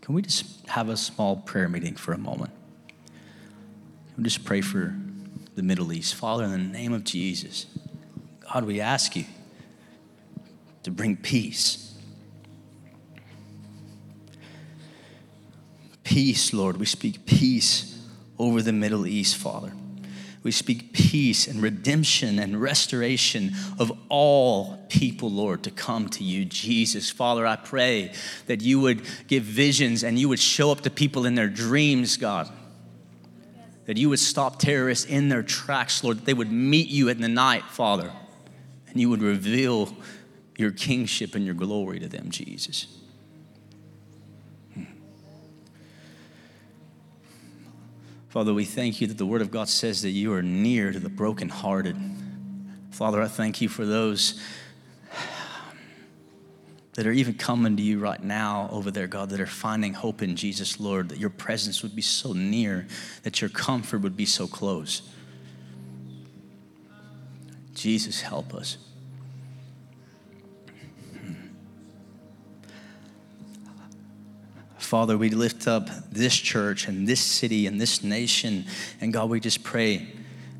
Can 0.03 0.16
we 0.16 0.22
just 0.22 0.66
have 0.66 0.88
a 0.88 0.96
small 0.96 1.36
prayer 1.36 1.68
meeting 1.68 1.94
for 1.94 2.12
a 2.12 2.18
moment? 2.18 2.50
We'll 4.16 4.24
just 4.24 4.44
pray 4.44 4.61
for 4.61 4.94
the 5.55 5.62
Middle 5.62 5.92
East. 5.92 6.16
Father, 6.16 6.44
in 6.44 6.50
the 6.50 6.59
name 6.59 6.92
of 6.92 7.05
Jesus, 7.05 7.66
God, 8.53 8.64
we 8.64 8.80
ask 8.80 9.16
you 9.16 9.24
to 10.82 10.90
bring 10.90 11.16
peace. 11.16 11.94
Peace, 16.03 16.53
Lord. 16.53 16.78
We 16.78 16.86
speak 16.86 17.24
peace 17.24 18.05
over 18.38 18.61
the 18.61 18.72
Middle 18.72 19.07
East, 19.07 19.36
Father. 19.36 19.72
We 20.43 20.51
speak 20.51 20.93
peace 20.93 21.47
and 21.47 21.62
redemption 21.62 22.40
and 22.40 22.61
restoration 22.61 23.53
of 23.78 23.93
all 24.09 24.84
people, 24.88 25.30
Lord, 25.30 25.62
to 25.64 25.70
come 25.70 26.09
to 26.11 26.24
you, 26.24 26.45
Jesus. 26.45 27.11
Father, 27.11 27.47
I 27.47 27.55
pray 27.55 28.12
that 28.47 28.61
you 28.61 28.80
would 28.80 29.03
give 29.28 29.45
visions 29.45 30.03
and 30.03 30.18
you 30.18 30.28
would 30.28 30.40
show 30.40 30.72
up 30.72 30.80
to 30.80 30.90
people 30.90 31.26
in 31.26 31.36
their 31.36 31.49
dreams, 31.49 32.16
God. 32.16 32.51
That 33.86 33.97
you 33.97 34.09
would 34.09 34.18
stop 34.18 34.59
terrorists 34.59 35.07
in 35.07 35.28
their 35.28 35.43
tracks, 35.45 36.03
Lord, 36.03 36.18
that 36.18 36.24
they 36.24 36.34
would 36.34 36.51
meet 36.51 36.88
you 36.88 37.09
in 37.09 37.20
the 37.20 37.28
night, 37.28 37.64
Father, 37.64 38.12
and 38.88 39.01
you 39.01 39.11
would 39.11 39.22
reveal 39.22 39.95
your 40.57 40.72
kingship 40.72 41.34
and 41.36 41.45
your 41.45 41.55
glory 41.55 42.01
to 42.01 42.09
them, 42.09 42.30
Jesus. 42.30 42.86
Father, 48.32 48.54
we 48.54 48.64
thank 48.64 49.02
you 49.02 49.06
that 49.08 49.18
the 49.18 49.26
Word 49.26 49.42
of 49.42 49.50
God 49.50 49.68
says 49.68 50.00
that 50.00 50.08
you 50.08 50.32
are 50.32 50.40
near 50.40 50.90
to 50.90 50.98
the 50.98 51.10
brokenhearted. 51.10 51.98
Father, 52.90 53.20
I 53.20 53.28
thank 53.28 53.60
you 53.60 53.68
for 53.68 53.84
those 53.84 54.40
that 56.94 57.06
are 57.06 57.12
even 57.12 57.34
coming 57.34 57.76
to 57.76 57.82
you 57.82 57.98
right 57.98 58.24
now 58.24 58.70
over 58.72 58.90
there, 58.90 59.06
God, 59.06 59.28
that 59.28 59.40
are 59.42 59.46
finding 59.46 59.92
hope 59.92 60.22
in 60.22 60.34
Jesus, 60.34 60.80
Lord, 60.80 61.10
that 61.10 61.18
your 61.18 61.28
presence 61.28 61.82
would 61.82 61.94
be 61.94 62.00
so 62.00 62.32
near, 62.32 62.86
that 63.22 63.42
your 63.42 63.50
comfort 63.50 64.00
would 64.00 64.16
be 64.16 64.24
so 64.24 64.46
close. 64.46 65.02
Jesus, 67.74 68.22
help 68.22 68.54
us. 68.54 68.78
Father, 74.93 75.16
we 75.16 75.30
lift 75.30 75.66
up 75.66 75.88
this 76.11 76.36
church 76.36 76.86
and 76.86 77.09
this 77.09 77.22
city 77.22 77.66
and 77.66 77.80
this 77.80 78.05
nation. 78.05 78.66
And 79.01 79.11
God, 79.11 79.30
we 79.30 79.40
just 79.40 79.64
pray 79.64 80.07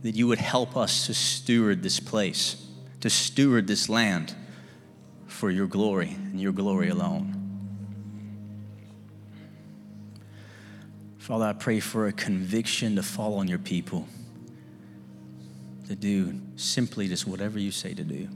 that 0.05 0.15
you 0.15 0.27
would 0.27 0.39
help 0.39 0.75
us 0.75 1.05
to 1.05 1.13
steward 1.13 1.83
this 1.83 2.01
place, 2.01 2.67
to 3.03 3.11
steward 3.11 3.67
this 3.67 3.91
land 3.91 4.35
for 5.27 5.51
your 5.51 5.67
glory 5.67 6.17
and 6.17 6.41
your 6.41 6.53
glory 6.53 6.89
alone. 6.89 7.35
Father, 11.19 11.45
I 11.45 11.53
pray 11.53 11.79
for 11.79 12.07
a 12.07 12.13
conviction 12.13 12.97
to 12.97 13.03
fall 13.03 13.35
on 13.35 13.49
your 13.49 13.59
people 13.59 14.09
to 15.89 15.95
do 15.95 16.41
simply 16.57 17.07
just 17.07 17.27
whatever 17.27 17.59
you 17.59 17.71
say 17.71 17.93
to 17.93 18.03
do. 18.03 18.29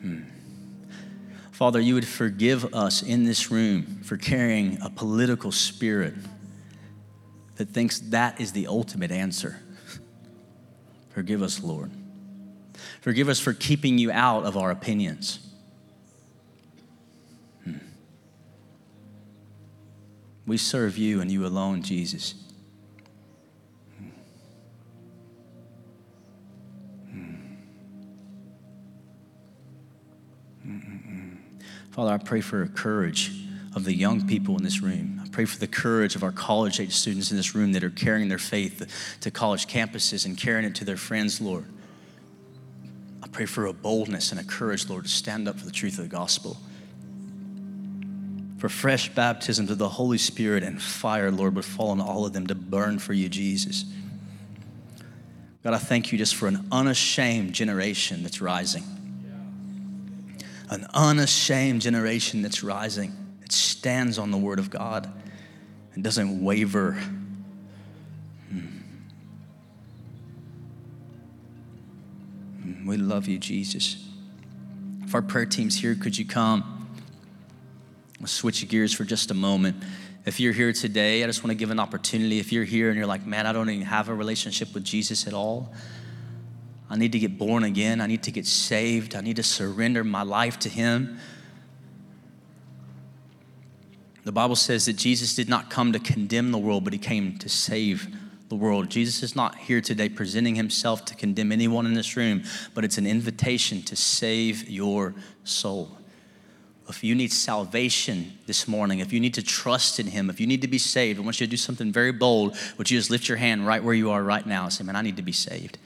Hmm. 0.00 0.33
Father, 1.54 1.78
you 1.78 1.94
would 1.94 2.06
forgive 2.06 2.74
us 2.74 3.00
in 3.00 3.22
this 3.22 3.48
room 3.48 4.00
for 4.02 4.16
carrying 4.16 4.76
a 4.82 4.90
political 4.90 5.52
spirit 5.52 6.14
that 7.54 7.68
thinks 7.68 8.00
that 8.00 8.40
is 8.40 8.50
the 8.50 8.66
ultimate 8.66 9.12
answer. 9.12 9.60
Forgive 11.10 11.42
us, 11.42 11.62
Lord. 11.62 11.92
Forgive 13.00 13.28
us 13.28 13.38
for 13.38 13.52
keeping 13.52 13.98
you 13.98 14.10
out 14.10 14.46
of 14.46 14.56
our 14.56 14.72
opinions. 14.72 15.38
Hmm. 17.62 17.76
We 20.48 20.56
serve 20.56 20.98
you 20.98 21.20
and 21.20 21.30
you 21.30 21.46
alone, 21.46 21.82
Jesus. 21.82 22.34
Father, 31.90 32.12
I 32.12 32.18
pray 32.18 32.40
for 32.40 32.66
courage 32.66 33.30
of 33.74 33.84
the 33.84 33.94
young 33.94 34.26
people 34.26 34.56
in 34.56 34.64
this 34.64 34.80
room. 34.80 35.20
I 35.24 35.28
pray 35.28 35.44
for 35.44 35.58
the 35.58 35.66
courage 35.66 36.16
of 36.16 36.22
our 36.22 36.32
college 36.32 36.80
age 36.80 36.92
students 36.92 37.30
in 37.30 37.36
this 37.36 37.54
room 37.54 37.72
that 37.72 37.84
are 37.84 37.90
carrying 37.90 38.28
their 38.28 38.38
faith 38.38 39.16
to 39.20 39.30
college 39.30 39.66
campuses 39.66 40.24
and 40.24 40.36
carrying 40.36 40.64
it 40.64 40.74
to 40.76 40.84
their 40.84 40.96
friends, 40.96 41.40
Lord. 41.40 41.66
I 43.22 43.28
pray 43.28 43.46
for 43.46 43.66
a 43.66 43.72
boldness 43.72 44.30
and 44.30 44.40
a 44.40 44.44
courage, 44.44 44.88
Lord, 44.88 45.04
to 45.04 45.08
stand 45.08 45.48
up 45.48 45.58
for 45.58 45.66
the 45.66 45.72
truth 45.72 45.98
of 45.98 46.04
the 46.04 46.10
gospel. 46.10 46.56
For 48.58 48.68
fresh 48.68 49.08
baptisms 49.10 49.70
of 49.70 49.78
the 49.78 49.88
Holy 49.88 50.18
Spirit 50.18 50.62
and 50.62 50.80
fire, 50.80 51.30
Lord, 51.30 51.54
would 51.56 51.64
fall 51.64 51.90
on 51.90 52.00
all 52.00 52.24
of 52.24 52.32
them 52.32 52.46
to 52.46 52.54
burn 52.54 52.98
for 52.98 53.12
you, 53.12 53.28
Jesus. 53.28 53.84
God, 55.62 55.74
I 55.74 55.78
thank 55.78 56.12
you 56.12 56.18
just 56.18 56.34
for 56.34 56.46
an 56.46 56.66
unashamed 56.72 57.52
generation 57.52 58.22
that's 58.22 58.40
rising 58.40 58.84
an 60.74 60.86
unashamed 60.92 61.80
generation 61.80 62.42
that's 62.42 62.62
rising, 62.62 63.12
that 63.40 63.52
stands 63.52 64.18
on 64.18 64.30
the 64.30 64.36
Word 64.36 64.58
of 64.58 64.68
God 64.70 65.10
and 65.94 66.04
doesn't 66.04 66.42
waver. 66.42 66.92
Hmm. 68.50 68.66
We 72.86 72.96
love 72.96 73.26
you, 73.26 73.38
Jesus. 73.38 73.96
If 75.04 75.14
our 75.14 75.22
prayer 75.22 75.46
team's 75.46 75.76
here, 75.76 75.94
could 75.94 76.18
you 76.18 76.26
come? 76.26 76.88
We'll 78.18 78.26
switch 78.26 78.66
gears 78.68 78.92
for 78.92 79.04
just 79.04 79.30
a 79.30 79.34
moment. 79.34 79.76
If 80.26 80.40
you're 80.40 80.52
here 80.52 80.72
today, 80.72 81.22
I 81.22 81.26
just 81.26 81.44
want 81.44 81.50
to 81.50 81.54
give 81.54 81.70
an 81.70 81.78
opportunity. 81.78 82.38
If 82.38 82.50
you're 82.52 82.64
here 82.64 82.88
and 82.88 82.96
you're 82.96 83.06
like, 83.06 83.26
man, 83.26 83.46
I 83.46 83.52
don't 83.52 83.68
even 83.68 83.86
have 83.86 84.08
a 84.08 84.14
relationship 84.14 84.72
with 84.72 84.82
Jesus 84.82 85.26
at 85.26 85.34
all, 85.34 85.72
I 86.90 86.96
need 86.96 87.12
to 87.12 87.18
get 87.18 87.38
born 87.38 87.64
again. 87.64 88.00
I 88.00 88.06
need 88.06 88.22
to 88.24 88.30
get 88.30 88.46
saved. 88.46 89.14
I 89.14 89.20
need 89.20 89.36
to 89.36 89.42
surrender 89.42 90.04
my 90.04 90.22
life 90.22 90.58
to 90.60 90.68
Him. 90.68 91.18
The 94.24 94.32
Bible 94.32 94.56
says 94.56 94.86
that 94.86 94.94
Jesus 94.94 95.34
did 95.34 95.48
not 95.48 95.70
come 95.70 95.92
to 95.92 95.98
condemn 95.98 96.50
the 96.50 96.58
world, 96.58 96.84
but 96.84 96.92
He 96.92 96.98
came 96.98 97.38
to 97.38 97.48
save 97.48 98.08
the 98.48 98.54
world. 98.54 98.88
Jesus 98.88 99.22
is 99.22 99.34
not 99.34 99.56
here 99.56 99.80
today 99.80 100.08
presenting 100.08 100.54
Himself 100.54 101.04
to 101.06 101.14
condemn 101.14 101.52
anyone 101.52 101.86
in 101.86 101.94
this 101.94 102.16
room, 102.16 102.42
but 102.74 102.84
it's 102.84 102.98
an 102.98 103.06
invitation 103.06 103.82
to 103.82 103.96
save 103.96 104.68
your 104.68 105.14
soul. 105.44 105.98
If 106.88 107.02
you 107.02 107.14
need 107.14 107.32
salvation 107.32 108.38
this 108.46 108.68
morning, 108.68 108.98
if 108.98 109.10
you 109.10 109.18
need 109.18 109.34
to 109.34 109.42
trust 109.42 109.98
in 109.98 110.06
Him, 110.06 110.28
if 110.28 110.38
you 110.38 110.46
need 110.46 110.60
to 110.62 110.68
be 110.68 110.78
saved, 110.78 111.18
I 111.18 111.22
want 111.22 111.40
you 111.40 111.46
to 111.46 111.50
do 111.50 111.56
something 111.56 111.90
very 111.92 112.12
bold. 112.12 112.56
Would 112.76 112.90
you 112.90 112.98
just 112.98 113.10
lift 113.10 113.26
your 113.26 113.38
hand 113.38 113.66
right 113.66 113.82
where 113.82 113.94
you 113.94 114.10
are 114.10 114.22
right 114.22 114.46
now 114.46 114.64
and 114.64 114.72
say, 114.72 114.84
Man, 114.84 114.96
I 114.96 115.02
need 115.02 115.16
to 115.16 115.22
be 115.22 115.32
saved? 115.32 115.78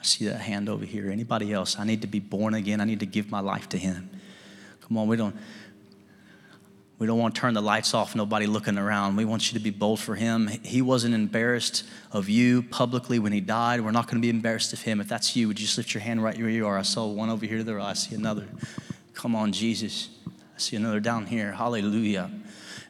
I 0.00 0.02
see 0.02 0.24
that 0.26 0.40
hand 0.40 0.68
over 0.68 0.84
here. 0.84 1.10
Anybody 1.10 1.52
else? 1.52 1.78
I 1.78 1.84
need 1.84 2.00
to 2.00 2.06
be 2.06 2.20
born 2.20 2.54
again. 2.54 2.80
I 2.80 2.84
need 2.84 3.00
to 3.00 3.06
give 3.06 3.30
my 3.30 3.40
life 3.40 3.68
to 3.70 3.78
Him. 3.78 4.08
Come 4.80 4.96
on, 4.96 5.06
we 5.06 5.16
don't. 5.16 5.36
We 6.98 7.06
don't 7.06 7.18
want 7.18 7.34
to 7.34 7.40
turn 7.40 7.54
the 7.54 7.62
lights 7.62 7.94
off, 7.94 8.14
nobody 8.14 8.46
looking 8.46 8.76
around. 8.76 9.16
We 9.16 9.24
want 9.24 9.50
you 9.50 9.58
to 9.58 9.64
be 9.64 9.70
bold 9.70 10.00
for 10.00 10.14
him. 10.14 10.48
He 10.62 10.82
wasn't 10.82 11.14
embarrassed 11.14 11.84
of 12.12 12.28
you 12.28 12.62
publicly 12.62 13.18
when 13.18 13.32
he 13.32 13.40
died. 13.40 13.80
We're 13.80 13.90
not 13.90 14.06
going 14.06 14.18
to 14.18 14.20
be 14.20 14.28
embarrassed 14.28 14.74
of 14.74 14.82
him. 14.82 15.00
If 15.00 15.08
that's 15.08 15.34
you, 15.34 15.48
would 15.48 15.58
you 15.58 15.64
just 15.64 15.78
lift 15.78 15.94
your 15.94 16.02
hand 16.02 16.22
right 16.22 16.36
where 16.36 16.50
you 16.50 16.66
are? 16.66 16.76
I 16.76 16.82
saw 16.82 17.06
one 17.06 17.30
over 17.30 17.46
here, 17.46 17.62
there. 17.62 17.80
I 17.80 17.94
see 17.94 18.14
another. 18.14 18.46
Come 19.14 19.34
on, 19.34 19.50
Jesus. 19.50 20.10
I 20.26 20.58
see 20.58 20.76
another 20.76 21.00
down 21.00 21.24
here. 21.24 21.52
Hallelujah. 21.52 22.30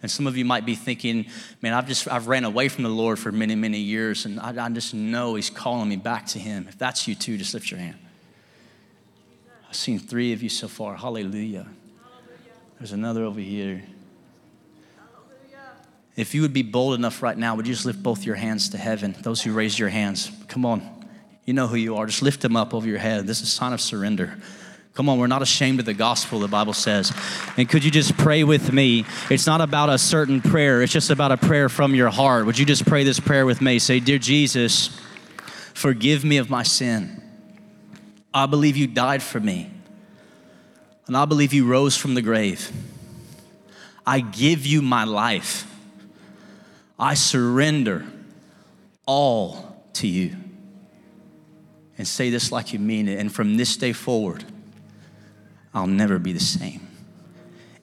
And 0.03 0.11
some 0.11 0.27
of 0.27 0.37
you 0.37 0.45
might 0.45 0.65
be 0.65 0.75
thinking, 0.75 1.27
man, 1.61 1.75
I've 1.75 1.87
just, 1.87 2.09
I've 2.09 2.27
ran 2.27 2.45
away 2.45 2.69
from 2.69 2.85
the 2.85 2.91
Lord 2.91 3.19
for 3.19 3.31
many, 3.31 3.55
many 3.55 3.79
years, 3.79 4.25
and 4.25 4.41
I, 4.41 4.65
I 4.65 4.69
just 4.71 4.95
know 4.95 5.35
He's 5.35 5.51
calling 5.51 5.89
me 5.89 5.97
back 5.97 6.27
to 6.29 6.39
Him. 6.39 6.67
If 6.69 6.79
that's 6.79 7.07
you 7.07 7.15
too, 7.15 7.37
just 7.37 7.53
lift 7.53 7.71
your 7.71 7.81
hand. 7.81 7.99
I've 9.69 9.77
seen 9.77 9.99
three 9.99 10.33
of 10.33 10.43
you 10.43 10.49
so 10.49 10.69
far. 10.69 10.97
Hallelujah. 10.97 11.67
There's 12.79 12.93
another 12.93 13.25
over 13.25 13.41
here. 13.41 13.83
If 16.17 16.35
you 16.35 16.43
would 16.43 16.53
be 16.53 16.63
bold 16.63 16.95
enough 16.95 17.23
right 17.23 17.37
now, 17.37 17.55
would 17.55 17.67
you 17.67 17.73
just 17.73 17.87
lift 17.87 18.03
both 18.03 18.25
your 18.25 18.35
hands 18.35 18.71
to 18.71 18.79
heaven? 18.79 19.15
Those 19.21 19.43
who 19.43 19.53
raised 19.53 19.79
your 19.79 19.91
hands, 19.91 20.31
come 20.49 20.67
on. 20.67 21.07
You 21.45 21.55
know 21.55 21.67
who 21.67 21.77
you 21.77 21.97
are. 21.97 22.07
Just 22.07 22.23
lift 22.23 22.41
them 22.41 22.57
up 22.57 22.75
over 22.75 22.87
your 22.87 22.99
head. 22.99 23.27
This 23.27 23.39
is 23.39 23.45
a 23.45 23.51
sign 23.51 23.73
of 23.73 23.81
surrender. 23.81 24.37
Come 24.95 25.09
on, 25.09 25.19
we're 25.19 25.29
not 25.29 25.43
ashamed 25.43 25.79
of 25.81 25.87
the 25.87 25.95
gospel, 25.95 26.41
the 26.41 26.49
Bible 26.49 26.73
says. 26.73 27.13
And 27.57 27.69
could 27.69 27.85
you 27.85 27.91
just 27.91 28.17
pray 28.17 28.43
with 28.45 28.73
me? 28.73 29.05
It's 29.31 29.47
not 29.47 29.61
about 29.61 29.89
a 29.89 29.99
certain 29.99 30.41
prayer, 30.41 30.83
it's 30.83 30.93
just 30.93 31.11
about 31.11 31.33
a 31.33 31.37
prayer 31.37 31.69
from 31.69 31.95
your 31.95 32.11
heart. 32.11 32.47
Would 32.47 32.59
you 32.59 32.67
just 32.67 32.85
pray 32.87 33.05
this 33.05 33.21
prayer 33.21 33.47
with 33.47 33.61
me? 33.61 33.79
Say, 33.79 34.01
Dear 34.01 34.19
Jesus, 34.19 34.89
forgive 35.75 36.25
me 36.25 36.39
of 36.39 36.51
my 36.51 36.63
sin. 36.63 37.23
I 38.35 38.47
believe 38.47 38.77
you 38.77 38.87
died 38.87 39.23
for 39.23 39.41
me, 39.41 39.71
and 41.07 41.17
I 41.17 41.25
believe 41.25 41.53
you 41.53 41.67
rose 41.67 41.97
from 41.97 42.15
the 42.15 42.23
grave. 42.23 42.71
I 44.07 44.21
give 44.21 44.67
you 44.67 44.83
my 44.83 45.05
life. 45.05 45.67
I 46.99 47.15
surrender 47.15 48.05
all 49.07 49.85
to 49.95 50.07
you. 50.07 50.37
And 51.97 52.07
say 52.07 52.31
this 52.31 52.51
like 52.51 52.73
you 52.73 52.79
mean 52.79 53.09
it. 53.09 53.19
And 53.19 53.33
from 53.33 53.57
this 53.57 53.77
day 53.77 53.93
forward, 53.93 54.45
I'll 55.73 55.87
never 55.87 56.19
be 56.19 56.33
the 56.33 56.41
same. 56.41 56.87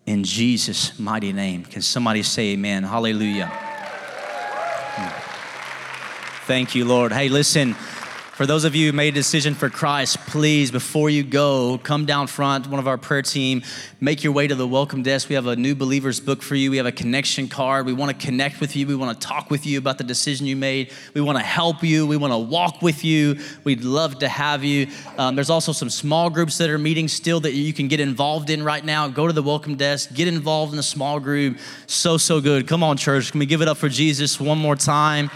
In 0.06 0.24
Jesus' 0.24 0.98
mighty 1.00 1.34
name. 1.34 1.64
Can 1.64 1.82
somebody 1.82 2.24
say 2.24 2.54
amen? 2.54 2.84
Hallelujah. 2.84 3.52
Thank 6.46 6.76
you, 6.76 6.86
Lord. 6.86 7.12
Hey, 7.12 7.28
listen. 7.28 7.76
For 8.38 8.46
those 8.46 8.66
of 8.66 8.76
you 8.76 8.92
who 8.92 8.96
made 8.96 9.16
a 9.16 9.16
decision 9.16 9.56
for 9.56 9.68
Christ, 9.68 10.20
please, 10.28 10.70
before 10.70 11.10
you 11.10 11.24
go, 11.24 11.80
come 11.80 12.06
down 12.06 12.28
front, 12.28 12.68
one 12.68 12.80
of 12.80 12.88
our 12.88 13.00
prayer 13.00 13.24
team, 13.24 13.64
make 14.00 14.24
your 14.24 14.32
way 14.32 14.46
to 14.46 14.54
the 14.54 14.68
welcome 14.68 15.02
desk. 15.02 15.28
We 15.28 15.34
have 15.34 15.48
a 15.48 15.56
new 15.56 15.74
believers 15.74 16.20
book 16.20 16.44
for 16.44 16.54
you. 16.54 16.70
We 16.70 16.78
have 16.78 16.86
a 16.86 16.92
connection 16.92 17.48
card. 17.48 17.88
We 17.88 17.94
want 17.94 18.12
to 18.12 18.26
connect 18.28 18.62
with 18.62 18.76
you. 18.76 18.86
We 18.86 18.94
want 18.94 19.20
to 19.20 19.28
talk 19.28 19.50
with 19.50 19.66
you 19.66 19.80
about 19.80 19.98
the 19.98 20.04
decision 20.04 20.46
you 20.46 20.56
made. 20.56 20.94
We 21.16 21.22
want 21.22 21.40
to 21.40 21.44
help 21.44 21.82
you. 21.82 22.06
We 22.06 22.16
want 22.16 22.32
to 22.32 22.38
walk 22.38 22.84
with 22.84 23.04
you. 23.04 23.40
We'd 23.64 23.84
love 23.84 24.20
to 24.20 24.28
have 24.28 24.64
you. 24.64 24.86
Um, 25.18 25.34
there's 25.34 25.50
also 25.50 25.72
some 25.72 25.90
small 25.90 26.30
groups 26.30 26.60
that 26.60 26.70
are 26.70 26.78
meeting 26.78 27.08
still 27.08 27.40
that 27.40 27.54
you 27.54 27.74
can 27.74 27.88
get 27.88 28.00
involved 28.00 28.52
in 28.52 28.62
right 28.62 28.86
now. 28.86 29.08
Go 29.08 29.26
to 29.26 29.34
the 29.34 29.42
welcome 29.42 29.78
desk, 29.78 30.14
get 30.14 30.28
involved 30.28 30.74
in 30.74 30.80
a 30.80 30.84
small 30.84 31.20
group. 31.20 31.58
So, 31.88 32.18
so 32.18 32.40
good. 32.40 32.68
Come 32.68 32.84
on, 32.84 32.98
church. 32.98 33.32
Can 33.32 33.40
we 33.40 33.48
give 33.48 33.64
it 33.64 33.68
up 33.68 33.78
for 33.78 33.90
Jesus 33.90 34.40
one 34.40 34.60
more 34.60 34.76
time? 34.76 35.32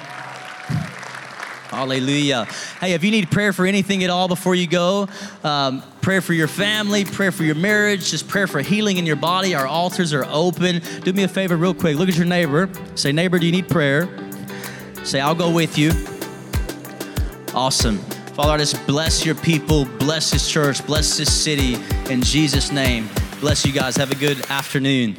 Hallelujah. 1.72 2.44
Hey, 2.82 2.92
if 2.92 3.04
you 3.06 3.12
need 3.12 3.32
prayer 3.32 3.54
for 3.54 3.66
anything 3.66 4.04
at 4.04 4.10
all 4.10 4.28
before 4.28 4.56
you 4.56 4.68
go, 4.68 5.08
um, 5.42 5.82
prayer 6.02 6.20
for 6.20 6.34
your 6.34 6.50
family, 6.50 7.06
prayer 7.06 7.32
for 7.32 7.46
your 7.46 7.56
marriage, 7.56 8.12
just 8.12 8.28
prayer 8.28 8.46
for 8.46 8.60
healing 8.60 8.98
in 8.98 9.06
your 9.06 9.16
body, 9.16 9.56
our 9.56 9.66
altars 9.66 10.12
are 10.14 10.26
open. 10.26 10.82
Do 11.06 11.14
me 11.14 11.24
a 11.24 11.30
favor, 11.30 11.56
real 11.56 11.74
quick. 11.74 11.96
Look 11.96 12.10
at 12.10 12.18
your 12.18 12.26
neighbor. 12.26 12.70
Say, 12.96 13.14
neighbor, 13.14 13.40
do 13.40 13.46
you 13.46 13.54
need 13.54 13.70
prayer? 13.70 14.10
Say, 15.06 15.22
I'll 15.22 15.34
go 15.34 15.50
with 15.50 15.78
you. 15.78 15.92
Awesome. 17.56 18.00
Father, 18.36 18.52
I 18.52 18.58
just 18.58 18.86
bless 18.86 19.26
your 19.26 19.36
people, 19.36 19.86
bless 19.98 20.30
this 20.32 20.52
church, 20.52 20.86
bless 20.86 21.18
this 21.18 21.34
city 21.34 21.78
in 22.12 22.22
Jesus' 22.22 22.74
name. 22.74 23.08
Bless 23.40 23.66
you 23.66 23.72
guys. 23.72 23.96
Have 23.96 24.12
a 24.12 24.16
good 24.16 24.46
afternoon. 24.52 25.16